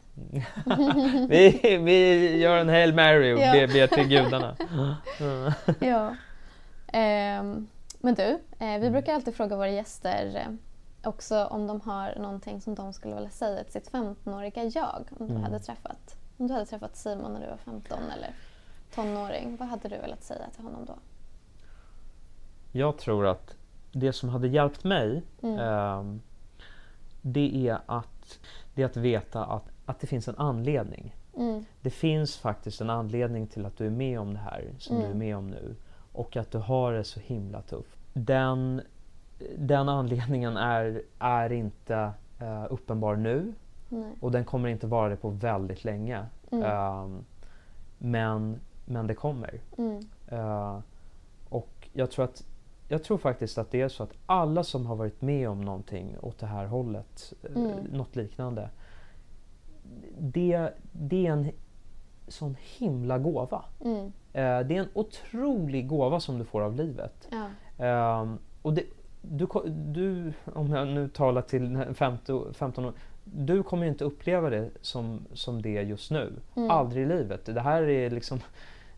vi, 1.29 1.79
vi 1.85 2.37
gör 2.39 2.57
en 2.57 2.69
Hail 2.69 2.95
Mary 2.95 3.33
och 3.35 3.39
Ja. 3.41 3.53
ber, 3.53 3.87
till 3.87 4.09
gudarna. 4.09 4.57
Mm. 5.21 5.53
ja. 5.81 6.15
Ehm, 6.93 7.67
men 8.01 8.15
du, 8.15 8.39
eh, 8.59 8.79
vi 8.81 8.91
brukar 8.91 9.15
alltid 9.15 9.35
fråga 9.35 9.57
våra 9.57 9.69
gäster 9.71 10.37
eh, 10.47 10.55
också 11.09 11.45
om 11.45 11.67
de 11.67 11.81
har 11.81 12.15
någonting 12.19 12.61
som 12.61 12.75
de 12.75 12.93
skulle 12.93 13.15
vilja 13.15 13.31
säga 13.31 13.65
till 13.65 13.73
sitt 13.73 13.91
15-åriga 13.93 14.65
jag 14.65 15.09
om 15.19 15.27
du 15.27 15.33
Mm. 15.35 15.43
hade 15.43 15.59
träffat 15.59 16.17
om 16.37 16.47
du 16.47 16.53
hade 16.55 16.67
träffat 16.67 16.97
Simon 16.97 17.33
när 17.33 17.41
du 17.41 17.47
var 17.47 17.57
15 17.57 17.99
eller 18.17 18.35
tonåring. 18.95 19.57
Vad 19.61 19.69
hade 19.69 19.89
du 19.89 19.97
velat 19.99 20.23
säga 20.25 20.45
till 20.55 20.65
honom 20.65 20.85
då? 20.87 20.95
Jag 22.73 22.99
tror 22.99 23.27
att 23.27 23.55
det 23.93 24.13
som 24.13 24.29
hade 24.29 24.49
hjälpt 24.49 24.85
mig 24.85 25.23
Mm. 25.43 25.59
ehm, 25.59 26.21
det, 27.23 27.69
är 27.69 27.79
att, 27.87 28.39
det 28.75 28.83
är 28.83 28.87
att 28.87 28.97
veta 28.97 29.45
att, 29.45 29.65
att 29.87 30.01
det 30.01 30.07
finns 30.07 30.29
en 30.29 30.37
anledning. 30.39 31.15
Mm. 31.37 31.65
Det 31.81 31.91
finns 31.91 32.37
faktiskt 32.39 32.81
en 32.81 32.91
anledning 32.91 33.47
till 33.47 33.67
att 33.67 33.77
du 33.77 33.87
är 33.87 33.91
med 33.91 34.21
om 34.21 34.33
det 34.35 34.41
här 34.41 34.65
som 34.79 34.97
Mm. 34.97 35.09
du 35.09 35.15
är 35.15 35.19
med 35.19 35.37
om 35.37 35.47
nu. 35.51 35.75
Och 36.13 36.37
att 36.37 36.51
du 36.51 36.59
har 36.59 36.93
det 36.93 37.05
så 37.05 37.21
himla 37.21 37.63
tufft. 37.63 37.99
Den, 38.13 38.83
den 39.59 39.89
anledningen 39.89 40.57
är, 40.57 41.03
är 41.19 41.53
inte 41.53 42.13
eh, 42.41 42.67
uppenbar 42.71 43.17
nu 43.17 43.53
Nej. 43.89 44.13
och 44.21 44.31
den 44.33 44.45
kommer 44.45 44.69
inte 44.69 44.87
vara 44.87 45.09
det 45.09 45.17
på 45.17 45.29
väldigt 45.31 45.85
länge. 45.85 46.27
Mm. 46.51 46.65
Ehm, 46.71 47.25
men, 47.99 48.61
men 48.85 49.07
det 49.07 49.15
kommer. 49.15 49.61
Mm. 49.79 50.01
Eh, 50.29 50.79
och 51.49 51.89
jag 51.93 52.11
tror, 52.11 52.25
att, 52.25 52.45
jag 52.91 53.05
tror 53.05 53.19
faktiskt 53.19 53.59
att 53.59 53.71
det 53.71 53.81
är 53.81 53.89
så 53.89 54.03
att 54.03 54.13
alla 54.27 54.65
som 54.65 54.87
har 54.87 54.97
varit 54.97 55.23
med 55.23 55.49
om 55.49 55.61
någonting 55.61 56.17
åt 56.21 56.39
det 56.39 56.47
här 56.47 56.67
hållet, 56.67 57.33
eh, 57.43 57.57
Mm. 57.63 57.85
något 57.93 58.17
liknande. 58.17 58.69
Det, 60.19 60.71
det 60.93 61.27
är 61.27 61.33
en 61.33 61.51
sån 62.29 62.57
himla 62.79 63.19
gåva. 63.19 63.65
Mm. 63.85 64.05
Eh, 64.33 64.67
det 64.67 64.77
är 64.77 64.81
en 64.81 64.89
otrolig 64.95 65.89
gåva 65.89 66.21
som 66.21 66.39
du 66.39 66.45
får 66.45 66.61
av 66.61 66.75
livet. 66.77 67.29
Ja. 67.31 67.47
Ehm, 67.87 68.39
och 68.63 68.75
det, 68.75 68.85
du, 69.23 69.47
du, 69.67 70.33
om 70.55 70.71
jag 70.73 70.89
nu 70.89 71.09
talar 71.09 71.43
till 71.43 71.85
15, 71.95 72.55
15 72.55 72.85
år, 72.85 72.93
du 73.25 73.63
kommer 73.63 73.87
inte 73.87 74.05
uppleva 74.05 74.51
det 74.51 74.71
som, 74.81 75.21
som 75.33 75.63
det 75.63 75.77
är 75.77 75.83
just 75.83 76.11
nu. 76.11 76.33
Mm. 76.57 76.71
Aldrig 76.71 77.03
i 77.05 77.09
livet. 77.09 77.45
Det 77.45 77.61
här 77.61 77.83
är 77.89 78.11
liksom, 78.11 78.41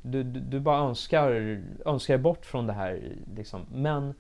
du, 0.03 0.23
du, 0.23 0.41
du 0.41 0.61
bara 0.61 0.79
önskar, 0.79 1.61
önskar 1.85 2.19
bort 2.19 2.47
från 2.47 2.67
det 2.67 2.73
här. 2.73 3.17
Liksom. 3.37 3.61
Men 3.73 4.15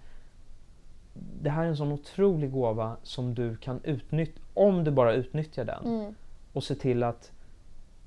det 1.42 1.50
här 1.50 1.64
är 1.64 1.68
en 1.68 1.76
sån 1.76 1.92
otrolig 1.92 2.52
gåva 2.52 2.96
som 3.02 3.34
du 3.34 3.56
kan 3.56 3.80
utnyttja, 3.84 4.40
om 4.54 4.84
du 4.84 4.90
bara 4.90 5.12
utnyttjar 5.14 5.64
den. 5.64 5.84
Mm. 5.84 6.14
Och 6.52 6.64
se 6.64 6.74
till 6.74 7.02
att, 7.02 7.32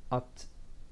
att 0.10 0.50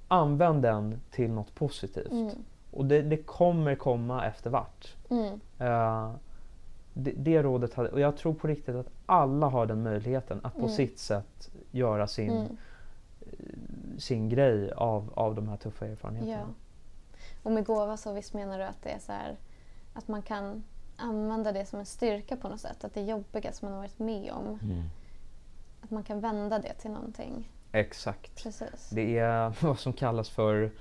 använda 0.07 0.71
den 0.71 0.99
till 1.11 1.31
något 1.31 1.55
positivt. 1.55 2.11
Mm. 2.11 2.29
Och 2.71 2.85
det, 2.85 3.01
det 3.01 3.17
kommer 3.17 3.75
komma 3.75 4.25
efter 4.25 4.49
vart. 4.49 4.95
Mm. 5.09 5.39
Eh, 5.59 6.11
det, 6.93 7.11
det 7.11 7.43
rådet 7.43 7.73
hade, 7.73 7.89
och 7.89 7.99
jag 7.99 8.17
tror 8.17 8.33
på 8.33 8.47
riktigt 8.47 8.75
att 8.75 8.89
alla 9.05 9.47
har 9.47 9.65
den 9.65 9.83
möjligheten 9.83 10.39
att 10.43 10.53
på 10.53 10.59
Mm. 10.59 10.71
sitt 10.71 10.99
sätt 10.99 11.51
göra 11.71 12.07
sin, 12.07 12.29
Mm. 12.31 12.57
sin 13.97 14.29
grej 14.29 14.71
av, 14.71 15.09
av 15.15 15.35
de 15.35 15.49
här 15.49 15.57
tuffa 15.57 15.85
erfarenheterna. 15.87 16.37
Och 17.43 17.51
med 17.51 17.65
gåva 17.65 17.97
så 17.97 18.13
visst 18.13 18.33
menar 18.33 18.57
du 18.57 18.63
att 18.63 18.81
det 18.83 18.89
är 18.89 18.99
så 18.99 19.11
här 19.11 19.37
att 19.93 20.07
man 20.07 20.21
kan 20.21 20.63
använda 20.97 21.51
det 21.51 21.65
som 21.65 21.79
en 21.79 21.85
styrka 21.85 22.35
på 22.37 22.49
något 22.49 22.59
sätt. 22.61 22.83
Att 22.83 22.93
det 22.93 23.01
jobbiga 23.01 23.51
som 23.51 23.65
man 23.65 23.73
har 23.73 23.81
varit 23.81 23.99
med 23.99 24.31
om, 24.31 24.59
Mm. 24.61 24.83
att 25.81 25.91
man 25.91 26.03
kan 26.03 26.19
vända 26.19 26.59
det 26.59 26.73
till 26.73 26.91
någonting. 26.91 27.49
Exakt. 27.71 28.43
Precis. 28.43 28.89
Det 28.89 29.17
är 29.17 29.53
vad 29.65 29.79
som 29.79 29.93
kallas 29.93 30.29
för, 30.29 30.71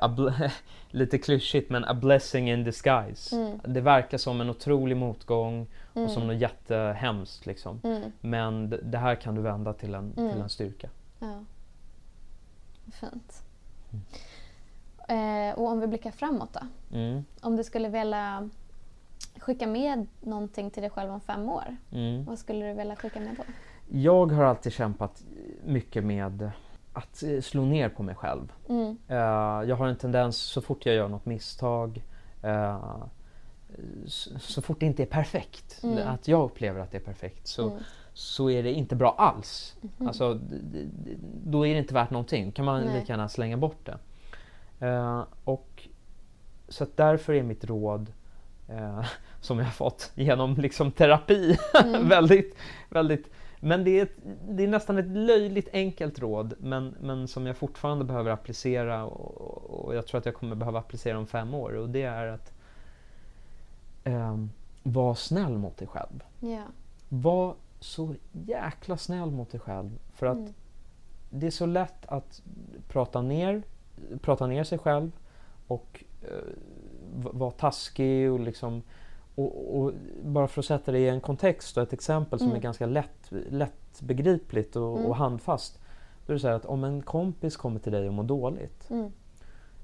ble- 0.00 0.50
lite 0.90 1.18
klyschigt, 1.18 1.70
men 1.70 1.84
a 1.84 1.94
blessing 1.94 2.50
in 2.50 2.64
disguise. 2.64 3.36
Mm. 3.36 3.60
Det 3.64 3.80
verkar 3.80 4.18
som 4.18 4.40
en 4.40 4.50
otrolig 4.50 4.96
motgång 4.96 5.66
Mm. 5.94 6.04
och 6.06 6.10
som 6.12 6.26
något 6.26 6.36
jättehemskt. 6.40 7.46
Liksom. 7.46 7.80
Mm. 7.84 8.12
Men 8.20 8.70
det 8.82 8.98
här 8.98 9.14
kan 9.14 9.34
du 9.34 9.42
vända 9.42 9.72
till 9.72 9.94
en, 9.94 10.12
Mm. 10.16 10.32
till 10.32 10.40
en 10.42 10.48
styrka. 10.48 10.88
Ja. 11.18 11.44
Fint. 12.92 13.42
Eh, 15.10 15.58
och 15.58 15.68
om 15.68 15.80
vi 15.80 15.86
blickar 15.86 16.10
framåt 16.10 16.52
då? 16.52 16.60
Mm. 16.96 17.24
Om 17.40 17.56
du 17.56 17.64
skulle 17.64 17.88
vilja 17.88 18.48
skicka 19.38 19.66
med 19.66 20.06
någonting 20.20 20.70
till 20.70 20.82
dig 20.82 20.90
själv 20.90 21.10
om 21.12 21.20
fem 21.20 21.48
år, 21.48 21.76
Mm. 21.92 22.24
vad 22.24 22.38
skulle 22.38 22.66
du 22.68 22.74
vilja 22.74 22.96
skicka 22.96 23.20
med 23.20 23.34
då? 23.36 23.42
Jag 23.88 24.32
har 24.32 24.44
alltid 24.44 24.72
kämpat 24.72 25.22
mycket 25.64 26.04
med 26.04 26.50
att 26.92 27.22
eh, 27.22 27.40
slå 27.40 27.62
ner 27.62 27.88
på 27.88 28.02
mig 28.02 28.14
själv. 28.14 28.52
Mm. 28.68 28.96
Eh, 29.08 29.16
jag 29.68 29.76
har 29.76 29.86
en 29.86 29.96
tendens, 29.96 30.36
så 30.36 30.60
fort 30.60 30.86
jag 30.86 30.94
gör 30.94 31.08
något 31.08 31.26
misstag, 31.26 32.04
eh, 32.42 32.96
så, 34.06 34.38
så 34.38 34.62
fort 34.62 34.80
det 34.80 34.86
inte 34.86 35.02
är 35.02 35.06
perfekt, 35.06 35.80
Mm. 35.84 36.08
att 36.08 36.28
jag 36.28 36.42
upplever 36.44 36.80
att 36.80 36.90
det 36.90 36.96
är 36.96 37.02
perfekt, 37.02 37.46
så, 37.46 37.68
Mm. 37.70 37.82
så 38.12 38.50
är 38.50 38.62
det 38.62 38.72
inte 38.72 38.96
bra 38.96 39.14
alls. 39.18 39.76
Mhm. 39.80 40.06
Alltså, 40.08 40.40
då 41.44 41.66
är 41.66 41.72
det 41.74 41.78
inte 41.80 41.94
värt 41.94 42.10
någonting. 42.10 42.52
kan 42.52 42.64
man 42.64 42.80
Nej. 42.84 43.00
lika 43.00 43.12
gärna 43.12 43.28
slänga 43.28 43.56
bort 43.56 43.86
det. 43.86 43.98
Eh, 44.80 45.22
och, 45.44 45.88
så 46.68 46.86
därför 46.96 47.32
är 47.32 47.42
mitt 47.42 47.64
råd, 47.64 48.12
eh, 48.68 49.04
som 49.40 49.58
jag 49.58 49.64
har 49.64 49.72
fått 49.72 50.12
genom 50.14 50.54
liksom 50.54 50.92
terapi, 50.92 51.58
Mm. 51.84 52.08
väldigt, 52.08 52.56
väldigt 52.88 53.30
men 53.62 53.84
det 53.84 53.98
är, 53.98 54.02
ett, 54.02 54.16
det 54.48 54.64
är 54.64 54.68
nästan 54.68 54.98
ett 54.98 55.06
löjligt 55.16 55.68
enkelt 55.72 56.18
råd 56.18 56.54
men, 56.58 56.94
men 57.00 57.28
som 57.28 57.46
jag 57.46 57.56
fortfarande 57.56 58.04
behöver 58.04 58.30
applicera 58.30 59.04
och, 59.04 59.84
och 59.84 59.94
jag 59.94 60.06
tror 60.06 60.18
att 60.18 60.26
jag 60.26 60.34
kommer 60.34 60.56
behöva 60.56 60.78
applicera 60.78 61.18
om 61.18 61.26
fem 61.26 61.54
år 61.54 61.72
och 61.76 61.88
det 61.90 62.02
är 62.02 62.26
att 62.26 62.52
um, 64.04 64.50
var 64.82 65.14
snäll 65.14 65.58
mot 65.58 65.76
dig 65.76 65.88
själv. 65.88 66.24
Ja. 66.40 66.62
Var 67.08 67.54
så 67.80 68.14
jäkla 68.32 68.96
snäll 68.96 69.30
mot 69.30 69.50
dig 69.50 69.60
själv 69.60 69.98
för 70.14 70.26
att 70.26 70.36
Mm. 70.36 70.52
det 71.30 71.46
är 71.46 71.50
så 71.50 71.66
lätt 71.66 72.06
att 72.06 72.42
prata 72.88 73.22
ner, 73.22 73.62
prata 74.20 74.46
ner 74.46 74.64
sig 74.64 74.78
själv 74.78 75.10
och 75.66 76.04
eh, 76.22 76.28
vara 77.32 77.50
taskig 77.50 78.32
och 78.32 78.40
liksom 78.40 78.82
och, 79.34 79.78
och 79.80 79.92
bara 80.24 80.48
för 80.48 80.60
att 80.60 80.66
sätta 80.66 80.92
det 80.92 80.98
i 80.98 81.08
en 81.08 81.20
kontext 81.20 81.76
och 81.76 81.82
ett 81.82 81.92
exempel 81.92 82.38
som 82.38 82.48
Mm. 82.48 82.56
är 82.58 82.62
ganska 82.62 82.86
lätt, 82.86 83.32
lättbegripligt 83.50 84.76
och, 84.76 84.96
Mm. 84.98 85.06
och 85.10 85.16
handfast. 85.16 85.78
Då 86.26 86.32
är 86.32 86.34
det 86.34 86.40
så 86.40 86.48
att 86.48 86.64
om 86.64 86.84
en 86.84 87.02
kompis 87.02 87.56
kommer 87.56 87.80
till 87.80 87.92
dig 87.92 88.08
och 88.08 88.14
mår 88.14 88.22
dåligt 88.24 88.90
Mm. 88.90 89.12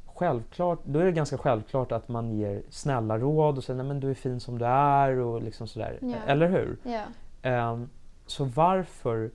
Självklart, 0.07 0.79
då 0.85 0.99
är 0.99 1.05
det 1.05 1.13
ganska 1.13 1.39
självklart 1.39 1.93
att 1.93 2.09
man 2.09 2.33
ger 2.33 2.63
snälla 2.71 3.19
råd 3.19 3.57
och 3.59 3.65
säger 3.65 3.77
nej 3.77 3.87
men 3.87 4.01
du 4.01 4.11
är 4.11 4.15
fin 4.15 4.41
som 4.41 4.59
du 4.59 4.65
är 4.67 5.19
och 5.19 5.43
liksom 5.43 5.69
sådär. 5.69 5.99
Ja. 6.03 6.15
Eller 6.27 6.49
hur? 6.49 6.77
Ja. 6.83 7.03
Ehm, 7.43 7.89
så 8.27 8.45
varför 8.45 9.31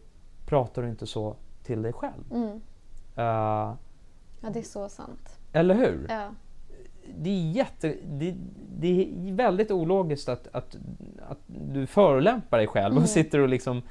pratar 0.45 0.81
du 0.81 0.89
inte 0.89 1.07
så 1.07 1.35
till 1.63 1.81
dig 1.81 1.93
själv? 1.93 2.23
Mm. 2.33 2.61
Ja, 4.41 4.49
det 4.49 4.59
är 4.59 4.63
så 4.63 4.89
sant. 4.89 5.39
eller 5.53 5.75
hur? 5.75 6.05
Ja. 6.09 6.27
Det 7.17 7.29
är, 7.29 7.51
jätte, 7.51 7.95
det, 8.05 8.35
det 8.79 8.87
är 8.87 9.33
väldigt 9.33 9.71
ologiskt 9.71 10.29
att, 10.29 10.47
att, 10.51 10.75
att 11.29 11.39
du 11.47 11.87
förolämpar 11.87 12.57
dig 12.57 12.67
själv 12.67 12.91
Mm. 12.91 13.03
och 13.03 13.09
sitter 13.09 13.39
och 13.39 13.49
liksom... 13.49 13.81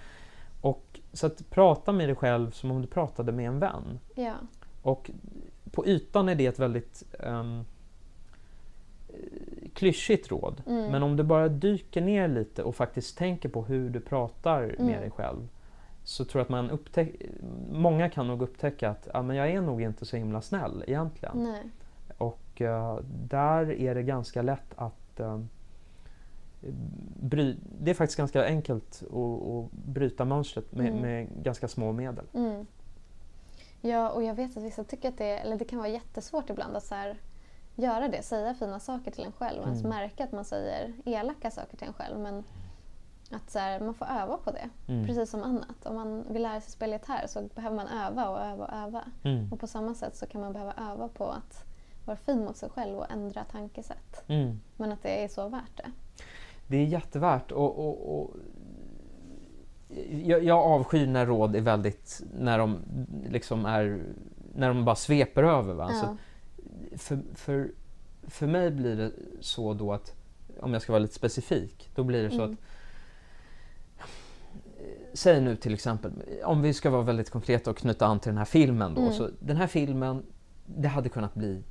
Och, 0.61 1.01
så 1.12 1.26
att 1.26 1.51
prata 1.51 1.92
med 1.92 2.09
dig 2.09 2.16
själv 2.16 2.51
som 2.51 2.70
om 2.70 2.80
du 2.82 2.86
pratade 2.86 3.32
med 3.32 3.46
en 3.46 3.59
vän. 3.59 3.98
Ja. 4.14 4.34
Och 4.82 5.11
på 5.70 5.86
ytan 5.86 6.28
är 6.28 6.34
det 6.34 6.46
ett 6.46 6.59
väldigt 6.59 7.03
um, 7.18 7.64
klyschigt 9.74 10.30
råd. 10.30 10.62
Mm. 10.66 10.90
Men 10.92 11.03
om 11.03 11.16
du 11.16 11.22
bara 11.22 11.48
dyker 11.48 12.01
ner 12.01 12.28
lite 12.28 12.62
och 12.62 12.74
faktiskt 12.74 13.18
tänker 13.18 13.48
på 13.48 13.62
hur 13.64 13.90
du 13.90 14.01
pratar 14.01 14.61
med 14.62 14.80
Mm. 14.80 15.01
dig 15.01 15.11
själv 15.11 15.48
så 16.11 16.24
tror 16.24 16.40
jag 16.40 16.44
att 16.44 16.48
man 16.50 16.70
upptäck, 16.70 17.08
många 17.72 18.11
kan 18.11 18.26
nog 18.26 18.42
upptäcka 18.42 18.90
att 18.90 19.08
ja, 19.14 19.22
men 19.22 19.36
jag 19.36 19.50
är 19.50 19.61
nog 19.61 19.82
inte 19.82 20.06
så 20.06 20.16
himla 20.16 20.40
snäll 20.42 20.84
egentligen. 20.86 21.42
Nej. 21.42 21.62
Och 22.18 22.61
eh, 22.61 22.98
där 23.28 23.70
är 23.70 23.94
det 23.94 24.02
ganska 24.02 24.42
lätt 24.42 24.74
att 24.76 25.20
eh, 25.20 25.40
bry, 27.20 27.56
Det 27.80 27.90
är 27.90 27.94
faktiskt 27.94 28.18
ganska 28.18 28.44
enkelt 28.46 29.02
att, 29.02 29.16
att 29.16 29.72
bryta 29.72 30.24
mönstret 30.24 30.72
med, 30.72 30.86
Mm. 30.86 31.00
med 31.02 31.28
ganska 31.42 31.68
små 31.68 31.92
medel. 31.92 32.24
Mm. 32.34 32.66
Ja, 33.80 34.11
och 34.11 34.22
jag 34.22 34.34
vet 34.34 34.56
att 34.56 34.62
vissa 34.62 34.84
tycker 34.84 35.08
att 35.08 35.18
det, 35.18 35.38
eller 35.38 35.56
det 35.58 35.64
kan 35.64 35.78
vara 35.78 35.88
jättesvårt 35.88 36.50
ibland 36.50 36.76
att 36.76 36.84
så 36.84 36.94
här, 36.94 37.16
göra 37.74 38.08
det, 38.08 38.22
säga 38.22 38.54
fina 38.54 38.80
saker 38.80 39.11
till 39.11 39.24
en 39.24 39.32
själv 39.32 39.58
och 39.61 39.64
ens 39.66 39.84
Mm. 39.84 39.96
märka 39.96 40.24
att 40.24 40.32
man 40.32 40.44
säger 40.44 40.92
elaka 41.04 41.50
saker 41.50 41.76
till 41.76 41.86
en 41.86 41.92
själv. 41.94 42.18
Men 42.20 42.44
att 43.31 43.51
så 43.51 43.59
här, 43.59 43.81
man 43.81 43.95
får 43.95 44.07
öva 44.07 44.37
på 44.37 44.51
det, 44.51 44.68
Mm. 44.93 45.07
precis 45.07 45.31
som 45.31 45.43
annat. 45.43 45.87
Om 45.87 45.95
man 45.95 46.24
vill 46.33 46.43
lära 46.43 46.61
sig 46.61 46.72
spela 46.72 46.93
gitarr 46.93 47.26
så 47.28 47.49
behöver 47.55 47.76
man 47.76 47.87
öva 47.89 48.28
och 48.28 48.41
öva 48.41 48.64
och 48.66 48.72
öva. 48.87 49.05
Mm. 49.22 49.53
Och 49.53 49.61
på 49.61 49.66
samma 49.66 49.95
sätt 49.95 50.16
så 50.16 50.26
kan 50.26 50.41
man 50.41 50.53
behöva 50.53 50.74
öva 50.93 51.09
på 51.09 51.24
att 51.31 51.64
vara 52.05 52.16
fin 52.16 52.45
mot 52.45 52.57
sig 52.57 52.70
själv 52.70 52.99
och 52.99 53.11
ändra 53.12 53.45
tankesätt. 53.45 54.24
Mm. 54.26 54.61
Men 54.76 54.93
att 54.93 55.03
det 55.03 55.24
är 55.24 55.28
så 55.28 55.49
värt 55.49 55.76
det. 55.76 55.91
Det 56.66 56.76
är 56.76 56.85
jättevärt 56.87 57.53
och, 57.53 57.78
och, 57.78 58.20
och 58.20 58.31
jag, 60.11 60.45
jag 60.45 60.59
avskyr 60.59 61.07
när 61.07 61.26
råd 61.26 61.57
är 61.57 61.61
väldigt, 61.61 62.22
när 62.39 62.59
de 62.59 62.78
liksom 63.31 63.66
är, 63.66 64.03
när 64.55 64.68
de 64.68 64.85
bara 64.85 64.97
sveper 64.97 65.43
över. 65.43 65.74
Va? 65.74 65.89
Så 65.93 66.07
Ja. 66.07 66.16
för, 66.97 67.18
för, 67.35 67.70
för 68.22 68.47
mig 68.47 68.70
blir 68.70 68.97
det 68.97 69.11
så 69.41 69.74
då 69.74 69.93
att, 69.93 70.14
om 70.61 70.72
jag 70.72 70.83
ska 70.83 70.93
vara 70.93 71.03
lite 71.03 71.14
specifik, 71.14 71.91
då 71.95 72.05
blir 72.05 72.22
det 72.22 72.31
så 72.31 72.43
Mm. 72.43 72.53
att 72.53 72.59
Säg 75.12 75.40
nu 75.40 75.56
till 75.56 75.74
exempel, 75.74 76.12
om 76.44 76.62
vi 76.62 76.74
ska 76.74 76.90
vara 76.90 77.02
väldigt 77.02 77.30
konkreta 77.30 77.70
och 77.70 77.76
knyta 77.76 78.06
an 78.06 78.20
till 78.20 78.30
den 78.30 78.38
här 78.38 78.44
filmen 78.44 78.94
då. 78.94 79.00
Mm. 79.00 79.12
Så 79.12 79.28
den 79.40 79.56
här 79.56 79.66
filmen, 79.66 80.22
det 80.66 80.88
hade 80.88 81.08
kunnat 81.08 81.34
bli 81.34 81.62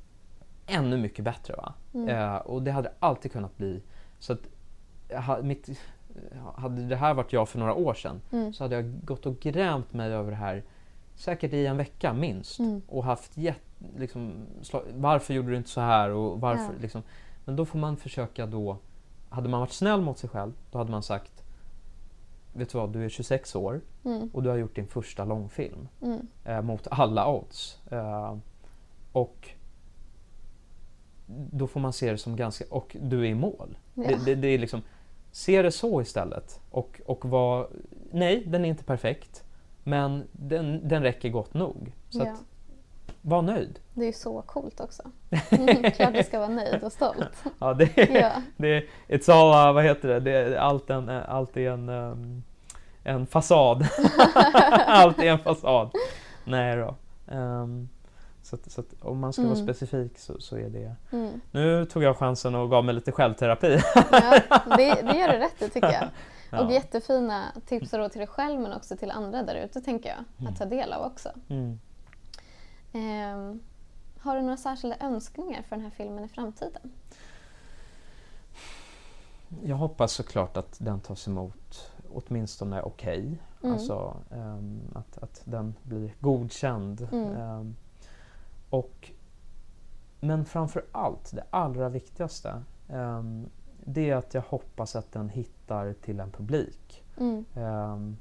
ännu 0.66 0.96
mycket 0.96 1.24
bättre. 1.24 1.54
Va? 1.56 1.74
Mm. 1.94 2.08
Eh, 2.08 2.36
och 2.36 2.62
det 2.62 2.70
hade 2.72 2.92
alltid 2.98 3.32
kunnat 3.32 3.56
bli. 3.56 3.82
Så 4.18 4.32
att, 4.32 4.40
ha- 5.26 5.42
mitt, 5.42 5.70
hade 6.54 6.88
det 6.88 6.96
här 6.96 7.14
varit 7.14 7.32
jag 7.32 7.48
för 7.48 7.58
några 7.58 7.74
år 7.74 7.94
sedan 7.94 8.20
Mm. 8.32 8.52
så 8.52 8.64
hade 8.64 8.74
jag 8.76 9.04
gått 9.04 9.26
och 9.26 9.40
grämt 9.40 9.92
mig 9.92 10.12
över 10.12 10.30
det 10.30 10.36
här 10.36 10.62
säkert 11.14 11.52
i 11.52 11.66
en 11.66 11.76
vecka 11.76 12.12
minst. 12.12 12.58
Mm. 12.58 12.82
Och 12.88 13.04
haft 13.04 13.36
jätt, 13.36 13.60
liksom, 13.96 14.32
varför 14.94 15.34
gjorde 15.34 15.50
du 15.50 15.56
inte 15.56 15.70
så 15.70 15.80
här? 15.80 16.10
Och 16.10 16.40
varför, 16.40 16.64
Ja. 16.64 16.80
liksom. 16.80 17.02
Men 17.44 17.56
då 17.56 17.64
får 17.64 17.78
man 17.78 17.96
försöka 17.96 18.46
då, 18.46 18.76
hade 19.28 19.48
man 19.48 19.60
varit 19.60 19.72
snäll 19.72 20.00
mot 20.00 20.18
sig 20.18 20.30
själv, 20.30 20.52
då 20.70 20.78
hade 20.78 20.90
man 20.90 21.02
sagt 21.02 21.42
Vet 22.52 22.68
du 22.72 22.78
vad, 22.78 22.92
du 22.92 23.04
är 23.04 23.08
26 23.08 23.56
år 23.56 23.80
Mm. 24.04 24.30
och 24.32 24.42
du 24.42 24.48
har 24.48 24.56
gjort 24.56 24.74
din 24.76 24.86
första 24.86 25.24
långfilm 25.24 25.88
Mm. 26.02 26.26
eh, 26.44 26.62
mot 26.62 26.86
alla 26.90 27.28
odds. 27.32 27.78
Eh, 27.90 28.36
och 29.12 29.48
då 31.52 31.66
får 31.66 31.80
man 31.80 31.92
se 31.92 32.10
det 32.10 32.18
som 32.18 32.36
ganska, 32.36 32.64
och 32.70 32.96
du 33.00 33.20
är 33.20 33.24
i 33.30 33.34
mål. 33.34 33.78
Ja. 33.94 34.02
Det, 34.08 34.24
det, 34.24 34.34
det 34.34 34.48
är 34.48 34.58
liksom, 34.58 34.82
se 35.32 35.62
det 35.62 35.70
så 35.72 36.02
istället. 36.02 36.60
Och, 36.70 37.00
och 37.06 37.24
var, 37.24 37.68
nej, 38.12 38.42
den 38.46 38.64
är 38.64 38.68
inte 38.68 38.84
perfekt. 38.84 39.44
Men 39.84 40.24
den, 40.32 40.88
den 40.88 41.02
räcker 41.02 41.28
gott 41.28 41.54
nog. 41.54 41.92
Så 42.10 42.18
Ja. 42.18 42.30
att, 42.32 42.44
var 43.22 43.42
nöjd. 43.42 43.78
Det 43.94 44.02
är 44.02 44.06
ju 44.06 44.12
så 44.12 44.42
coolt 44.42 44.80
också. 44.80 45.02
Mm, 45.50 45.90
klart 45.96 46.12
du 46.14 46.22
ska 46.24 46.38
vara 46.38 46.48
nöjd 46.48 46.82
och 46.84 46.92
stolt. 46.92 47.44
Ja, 47.58 47.74
det, 47.74 47.98
är- 47.98 48.20
Ja. 48.20 48.32
det, 48.56 48.68
är- 48.76 48.84
it's 49.08 49.32
all, 49.32 49.68
uh, 49.68 49.74
vad 49.74 49.84
heter 49.84 50.08
det, 50.08 50.20
det 50.20 50.30
är 50.32 50.56
allt, 50.56 50.90
en, 50.90 51.08
allt 51.08 51.56
är 51.56 51.70
en, 51.70 51.88
um, 51.88 52.42
en 53.04 53.26
fasad. 53.26 53.86
allt 54.86 55.18
är 55.18 55.24
en 55.24 55.38
fasad. 55.38 55.90
Nej 56.44 56.76
då. 56.76 56.94
Ehm, 57.34 57.88
så 58.42 58.56
att, 58.56 58.70
så 58.72 58.80
att 58.80 58.86
om 59.02 59.18
man 59.20 59.32
ska 59.32 59.42
vara 59.42 59.52
Mm. 59.54 59.66
specifik 59.66 60.18
så, 60.18 60.40
så 60.40 60.56
är 60.56 60.68
det... 60.70 60.94
Mm. 61.12 61.40
Nu 61.50 61.84
tog 61.84 62.02
jag 62.02 62.16
chansen 62.16 62.54
och 62.54 62.70
gav 62.70 62.84
mig 62.84 62.94
lite 62.94 63.12
självterapi. 63.12 63.80
Ja, 63.94 64.40
det, 64.76 64.94
det 65.02 65.18
gör 65.18 65.28
du 65.28 65.38
rätt 65.38 65.62
i 65.62 65.68
tycker 65.70 65.92
jag. 65.92 66.04
Ja. 66.52 66.60
Och 66.64 66.72
jättefina 66.72 67.44
tips 67.66 67.92
och 67.92 67.98
råd 67.98 68.10
till 68.12 68.18
dig 68.18 68.26
själv 68.28 68.60
men 68.60 68.72
också 68.72 68.96
till 68.96 69.10
andra 69.10 69.42
där 69.42 69.54
ute 69.54 69.80
tänker 69.80 70.08
jag. 70.08 70.18
Mm. 70.40 70.52
Att 70.52 70.58
ta 70.58 70.64
del 70.64 70.92
av 70.92 71.02
också. 71.06 71.28
Mm. 71.48 71.80
Ehm, 72.92 73.60
har 74.18 74.36
du 74.36 74.42
några 74.42 74.56
särskilda 74.56 74.96
önskningar 75.00 75.62
för 75.62 75.76
den 75.76 75.84
här 75.84 75.90
filmen 75.90 76.24
i 76.24 76.28
framtiden? 76.28 76.92
Jag 79.62 79.76
hoppas 79.76 80.12
såklart 80.12 80.56
att 80.56 80.76
den 80.80 81.00
tas 81.00 81.28
emot 81.28 81.92
åtminstone 82.12 82.82
okej. 82.82 83.38
Mm. 83.62 83.72
Alltså 83.72 84.16
ehm, 84.30 84.80
att, 84.94 85.18
att 85.18 85.42
den 85.44 85.74
blir 85.82 86.14
godkänd. 86.20 87.08
Mm. 87.12 87.36
Ehm, 87.36 87.76
och, 88.70 89.10
men 90.20 90.44
framför 90.44 90.84
allt, 90.92 91.30
det 91.34 91.44
allra 91.50 91.88
viktigaste, 91.88 92.62
ehm, 92.88 93.48
det 93.84 94.10
är 94.10 94.16
att 94.16 94.34
jag 94.34 94.42
hoppas 94.42 94.96
att 94.96 95.12
den 95.12 95.28
hittar 95.28 95.92
till 95.92 96.20
en 96.20 96.30
publik. 96.30 97.04
Mm. 97.16 98.16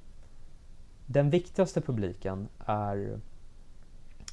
Den 1.05 1.29
viktigaste 1.29 1.81
publiken 1.81 2.47
är 2.65 3.19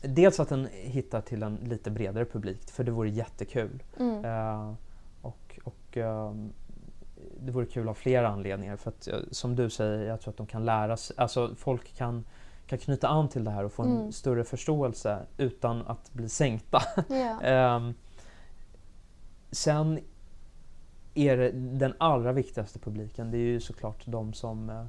dels 0.02 0.40
att 0.40 0.48
den 0.48 0.68
hittar 0.72 1.20
till 1.20 1.42
en 1.42 1.54
lite 1.56 1.90
bredare 1.90 2.24
publik, 2.24 2.70
för 2.70 2.84
det 2.84 2.90
vore 2.90 3.08
jättekul. 3.10 3.82
Mm. 4.00 4.24
Eh, 4.24 4.72
och 5.22 5.60
och 5.64 5.96
ehm, 5.96 6.52
det 7.40 7.52
vore 7.52 7.66
kul 7.66 7.88
av 7.88 7.94
flera 7.94 8.28
anledningar. 8.28 8.76
För 8.76 8.90
att, 8.90 9.08
eh, 9.08 9.18
som 9.30 9.56
du 9.56 9.70
säger, 9.70 10.08
jag 10.08 10.20
tror 10.20 10.30
att 10.32 10.36
de 10.36 10.46
kan 10.46 10.64
lära 10.64 10.96
sig, 10.96 11.16
alltså 11.18 11.54
folk 11.54 11.94
kan, 11.96 12.24
kan 12.66 12.78
knyta 12.78 13.08
an 13.08 13.28
till 13.28 13.44
det 13.44 13.50
här 13.50 13.64
och 13.64 13.72
få 13.72 13.82
en 13.82 13.96
Mm. 13.96 14.12
större 14.12 14.44
förståelse 14.44 15.18
utan 15.38 15.82
att 15.86 16.12
bli 16.12 16.28
sänkta. 16.28 16.82
Ja. 17.08 17.40
Ehm, 17.42 17.94
sen 19.50 19.98
är 21.14 21.36
det 21.36 21.50
den 21.52 21.94
allra 21.98 22.32
viktigaste 22.32 22.78
publiken, 22.78 23.30
det 23.30 23.36
är 23.36 23.40
ju 23.40 23.60
såklart 23.60 24.02
de 24.06 24.32
som, 24.32 24.70
eh, 24.70 24.84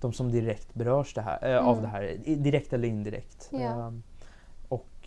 de 0.00 0.12
som 0.12 0.30
direkt 0.30 0.74
berörs 0.74 1.14
det 1.14 1.22
här, 1.22 1.48
eh, 1.54 1.58
av 1.66 1.72
Mm. 1.78 1.82
det 1.82 1.88
här, 1.88 2.16
direkt 2.36 2.72
eller 2.72 2.88
indirekt. 2.88 3.48
Ja. 3.52 3.58
Ehm, 3.86 4.02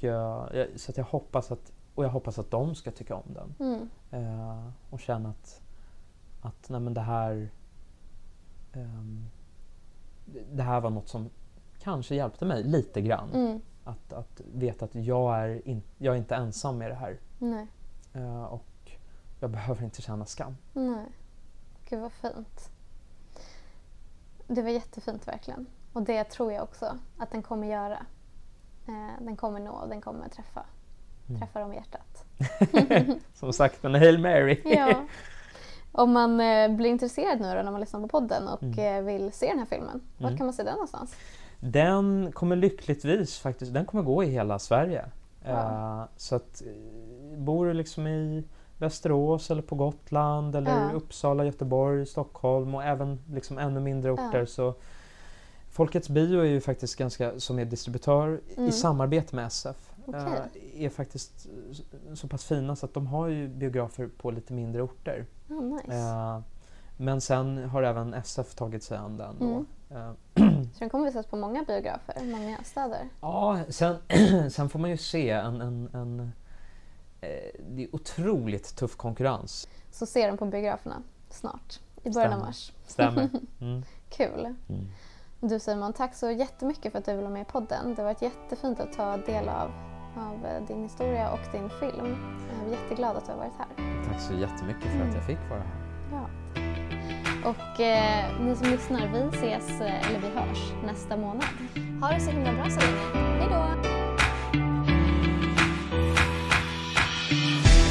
och, 0.04 0.56
eh, 0.56 0.68
så 0.76 0.91
att 0.91 0.98
jag 0.98 1.06
hoppas 1.06 1.52
att, 1.52 1.72
och 1.95 2.04
jag 2.06 2.10
hoppas 2.10 2.39
att 2.39 2.52
de 2.52 2.76
ska 2.76 2.91
tycka 2.91 3.16
om 3.16 3.34
den 3.34 3.56
Mm. 3.60 3.89
eh, 4.12 4.70
och 4.89 5.00
känna 5.00 5.30
att, 5.30 5.62
att 6.41 6.70
nej 6.70 6.80
men 6.80 6.93
det 6.93 7.02
här 7.02 7.50
ehm, 8.74 9.26
det 10.52 10.64
här 10.64 10.82
var 10.82 10.89
något 10.89 11.08
som 11.08 11.30
kanske 11.80 12.16
hjälpte 12.16 12.45
mig 12.45 12.64
lite 12.64 13.02
grann. 13.02 13.30
Mm. 13.34 13.62
Att, 13.84 14.14
att 14.14 14.41
veta 14.54 14.86
att 14.86 14.95
jag 14.95 15.38
är, 15.38 15.68
in, 15.68 15.84
jag 15.98 16.14
är 16.14 16.18
inte 16.18 16.36
ensam 16.36 16.78
med 16.78 16.91
det 16.91 16.95
här. 16.95 17.20
Eh, 18.14 18.43
och 18.43 18.91
jag 19.39 19.50
behöver 19.50 19.84
inte 19.84 20.02
känna 20.02 20.26
skam. 20.26 20.58
Nej. 20.74 21.06
Gud 21.89 22.00
vad 22.00 22.12
fint. 22.12 22.72
Det 24.48 24.62
var 24.62 24.70
jättefint 24.70 25.28
verkligen. 25.28 25.66
Och 25.93 26.02
det 26.02 26.24
tror 26.24 26.54
jag 26.54 26.64
också 26.64 26.98
att 27.18 27.32
den 27.32 27.43
kommer 27.43 27.68
göra. 27.68 28.06
Eh, 28.88 29.24
den 29.26 29.36
kommer 29.36 29.60
nå 29.60 29.72
och 29.72 29.90
den 29.90 30.02
kommer 30.02 30.30
träffa. 30.30 30.66
Mm. 31.30 31.42
Träffa 31.42 31.60
dem 31.60 31.74
i 31.74 31.76
hjärtat. 31.76 32.24
Som 33.34 33.54
sagt, 33.54 33.86
en 33.86 33.96
Hail 33.96 34.20
Mary. 34.20 34.62
Ja. 34.66 34.94
Om 35.92 36.12
man 36.12 36.40
eh, 36.42 36.72
blir 36.76 36.90
intresserad 36.90 37.40
nu 37.42 37.56
då 37.56 37.62
när 37.62 37.72
man 37.72 37.80
lyssnar 37.82 38.02
på 38.02 38.08
podden 38.08 38.48
och 38.48 38.64
Mm. 38.64 38.80
eh, 38.98 39.02
vill 39.14 39.32
se 39.32 39.48
den 39.48 39.60
här 39.60 39.66
filmen, 39.66 40.02
vart 40.18 40.28
Mm. 40.30 40.38
kan 40.38 40.46
man 40.48 40.54
se 40.54 40.64
den 40.64 40.74
någonstans? 40.74 41.16
Den 41.60 42.32
kommer 42.32 42.56
lyckligtvis 42.56 43.40
faktiskt, 43.40 43.74
den 43.74 43.86
kommer 43.86 44.04
gå 44.04 44.24
i 44.24 44.28
hela 44.30 44.60
Sverige. 44.60 45.06
Eh, 45.46 46.04
så 46.18 46.36
att 46.36 46.62
bor 47.38 47.66
du 47.66 47.74
liksom 47.74 48.08
i 48.08 48.44
Västerås 48.78 49.52
eller 49.52 49.62
på 49.62 49.76
Gotland 49.76 50.56
eller 50.56 50.72
Ja. 50.72 50.92
Uppsala, 50.94 51.46
Göteborg, 51.46 52.06
Stockholm 52.06 52.76
och 52.76 52.84
även 52.84 53.20
liksom 53.32 53.58
ännu 53.58 53.80
mindre 53.80 54.12
orter 54.12 54.40
Ja. 54.40 54.46
så 54.46 54.74
Folkets 55.78 56.09
bio 56.09 56.39
är 56.39 56.43
ju 56.45 56.61
faktiskt 56.61 56.95
ganska, 56.95 57.39
som 57.39 57.59
är 57.59 57.65
distributör 57.65 58.41
Mm. 58.57 58.69
i 58.69 58.71
samarbete 58.71 59.36
med 59.36 59.45
SF, 59.47 59.91
Okej. 60.05 60.21
eh, 60.75 60.84
är 60.86 60.89
faktiskt 60.89 61.47
så- 62.13 62.28
pass 62.28 62.45
fina 62.45 62.75
så 62.75 62.86
att 62.86 62.93
de 62.93 63.07
har 63.07 63.28
ju 63.28 63.47
biografer 63.47 64.07
på 64.17 64.32
lite 64.32 64.53
mindre 64.53 64.82
orter. 64.82 65.25
Oh, 65.49 65.63
nice. 65.63 65.97
Eh, 65.97 66.39
men 66.97 67.21
sen 67.21 67.57
har 67.69 67.84
även 67.84 68.13
SF 68.13 68.55
tagit 68.55 68.84
sig 68.84 68.97
an 68.97 69.17
den. 69.17 69.38
Mm. 69.41 69.65
Eh, 69.89 70.11
Så 70.73 70.80
den 70.80 70.89
kommer 70.89 71.05
visas 71.05 71.25
på 71.25 71.36
många 71.36 71.63
biografer, 71.63 72.23
många 72.25 72.57
städer. 72.63 73.09
Ja, 73.21 73.59
sen, 73.69 73.95
sen 74.51 74.69
får 74.69 74.80
man 74.80 74.89
ju 74.89 74.97
se 74.97 75.30
en... 75.30 75.61
en, 75.61 75.89
en 75.93 76.32
det 77.69 77.84
är 77.84 77.95
otroligt 77.95 78.75
tuff 78.75 78.95
konkurrens. 78.95 79.67
Så 79.91 80.05
ser 80.05 80.28
den 80.28 80.38
på 80.38 80.45
biograferna 80.45 81.01
snart, 81.30 81.80
i 82.03 82.09
början 82.09 82.34
av 82.34 82.38
Stämmer. 82.38 82.45
mars. 82.45 82.73
Stämmer. 82.88 83.30
Mm. 83.61 83.84
Kul! 84.09 84.55
Mm. 84.69 84.88
Du 85.42 85.60
Simon, 85.60 85.94
tack 85.94 86.16
så 86.16 86.32
jättemycket 86.32 86.92
för 86.92 87.00
att 87.00 87.06
du 87.06 87.12
ville 87.12 87.24
vara 87.24 87.34
med 87.34 87.42
i 87.42 87.46
podden. 87.46 87.96
Det 87.96 88.02
har 88.02 88.04
varit 88.04 88.22
jättefint 88.22 88.80
att 88.80 88.94
ta 88.94 89.18
del 89.18 89.50
av, 89.50 89.72
av 90.16 90.46
eh, 90.46 90.68
din 90.68 90.84
historia 90.84 91.32
och 91.32 91.40
din 91.52 91.70
film. 91.70 92.18
Jag 92.50 92.68
är 92.68 92.72
jätteglad 92.72 93.18
att 93.18 93.26
du 93.26 93.32
har 93.32 93.38
varit 93.38 93.58
här. 93.58 93.68
Tack 94.08 94.22
så 94.22 94.34
jättemycket 94.34 94.84
för 94.84 95.08
att 95.08 95.16
jag 95.16 95.26
fick 95.26 95.50
vara 95.50 95.60
här. 95.60 95.78
Ja. 96.12 96.30
Och 97.50 97.80
eh, 97.80 98.42
ni 98.42 98.56
som 98.56 98.68
lyssnar, 98.68 99.08
vi 99.14 99.38
ses, 99.38 99.82
eh, 99.82 100.10
eller 100.10 100.20
vi 100.20 100.28
hörs, 100.28 100.74
nästa 100.86 101.18
månad. 101.18 101.46
Ha 102.02 102.12
det 102.12 102.20
så 102.20 102.32
himla 102.32 102.54
bra 102.54 102.70
så 102.70 102.80
länge. 102.80 102.98
Hej 103.40 103.48
då! 103.50 103.68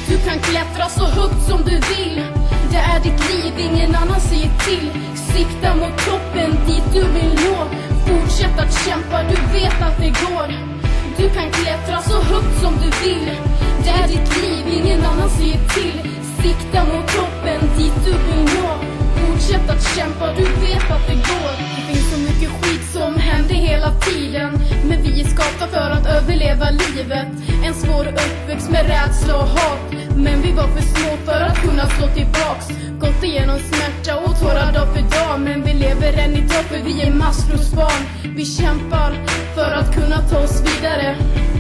Du 0.09 0.19
kan 0.19 0.39
klättra 0.39 0.89
så 0.89 1.05
högt 1.05 1.43
som 1.49 1.59
du 1.59 1.75
vill 1.75 2.25
Det 2.71 2.77
är 2.77 3.01
ditt 3.03 3.31
liv, 3.31 3.71
ingen 3.71 3.95
annan 3.95 4.21
säger 4.21 4.51
till 4.59 5.16
Sikta 5.37 5.75
mot 5.75 5.99
toppen, 5.99 6.51
dit 6.67 6.85
du 6.93 7.01
vill 7.01 7.35
nå. 7.35 7.57
Fortsätt 8.07 8.59
att 8.59 8.73
kämpa, 8.85 9.23
du 9.23 9.59
vet 9.59 9.83
att 9.83 9.99
det 9.99 10.09
går. 10.09 10.49
Du 11.17 11.29
kan 11.31 11.51
klättra 11.51 12.03
så 12.03 12.23
högt 12.23 12.61
som 12.61 12.75
du 12.83 13.09
vill. 13.09 13.31
Det 13.85 13.91
är 13.91 14.09
ditt 14.09 14.43
liv, 14.43 14.85
ingen 14.85 15.05
annan 15.05 15.31
säger 15.31 15.69
till. 15.69 16.11
Sikta 16.43 16.85
mot 16.85 17.09
toppen, 17.09 17.61
dit 17.79 17.95
du 18.05 18.11
vill 18.11 18.45
nå. 18.45 18.86
Fortsätt 19.37 19.71
att 19.71 19.97
kämpa, 19.97 20.33
du 20.37 20.45
vet 20.45 20.91
att 20.91 21.07
det 21.07 21.15
går. 21.15 21.53
Det 21.77 21.93
finns 21.93 22.13
så 22.13 22.19
mycket 22.19 22.51
skit 22.51 22.85
som 22.93 23.15
händer 23.15 23.55
hela 23.55 23.91
tiden. 23.91 24.59
Men 24.89 25.03
vi 25.03 25.21
är 25.21 25.25
skapta 25.25 25.67
för 25.67 25.91
att 25.91 26.07
överleva 26.07 26.71
livet. 26.71 27.29
En 27.65 27.75
svår 27.75 28.07
uppväxt 28.07 28.71
med 28.71 28.87
rädsla 28.87 29.37
och 29.37 29.49
hat. 29.49 29.81
Men 30.17 30.43
vi 30.43 30.53
var 30.53 30.69
för 30.69 30.83
små 30.83 31.17
för 31.25 31.41
att 31.41 31.59
kunna 31.63 31.87
slå 31.87 32.07
tillbaks. 32.07 32.67
Gått 33.01 33.25
igenom 33.25 33.59
smärta 33.59 34.17
och 34.17 34.41
tårar 34.41 34.73
dag 34.73 34.89
för 34.95 35.03
dag. 35.03 35.41
Men 35.41 35.63
vi 35.65 35.73
lever 35.73 36.13
än 36.13 36.33
idag 36.33 36.65
för 36.71 36.79
vi 36.85 37.03
är 37.03 37.11
maskrosbarn. 37.11 38.03
Vi 38.37 38.45
kämpar 38.45 39.13
för 39.55 39.73
att 39.73 39.95
kunna 39.95 40.19
ta 40.31 40.39
oss 40.39 40.63
vidare. 40.69 41.17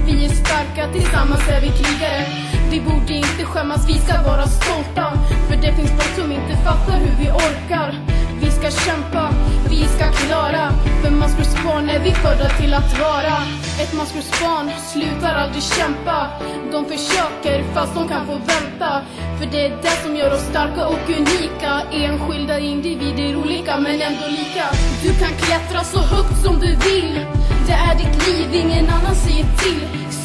Vi 0.06 0.24
är 0.24 0.28
starka, 0.28 0.92
tillsammans 0.92 1.48
är 1.48 1.60
vi 1.60 1.68
krigare 1.68 2.55
vi 2.70 2.80
borde 2.80 3.12
inte 3.12 3.44
skämmas, 3.44 3.88
vi 3.88 3.98
ska 3.98 4.22
vara 4.22 4.46
stolta. 4.46 5.12
För 5.48 5.56
det 5.56 5.72
finns 5.76 5.90
folk 5.90 6.14
som 6.16 6.32
inte 6.32 6.56
fattar 6.64 6.98
hur 6.98 7.14
vi 7.24 7.30
orkar. 7.30 7.94
Vi 8.40 8.50
ska 8.50 8.70
kämpa, 8.70 9.30
vi 9.70 9.84
ska 9.84 10.04
klara. 10.12 10.70
För 11.02 11.10
maskrosbarn 11.10 11.90
är 11.90 11.98
vi 11.98 12.10
födda 12.10 12.48
till 12.48 12.74
att 12.74 12.98
vara. 13.00 13.36
Ett 13.82 13.92
maskrosbarn 13.92 14.70
slutar 14.92 15.34
aldrig 15.34 15.62
kämpa. 15.62 16.28
De 16.72 16.84
försöker 16.84 17.64
fast 17.74 17.94
de 17.94 18.08
kan 18.08 18.26
få 18.26 18.32
vänta. 18.32 18.90
För 19.38 19.46
det 19.52 19.66
är 19.66 19.70
det 19.82 19.96
som 20.04 20.16
gör 20.16 20.32
oss 20.32 20.46
starka 20.50 20.86
och 20.86 21.10
unika. 21.18 21.72
Enskilda 21.92 22.58
individer 22.58 23.36
olika 23.36 23.78
men 23.78 24.02
ändå 24.02 24.26
lika. 24.28 24.66
Du 25.02 25.08
kan 25.20 25.32
klättra 25.44 25.84
så 25.84 25.98
högt 25.98 26.42
som 26.44 26.54
du 26.60 26.66
vill. 26.66 27.20
Det 27.66 27.72
är 27.72 27.94
ditt 27.98 28.28
liv, 28.28 28.54
ingen 28.54 28.90
annan 28.90 29.14
säger 29.14 29.46
till. 29.58 30.05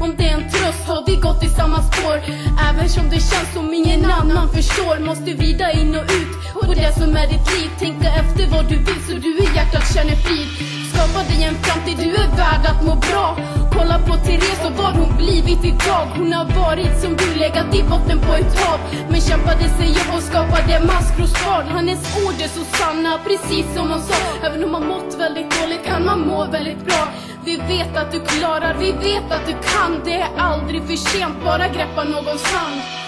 om 0.00 0.14
det 0.16 0.28
är 0.28 0.34
en 0.34 0.50
tröst 0.50 0.84
har 0.86 1.06
vi 1.06 1.16
gått 1.16 1.42
i 1.44 1.48
samma 1.48 1.82
spår. 1.82 2.16
Även 2.68 2.88
som 2.88 3.04
det 3.10 3.20
känns 3.30 3.52
som 3.54 3.74
ingen 3.74 4.04
annan 4.04 4.48
förstår 4.52 4.98
Måste 4.98 5.34
vrida 5.34 5.72
in 5.72 5.94
och 5.94 6.04
ut 6.04 6.32
på 6.66 6.74
det 6.74 6.92
som 6.94 7.16
är 7.16 7.26
ditt 7.26 7.48
liv. 7.54 7.70
Tänka 7.78 8.08
efter 8.08 8.46
vad 8.50 8.68
du 8.68 8.76
vill 8.76 9.02
så 9.08 9.12
du 9.12 9.38
i 9.38 9.48
hjärtat 9.54 9.94
känner 9.94 10.16
frid. 10.16 10.77
Skapa 10.98 11.22
dig 11.28 11.44
en 11.44 11.54
framtid, 11.54 11.96
du 11.98 12.10
är 12.14 12.28
värd 12.36 12.66
att 12.66 12.84
må 12.86 12.94
bra. 12.94 13.36
Kolla 13.72 13.98
på 13.98 14.14
Therese 14.24 14.64
och 14.66 14.72
vad 14.72 14.92
hon 15.00 15.16
blivit 15.16 15.64
idag. 15.64 16.06
Hon 16.16 16.32
har 16.32 16.44
varit 16.44 17.00
som 17.02 17.16
du, 17.16 17.34
legat 17.34 17.74
i 17.74 17.82
botten 17.82 18.18
på 18.18 18.32
ett 18.34 18.60
hav. 18.60 18.80
Men 19.10 19.20
kämpade 19.20 19.68
sig 19.68 19.90
upp 19.90 20.14
och 20.16 20.22
skapade 20.22 20.80
maskrosbarn 20.86 21.66
Hennes 21.76 22.16
ord 22.24 22.34
är 22.44 22.48
så 22.48 22.64
sanna, 22.78 23.18
precis 23.28 23.66
som 23.74 23.90
hon 23.90 24.00
sa. 24.00 24.46
Även 24.46 24.64
om 24.64 24.72
man 24.72 24.86
mått 24.86 25.14
väldigt 25.18 25.50
dåligt 25.60 25.84
kan 25.86 26.04
man 26.04 26.20
må 26.20 26.44
väldigt 26.44 26.86
bra. 26.86 27.08
Vi 27.44 27.56
vet 27.56 27.96
att 27.96 28.12
du 28.12 28.20
klarar, 28.20 28.74
vi 28.78 28.90
vet 28.92 29.32
att 29.36 29.46
du 29.46 29.52
kan. 29.52 30.00
Det 30.04 30.20
är 30.20 30.28
aldrig 30.38 30.82
för 30.82 30.96
sent, 30.96 31.34
bara 31.44 31.68
greppa 31.68 32.04
någons 32.04 32.44
hand. 32.44 33.07